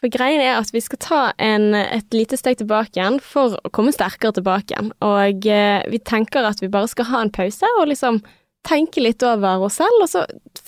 For 0.00 0.12
greien 0.12 0.40
er 0.42 0.56
at 0.56 0.72
vi 0.72 0.82
skal 0.84 1.00
ta 1.00 1.20
en, 1.40 1.70
et 1.76 2.16
lite 2.16 2.36
steg 2.40 2.58
tilbake 2.60 2.98
igjen 2.98 3.20
for 3.24 3.54
å 3.60 3.70
komme 3.76 3.92
sterkere 3.94 4.34
tilbake 4.40 4.72
igjen. 4.72 4.90
Og 5.04 5.46
eh, 5.46 5.84
vi 5.92 6.00
tenker 6.00 6.48
at 6.48 6.64
vi 6.64 6.72
bare 6.72 6.90
skal 6.90 7.12
ha 7.12 7.22
en 7.22 7.32
pause 7.32 7.70
og 7.78 7.92
liksom 7.92 8.24
tenke 8.64 9.02
litt 9.04 9.22
over 9.26 9.64
oss 9.66 9.78
selv, 9.80 10.02
og 10.04 10.08
så 10.10 10.24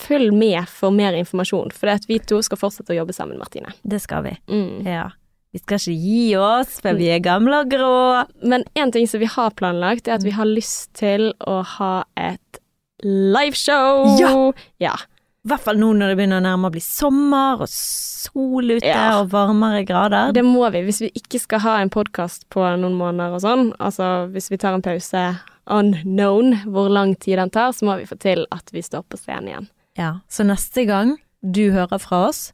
følg 0.07 0.35
med 0.37 0.69
for 0.69 0.95
mer 0.95 1.17
informasjon. 1.17 1.73
For 1.75 1.89
det 1.89 2.03
at 2.03 2.09
vi 2.11 2.19
to 2.21 2.41
skal 2.45 2.61
fortsette 2.61 2.93
å 2.95 2.99
jobbe 3.01 3.17
sammen, 3.17 3.39
Martine. 3.41 3.73
Det 3.83 4.01
skal 4.05 4.27
vi. 4.27 4.35
Mm. 4.53 4.85
Ja. 4.87 5.09
Vi 5.57 5.63
skal 5.63 5.81
ikke 5.81 5.97
gi 6.05 6.23
oss, 6.37 6.79
for 6.85 6.99
vi 6.99 7.09
er 7.15 7.23
gamle 7.25 7.63
og 7.65 7.71
grå. 7.73 7.93
Men 8.45 8.67
en 8.77 8.93
ting 8.93 9.07
som 9.09 9.23
vi 9.23 9.29
har 9.33 9.55
planlagt, 9.57 10.09
er 10.09 10.19
at 10.19 10.27
vi 10.27 10.35
har 10.37 10.49
lyst 10.49 10.91
til 11.01 11.31
å 11.41 11.63
ha 11.79 11.93
et 12.21 12.61
liveshow. 13.03 14.17
Ja! 14.21 14.33
ja. 14.83 14.97
I 15.47 15.49
hvert 15.53 15.63
fall 15.63 15.79
nå 15.79 15.93
når 15.95 16.11
det 16.11 16.17
begynner 16.19 16.41
å 16.41 16.45
nærme 16.49 16.69
å 16.69 16.75
bli 16.75 16.81
sommer 16.83 17.61
og 17.63 17.69
sol 17.71 18.73
ute 18.75 18.83
Ja. 18.89 19.21
og 19.21 19.29
varmere 19.31 19.85
grader. 19.87 20.33
Det 20.35 20.43
må 20.43 20.67
vi. 20.75 20.83
Hvis 20.89 21.05
vi 21.05 21.11
ikke 21.15 21.39
skal 21.39 21.63
ha 21.63 21.75
en 21.81 21.93
podkast 21.95 22.49
på 22.51 22.65
noen 22.81 22.97
måneder 22.99 23.37
og 23.39 23.45
sånn, 23.45 23.69
altså 23.79 24.27
hvis 24.35 24.51
vi 24.51 24.59
tar 24.59 24.75
en 24.75 24.83
pause 24.83 25.23
unknown 25.67 26.55
hvor 26.71 26.91
lang 26.93 27.15
tid 27.21 27.41
den 27.41 27.53
tar, 27.55 27.73
så 27.73 27.89
må 27.89 27.97
vi 28.01 28.09
få 28.09 28.19
til 28.23 28.47
at 28.55 28.71
vi 28.75 28.85
står 28.85 29.07
på 29.11 29.19
scenen 29.21 29.51
igjen. 29.51 29.71
Ja, 29.97 30.11
så 30.29 30.45
neste 30.47 30.85
gang 30.89 31.17
du 31.41 31.71
hører 31.75 32.01
fra 32.03 32.27
oss, 32.29 32.51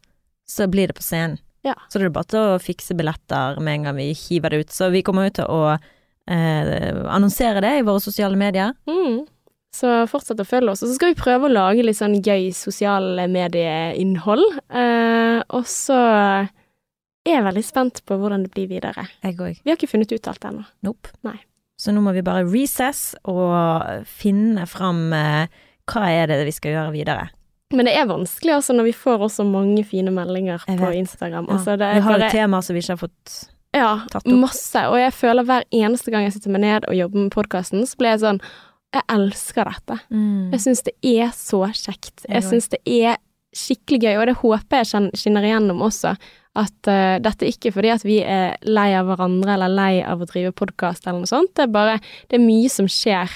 så 0.49 0.69
blir 0.71 0.91
det 0.91 0.99
på 0.99 1.05
scenen. 1.05 1.41
Ja. 1.63 1.75
Så 1.89 1.99
det 1.99 2.09
er 2.09 2.15
bare 2.15 2.31
til 2.31 2.55
å 2.55 2.63
fikse 2.63 2.95
billetter 2.99 3.61
med 3.63 3.79
en 3.79 3.85
gang 3.89 3.99
vi 3.99 4.09
hiver 4.19 4.51
det 4.51 4.65
ut. 4.65 4.73
Så 4.75 4.91
vi 4.95 5.05
kommer 5.07 5.29
jo 5.29 5.37
til 5.39 5.51
å 5.51 5.61
eh, 5.75 6.99
annonsere 7.07 7.63
det 7.63 7.77
i 7.79 7.85
våre 7.87 8.03
sosiale 8.03 8.39
medier. 8.39 8.75
Mm. 8.91 9.23
Så 9.73 9.93
fortsett 10.11 10.43
å 10.43 10.47
følge 10.47 10.75
oss. 10.75 10.83
Og 10.83 10.91
så 10.91 10.97
skal 10.99 11.15
vi 11.15 11.21
prøve 11.23 11.49
å 11.49 11.53
lage 11.53 11.85
litt 11.87 12.01
sånn 12.01 12.19
gøy 12.19 12.51
sosiale 12.57 13.29
medieinnhold. 13.31 14.45
Eh, 14.69 15.39
og 15.55 15.71
så 15.71 16.01
er 17.23 17.37
jeg 17.37 17.47
veldig 17.47 17.65
spent 17.65 18.03
på 18.09 18.19
hvordan 18.19 18.45
det 18.45 18.53
blir 18.55 18.69
videre. 18.71 19.07
Jeg 19.23 19.39
òg. 19.39 19.63
Vi 19.63 19.71
har 19.71 19.79
ikke 19.79 19.93
funnet 19.95 20.13
ut 20.13 20.29
alt 20.29 20.51
ennå. 20.51 20.67
Nope. 20.85 21.15
Nei. 21.25 21.39
Så 21.83 21.91
nå 21.91 22.03
må 22.05 22.13
vi 22.15 22.23
bare 22.23 22.47
recess 22.47 23.17
og 23.27 24.05
finne 24.07 24.69
fram 24.71 25.09
eh, 25.17 25.63
hva 25.91 26.03
er 26.15 26.29
det 26.31 26.43
vi 26.47 26.53
skal 26.55 26.77
gjøre 26.77 26.93
videre. 26.95 27.25
Men 27.73 27.89
det 27.89 27.95
er 27.97 28.07
vanskelig 28.07 28.53
altså 28.59 28.77
når 28.77 28.91
vi 28.91 28.93
får 28.95 29.25
også 29.27 29.47
mange 29.49 29.83
fine 29.89 30.13
meldinger 30.15 30.63
på. 30.69 30.93
Instagram. 30.95 31.49
Ja. 31.49 31.57
Altså, 31.57 31.75
det 31.81 31.89
vi 31.97 32.05
har 32.05 32.15
bare 32.15 32.29
jo 32.29 32.37
temaer 32.37 32.67
som 32.67 32.77
vi 32.77 32.83
ikke 32.85 32.95
har 32.95 33.01
fått 33.01 33.33
Ja, 33.73 33.93
tatt 34.13 34.21
opp. 34.27 34.29
Ja, 34.29 34.37
masse. 34.45 34.83
Og 34.93 34.99
jeg 35.01 35.15
føler 35.17 35.49
hver 35.49 35.67
eneste 35.73 36.13
gang 36.13 36.27
jeg 36.29 36.37
sitter 36.37 36.53
meg 36.55 36.63
ned 36.67 36.87
og 36.91 36.99
jobber 36.99 37.25
med 37.25 37.33
podkasten, 37.35 37.87
så 37.89 37.99
blir 37.99 38.15
jeg 38.15 38.23
sånn 38.27 38.41
Jeg 38.93 39.07
elsker 39.09 39.71
dette. 39.73 39.99
Jeg 40.53 40.61
syns 40.67 40.85
det 40.85 40.95
er 41.01 41.31
så 41.35 41.63
kjekt. 41.73 42.27
Jeg 42.29 42.45
syns 42.45 42.69
det 42.75 42.83
er 42.85 43.17
skikkelig 43.57 44.03
gøy, 44.05 44.15
og 44.21 44.27
det 44.29 44.35
håper 44.43 44.83
jeg 44.83 45.09
skinner 45.17 45.45
igjennom 45.49 45.81
også. 45.85 46.15
At 46.55 46.89
uh, 46.91 47.17
dette 47.25 47.47
er 47.47 47.53
ikke 47.55 47.73
fordi 47.73 47.89
at 47.95 48.03
vi 48.05 48.19
er 48.21 48.59
lei 48.69 48.91
av 48.99 49.07
hverandre 49.09 49.55
eller 49.55 49.73
lei 49.73 50.03
av 50.05 50.21
å 50.21 50.27
drive 50.29 50.53
podkast 50.53 51.07
eller 51.07 51.23
noe 51.23 51.31
sånt. 51.31 51.55
Det 51.57 51.65
er 51.65 51.73
bare 51.73 51.95
Det 52.29 52.37
er 52.37 52.45
mye 52.45 52.69
som 52.69 52.87
skjer 52.93 53.31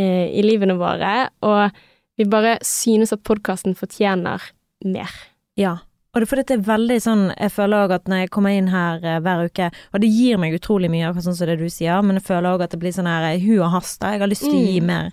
uh, 0.00 0.26
i 0.32 0.42
livene 0.46 0.78
våre, 0.80 1.28
og 1.44 1.70
vi 2.18 2.24
bare 2.24 2.56
synes 2.64 3.12
at 3.12 3.22
podkasten 3.22 3.76
fortjener 3.78 4.42
mer. 4.84 5.12
Ja. 5.60 5.76
Og 6.14 6.22
det 6.22 6.24
er 6.24 6.30
fordi 6.30 6.42
det 6.48 6.54
er 6.56 6.62
veldig 6.66 6.96
sånn 7.04 7.24
Jeg 7.36 7.52
føler 7.52 7.84
òg 7.84 7.92
at 7.94 8.06
når 8.08 8.22
jeg 8.24 8.30
kommer 8.32 8.50
inn 8.56 8.70
her 8.72 9.02
eh, 9.04 9.18
hver 9.22 9.44
uke, 9.44 9.68
og 9.92 10.00
det 10.00 10.08
gir 10.08 10.38
meg 10.40 10.54
utrolig 10.56 10.88
mye, 10.90 11.04
akkurat 11.10 11.26
sånn 11.28 11.36
som 11.36 11.46
det 11.50 11.58
du 11.60 11.68
sier, 11.70 12.00
men 12.02 12.16
jeg 12.16 12.24
føler 12.30 12.56
òg 12.56 12.64
at 12.64 12.72
det 12.72 12.80
blir 12.80 12.94
sånn 12.96 13.06
her 13.06 13.36
hu 13.44 13.58
og 13.60 13.70
hast. 13.76 14.00
Jeg 14.02 14.22
har 14.24 14.30
lyst 14.32 14.46
til 14.48 14.56
å 14.56 14.62
gi 14.64 14.80
Mm. 14.80 14.86
mer 14.88 15.12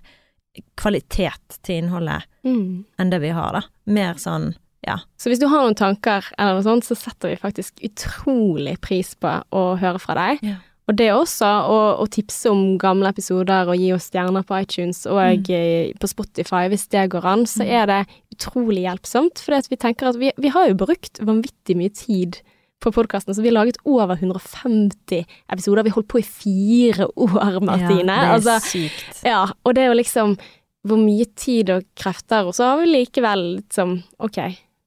kvalitet 0.80 1.58
til 1.64 1.84
innholdet 1.84 2.24
Mm. 2.46 2.86
enn 2.98 3.10
det 3.12 3.20
vi 3.22 3.30
har, 3.30 3.52
da. 3.54 3.62
Mer 3.86 4.14
sånn 4.16 4.56
ja. 4.86 5.00
Så 5.18 5.32
hvis 5.32 5.42
du 5.42 5.48
har 5.50 5.66
noen 5.66 5.78
tanker 5.78 6.28
eller 6.38 6.60
noe 6.60 6.66
sånt, 6.66 6.86
så 6.88 6.98
setter 6.98 7.34
vi 7.34 7.42
faktisk 7.42 7.82
utrolig 7.86 8.78
pris 8.86 9.16
på 9.20 9.40
å 9.50 9.66
høre 9.82 10.02
fra 10.02 10.18
deg. 10.20 10.46
Ja. 10.46 10.62
Og 10.86 10.98
det 11.00 11.08
også, 11.16 11.48
å, 11.66 12.06
tipse 12.14 12.52
om 12.52 12.76
gamle 12.82 13.10
episoder 13.10 13.72
og 13.72 13.80
gi 13.82 13.88
oss 13.96 14.12
stjerner 14.12 14.46
på 14.46 14.60
iTunes 14.62 15.02
og 15.10 15.18
mm. 15.42 15.96
på 15.98 16.10
Spotify, 16.12 16.68
hvis 16.70 16.86
det 16.94 17.08
går 17.16 17.26
an, 17.26 17.46
så 17.50 17.66
er 17.66 17.88
det 17.90 18.02
utrolig 18.36 18.84
hjelpsomt. 18.84 19.42
For 19.42 19.58
vi 19.72 19.80
tenker 19.82 20.12
at 20.12 20.20
vi, 20.22 20.30
vi 20.38 20.52
har 20.54 20.70
jo 20.70 20.78
brukt 20.86 21.22
vanvittig 21.26 21.78
mye 21.80 21.94
tid 21.94 22.38
på 22.86 22.92
podkasten, 22.94 23.34
så 23.34 23.42
vi 23.42 23.50
har 23.50 23.58
laget 23.58 23.80
over 23.90 24.14
150 24.14 25.24
episoder. 25.26 25.88
Vi 25.88 25.96
holdt 25.96 26.12
på 26.12 26.22
i 26.22 26.28
fire 26.28 27.10
år, 27.18 27.58
Martine. 27.66 28.14
Ja, 28.14 28.22
det 28.22 28.30
er 28.30 28.36
altså, 28.36 28.60
sykt. 28.68 29.24
ja, 29.26 29.42
og 29.64 29.74
det 29.74 29.86
er 29.86 29.90
jo 29.90 29.98
liksom 30.04 30.38
hvor 30.86 31.02
mye 31.02 31.26
tid 31.34 31.72
og 31.74 31.88
krefter, 31.98 32.46
og 32.46 32.54
så 32.54 32.70
har 32.70 32.84
vi 32.84 32.92
likevel 32.92 33.48
liksom 33.56 33.98
Ok, 34.22 34.38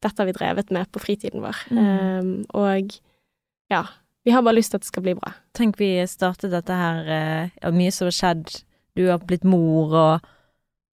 dette 0.05 0.21
har 0.23 0.27
vi 0.31 0.37
drevet 0.37 0.71
med 0.75 0.91
på 0.95 1.01
fritiden 1.03 1.43
vår. 1.43 1.57
Mm. 1.71 1.83
Um, 1.83 2.33
og 2.55 2.99
ja, 3.73 3.83
vi 4.25 4.31
har 4.35 4.43
bare 4.47 4.59
lyst 4.61 4.71
til 4.75 4.79
at 4.81 4.87
det 4.87 4.93
skal 4.93 5.03
bli 5.07 5.15
bra. 5.19 5.33
Tenk 5.59 5.79
vi 5.81 5.93
startet 6.07 6.53
dette 6.55 6.75
her, 6.75 7.05
og 7.05 7.63
ja, 7.63 7.71
mye 7.75 7.93
som 7.95 8.07
har 8.11 8.17
skjedd. 8.19 8.59
Du 8.99 9.07
har 9.11 9.19
blitt 9.23 9.45
mor 9.47 9.95
og 9.95 10.27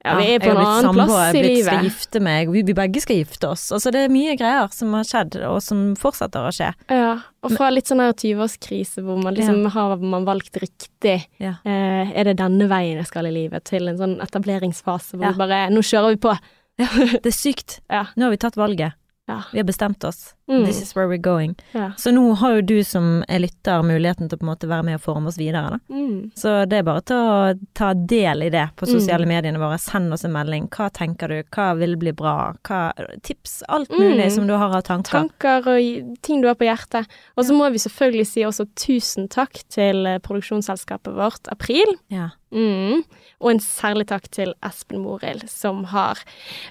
Ja, 0.05 0.13
vi 0.19 0.35
er 0.35 0.39
på 0.43 0.51
en 0.51 0.59
annen 0.61 0.83
samboer, 0.85 1.07
plass 1.09 1.33
i 1.33 1.39
jeg 1.39 1.43
blitt- 1.45 1.55
livet. 1.65 1.85
gifte 1.87 2.19
meg, 2.21 2.49
vi, 2.53 2.61
vi 2.67 2.73
begge 2.77 3.01
skal 3.01 3.15
gifte 3.23 3.47
oss. 3.49 3.63
Altså 3.73 3.89
det 3.91 4.03
er 4.05 4.11
mye 4.13 4.35
greier 4.37 4.67
som 4.71 4.91
har 4.93 5.07
skjedd, 5.09 5.37
og 5.49 5.55
som 5.65 5.79
fortsetter 5.97 6.45
å 6.45 6.51
skje. 6.53 6.67
Ja, 6.93 7.15
og 7.41 7.55
fra 7.57 7.71
litt 7.73 7.89
sånn 7.89 8.03
her 8.03 8.13
20-årskrise 8.13 9.01
hvor 9.01 9.17
man 9.23 9.33
liksom 9.33 9.65
har 9.73 9.95
man 9.97 10.27
valgt 10.27 10.59
riktig. 10.61 11.23
Ja. 11.41 11.55
Eh, 11.65 12.11
er 12.13 12.23
det 12.29 12.35
denne 12.37 12.67
veien 12.69 12.99
jeg 13.01 13.09
skal 13.09 13.25
i 13.25 13.33
livet? 13.33 13.65
Til 13.65 13.89
en 13.89 13.97
sånn 13.97 14.15
etableringsfase 14.21 15.17
hvor 15.17 15.25
Ja. 15.25 15.31
vi 15.33 15.41
bare 15.41 15.63
Nå 15.73 15.81
kjører 15.81 16.13
vi 16.13 16.21
på. 16.27 16.37
Det 16.77 17.29
er 17.31 17.35
sykt. 17.35 17.79
Ja. 17.91 18.05
Nå 18.15 18.27
har 18.27 18.35
vi 18.35 18.39
tatt 18.41 18.57
valget. 18.59 18.97
Ja. 19.29 19.41
Vi 19.51 19.61
har 19.61 19.65
bestemt 19.67 20.03
oss. 20.03 20.33
Mm. 20.47 20.65
This 20.65 20.81
is 20.81 20.95
where 20.95 21.07
we're 21.09 21.17
going. 21.21 21.55
Ja. 21.73 21.91
Så 21.97 22.11
nå 22.13 22.35
har 22.37 22.55
jo 22.55 22.61
du 22.61 22.83
som 22.83 23.23
er 23.27 23.39
lytter 23.39 23.81
muligheten 23.81 24.29
til 24.29 24.37
å 24.37 24.41
på 24.41 24.45
en 24.45 24.51
måte 24.51 24.67
være 24.69 24.85
med 24.85 24.95
og 24.99 25.01
forme 25.01 25.27
oss 25.31 25.39
videre, 25.41 25.71
da. 25.73 25.79
Mm. 25.89 26.31
Så 26.37 26.53
det 26.69 26.77
er 26.79 26.83
bare 26.85 27.01
til 27.01 27.17
å 27.17 27.59
ta 27.73 27.93
del 27.95 28.43
i 28.45 28.49
det 28.53 28.67
på 28.77 28.85
sosiale 28.85 29.25
Mm. 29.25 29.33
mediene 29.33 29.57
våre. 29.57 29.79
Send 29.81 30.13
oss 30.13 30.23
en 30.23 30.31
melding. 30.33 30.67
Hva 30.69 30.91
tenker 30.93 31.27
du? 31.33 31.43
Hva 31.49 31.71
vil 31.79 31.95
bli 31.97 32.11
bra? 32.13 32.53
Hva, 32.63 32.93
tips. 33.23 33.63
Alt 33.69 33.89
mulig 33.89 34.25
Mm. 34.27 34.31
som 34.35 34.45
du 34.47 34.53
har 34.53 34.69
av 34.75 34.83
tanker. 34.83 35.11
Tanker 35.29 35.67
og 35.67 36.21
ting 36.21 36.41
du 36.41 36.47
har 36.47 36.55
på 36.55 36.65
hjertet. 36.69 37.07
Og 37.37 37.45
så 37.45 37.53
må 37.57 37.71
vi 37.71 37.77
selvfølgelig 37.79 38.27
si 38.27 38.41
også 38.41 38.67
tusen 38.75 39.27
takk 39.27 39.63
til 39.69 40.05
eh, 40.05 40.19
produksjonsselskapet 40.19 41.13
vårt 41.15 41.47
April. 41.51 41.97
Ja. 42.09 42.29
Mm. 42.53 43.03
Og 43.41 43.49
en 43.51 43.59
særlig 43.59 44.05
takk 44.07 44.29
til 44.31 44.53
Espen 44.63 45.01
Morild, 45.03 45.49
som 45.49 45.83
har, 45.91 46.15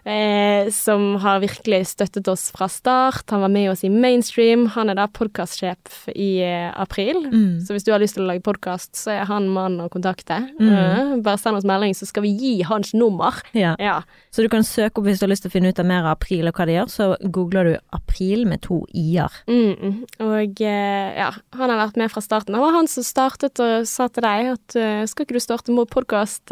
eh, 0.06 0.70
som 0.70 1.16
har 1.16 1.40
virkelig 1.40 1.86
støttet 1.88 2.26
oss 2.28 2.50
fra 2.50 2.68
start. 2.68 3.28
Han 3.30 3.40
var 3.42 3.48
med 3.52 3.63
oss 3.70 3.84
i 3.86 3.90
Mainstream. 3.92 4.66
Han 4.74 4.90
er 4.92 4.98
da 4.98 5.06
podkastsjef 5.10 6.08
i 6.14 6.28
eh, 6.44 6.70
April. 6.80 7.20
Mm. 7.30 7.60
Så 7.64 7.74
hvis 7.74 7.86
du 7.86 7.92
har 7.92 8.02
lyst 8.02 8.18
til 8.18 8.24
å 8.24 8.28
lage 8.28 8.44
podkast, 8.44 8.92
så 8.98 9.12
er 9.14 9.28
han 9.30 9.48
mannen 9.52 9.84
å 9.84 9.90
kontakte. 9.92 10.40
Mm. 10.58 10.72
Eh, 10.72 11.12
bare 11.24 11.40
send 11.40 11.58
oss 11.58 11.66
melding, 11.68 11.94
så 11.96 12.08
skal 12.08 12.26
vi 12.26 12.34
gi 12.34 12.54
hans 12.68 12.94
nummer. 12.96 13.40
ja. 13.52 13.74
Ja. 13.80 14.00
Så 14.34 14.42
du 14.42 14.48
kan 14.50 14.64
søke 14.66 14.98
opp 14.98 15.06
hvis 15.06 15.20
du 15.20 15.26
har 15.26 15.30
lyst 15.30 15.44
til 15.46 15.52
å 15.52 15.54
finne 15.54 15.70
ut 15.70 15.78
av 15.78 15.86
mer 15.86 16.02
av 16.02 16.16
April 16.16 16.48
og 16.50 16.58
hva 16.58 16.66
de 16.66 16.74
gjør, 16.74 16.90
så 16.90 17.08
googler 17.30 17.68
du 17.68 17.74
April 17.94 18.44
med 18.50 18.64
to 18.66 18.80
i-er. 18.90 19.30
Mm, 19.46 20.04
og 20.26 20.62
eh, 20.64 21.08
ja, 21.20 21.30
han 21.54 21.70
har 21.72 21.82
vært 21.84 22.00
med 22.00 22.10
fra 22.10 22.24
starten. 22.24 22.56
Det 22.56 22.62
var 22.64 22.74
han 22.74 22.90
som 22.90 23.06
startet 23.06 23.62
og 23.62 23.86
sa 23.88 24.08
til 24.10 24.26
deg 24.26 24.52
at 24.56 24.78
skal 25.10 25.26
ikke 25.26 25.38
du 25.38 25.42
starte 25.42 25.74
med 25.74 25.90
podkast, 25.92 26.50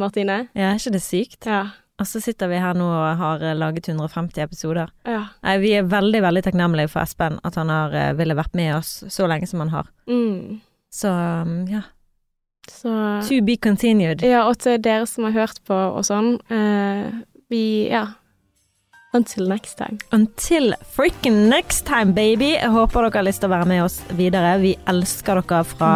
Martine? 0.00 0.46
Ja, 0.56 0.72
er 0.72 0.80
ikke 0.80 0.96
det 0.96 1.04
sykt? 1.06 1.46
Ja. 1.46 1.68
Og 1.96 2.04
så 2.04 2.20
sitter 2.20 2.50
vi 2.50 2.60
her 2.60 2.76
nå 2.76 2.86
og 2.92 3.20
har 3.20 3.42
eh, 3.42 3.56
laget 3.56 3.88
150 3.88 4.42
episoder. 4.44 4.90
ja. 5.08 5.22
Vi 5.62 5.72
er 5.78 5.86
veldig, 5.88 6.20
veldig 6.22 6.42
takknemlige 6.44 6.90
for 6.92 7.00
Espen, 7.06 7.38
at 7.44 7.54
han 7.56 7.72
har 7.72 7.94
eh, 7.96 8.12
ville 8.18 8.36
vært 8.36 8.54
med 8.58 8.74
oss 8.76 8.98
så 9.08 9.28
lenge 9.30 9.48
som 9.48 9.62
han 9.64 9.72
har. 9.72 9.88
Mm. 10.10 10.60
Så 10.92 11.08
um, 11.08 11.66
ja, 11.68 11.82
Så 12.68 12.90
to 13.28 13.40
be 13.44 13.56
continued. 13.56 14.22
Ja, 14.22 14.44
og 14.48 14.58
til 14.58 14.78
dere 14.82 15.06
som 15.06 15.24
har 15.28 15.32
hørt 15.36 15.62
på 15.64 15.74
og 15.74 16.04
sånn, 16.08 16.36
eh, 16.52 17.10
vi 17.50 17.88
Ja. 17.90 18.06
Until 19.14 19.48
next 19.48 19.78
time. 19.78 19.96
Until 20.12 20.74
freaking 20.92 21.48
next 21.48 21.86
time, 21.86 22.12
baby! 22.12 22.50
Jeg 22.58 22.68
håper 22.74 23.06
dere 23.06 23.22
har 23.22 23.24
lyst 23.24 23.40
til 23.40 23.48
å 23.48 23.54
være 23.54 23.68
med 23.70 23.84
oss 23.86 24.02
videre. 24.18 24.58
Vi 24.60 24.74
elsker 24.92 25.40
dere 25.40 25.62
fra 25.64 25.92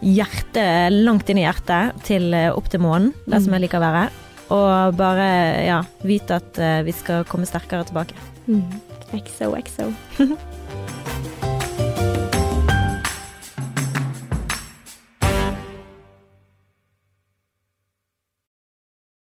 hjertet, 0.00 0.94
langt 1.04 1.28
inn 1.28 1.42
i 1.42 1.44
hjertet, 1.44 1.98
til 2.08 2.32
eh, 2.32 2.48
opp 2.54 2.70
til 2.72 2.80
månen, 2.80 3.12
der 3.26 3.42
som 3.44 3.52
jeg 3.52 3.66
liker 3.66 3.82
å 3.82 3.84
være. 3.90 4.27
Og 4.54 4.96
bare, 4.96 5.30
ja, 5.66 5.82
vite 6.08 6.38
at 6.40 6.60
eh, 6.62 6.80
vi 6.86 6.94
skal 6.96 7.26
komme 7.28 7.48
sterkere 7.48 7.84
tilbake. 7.88 8.16
Mm. 8.48 8.64
XO, 9.12 9.52
XO. 9.60 9.92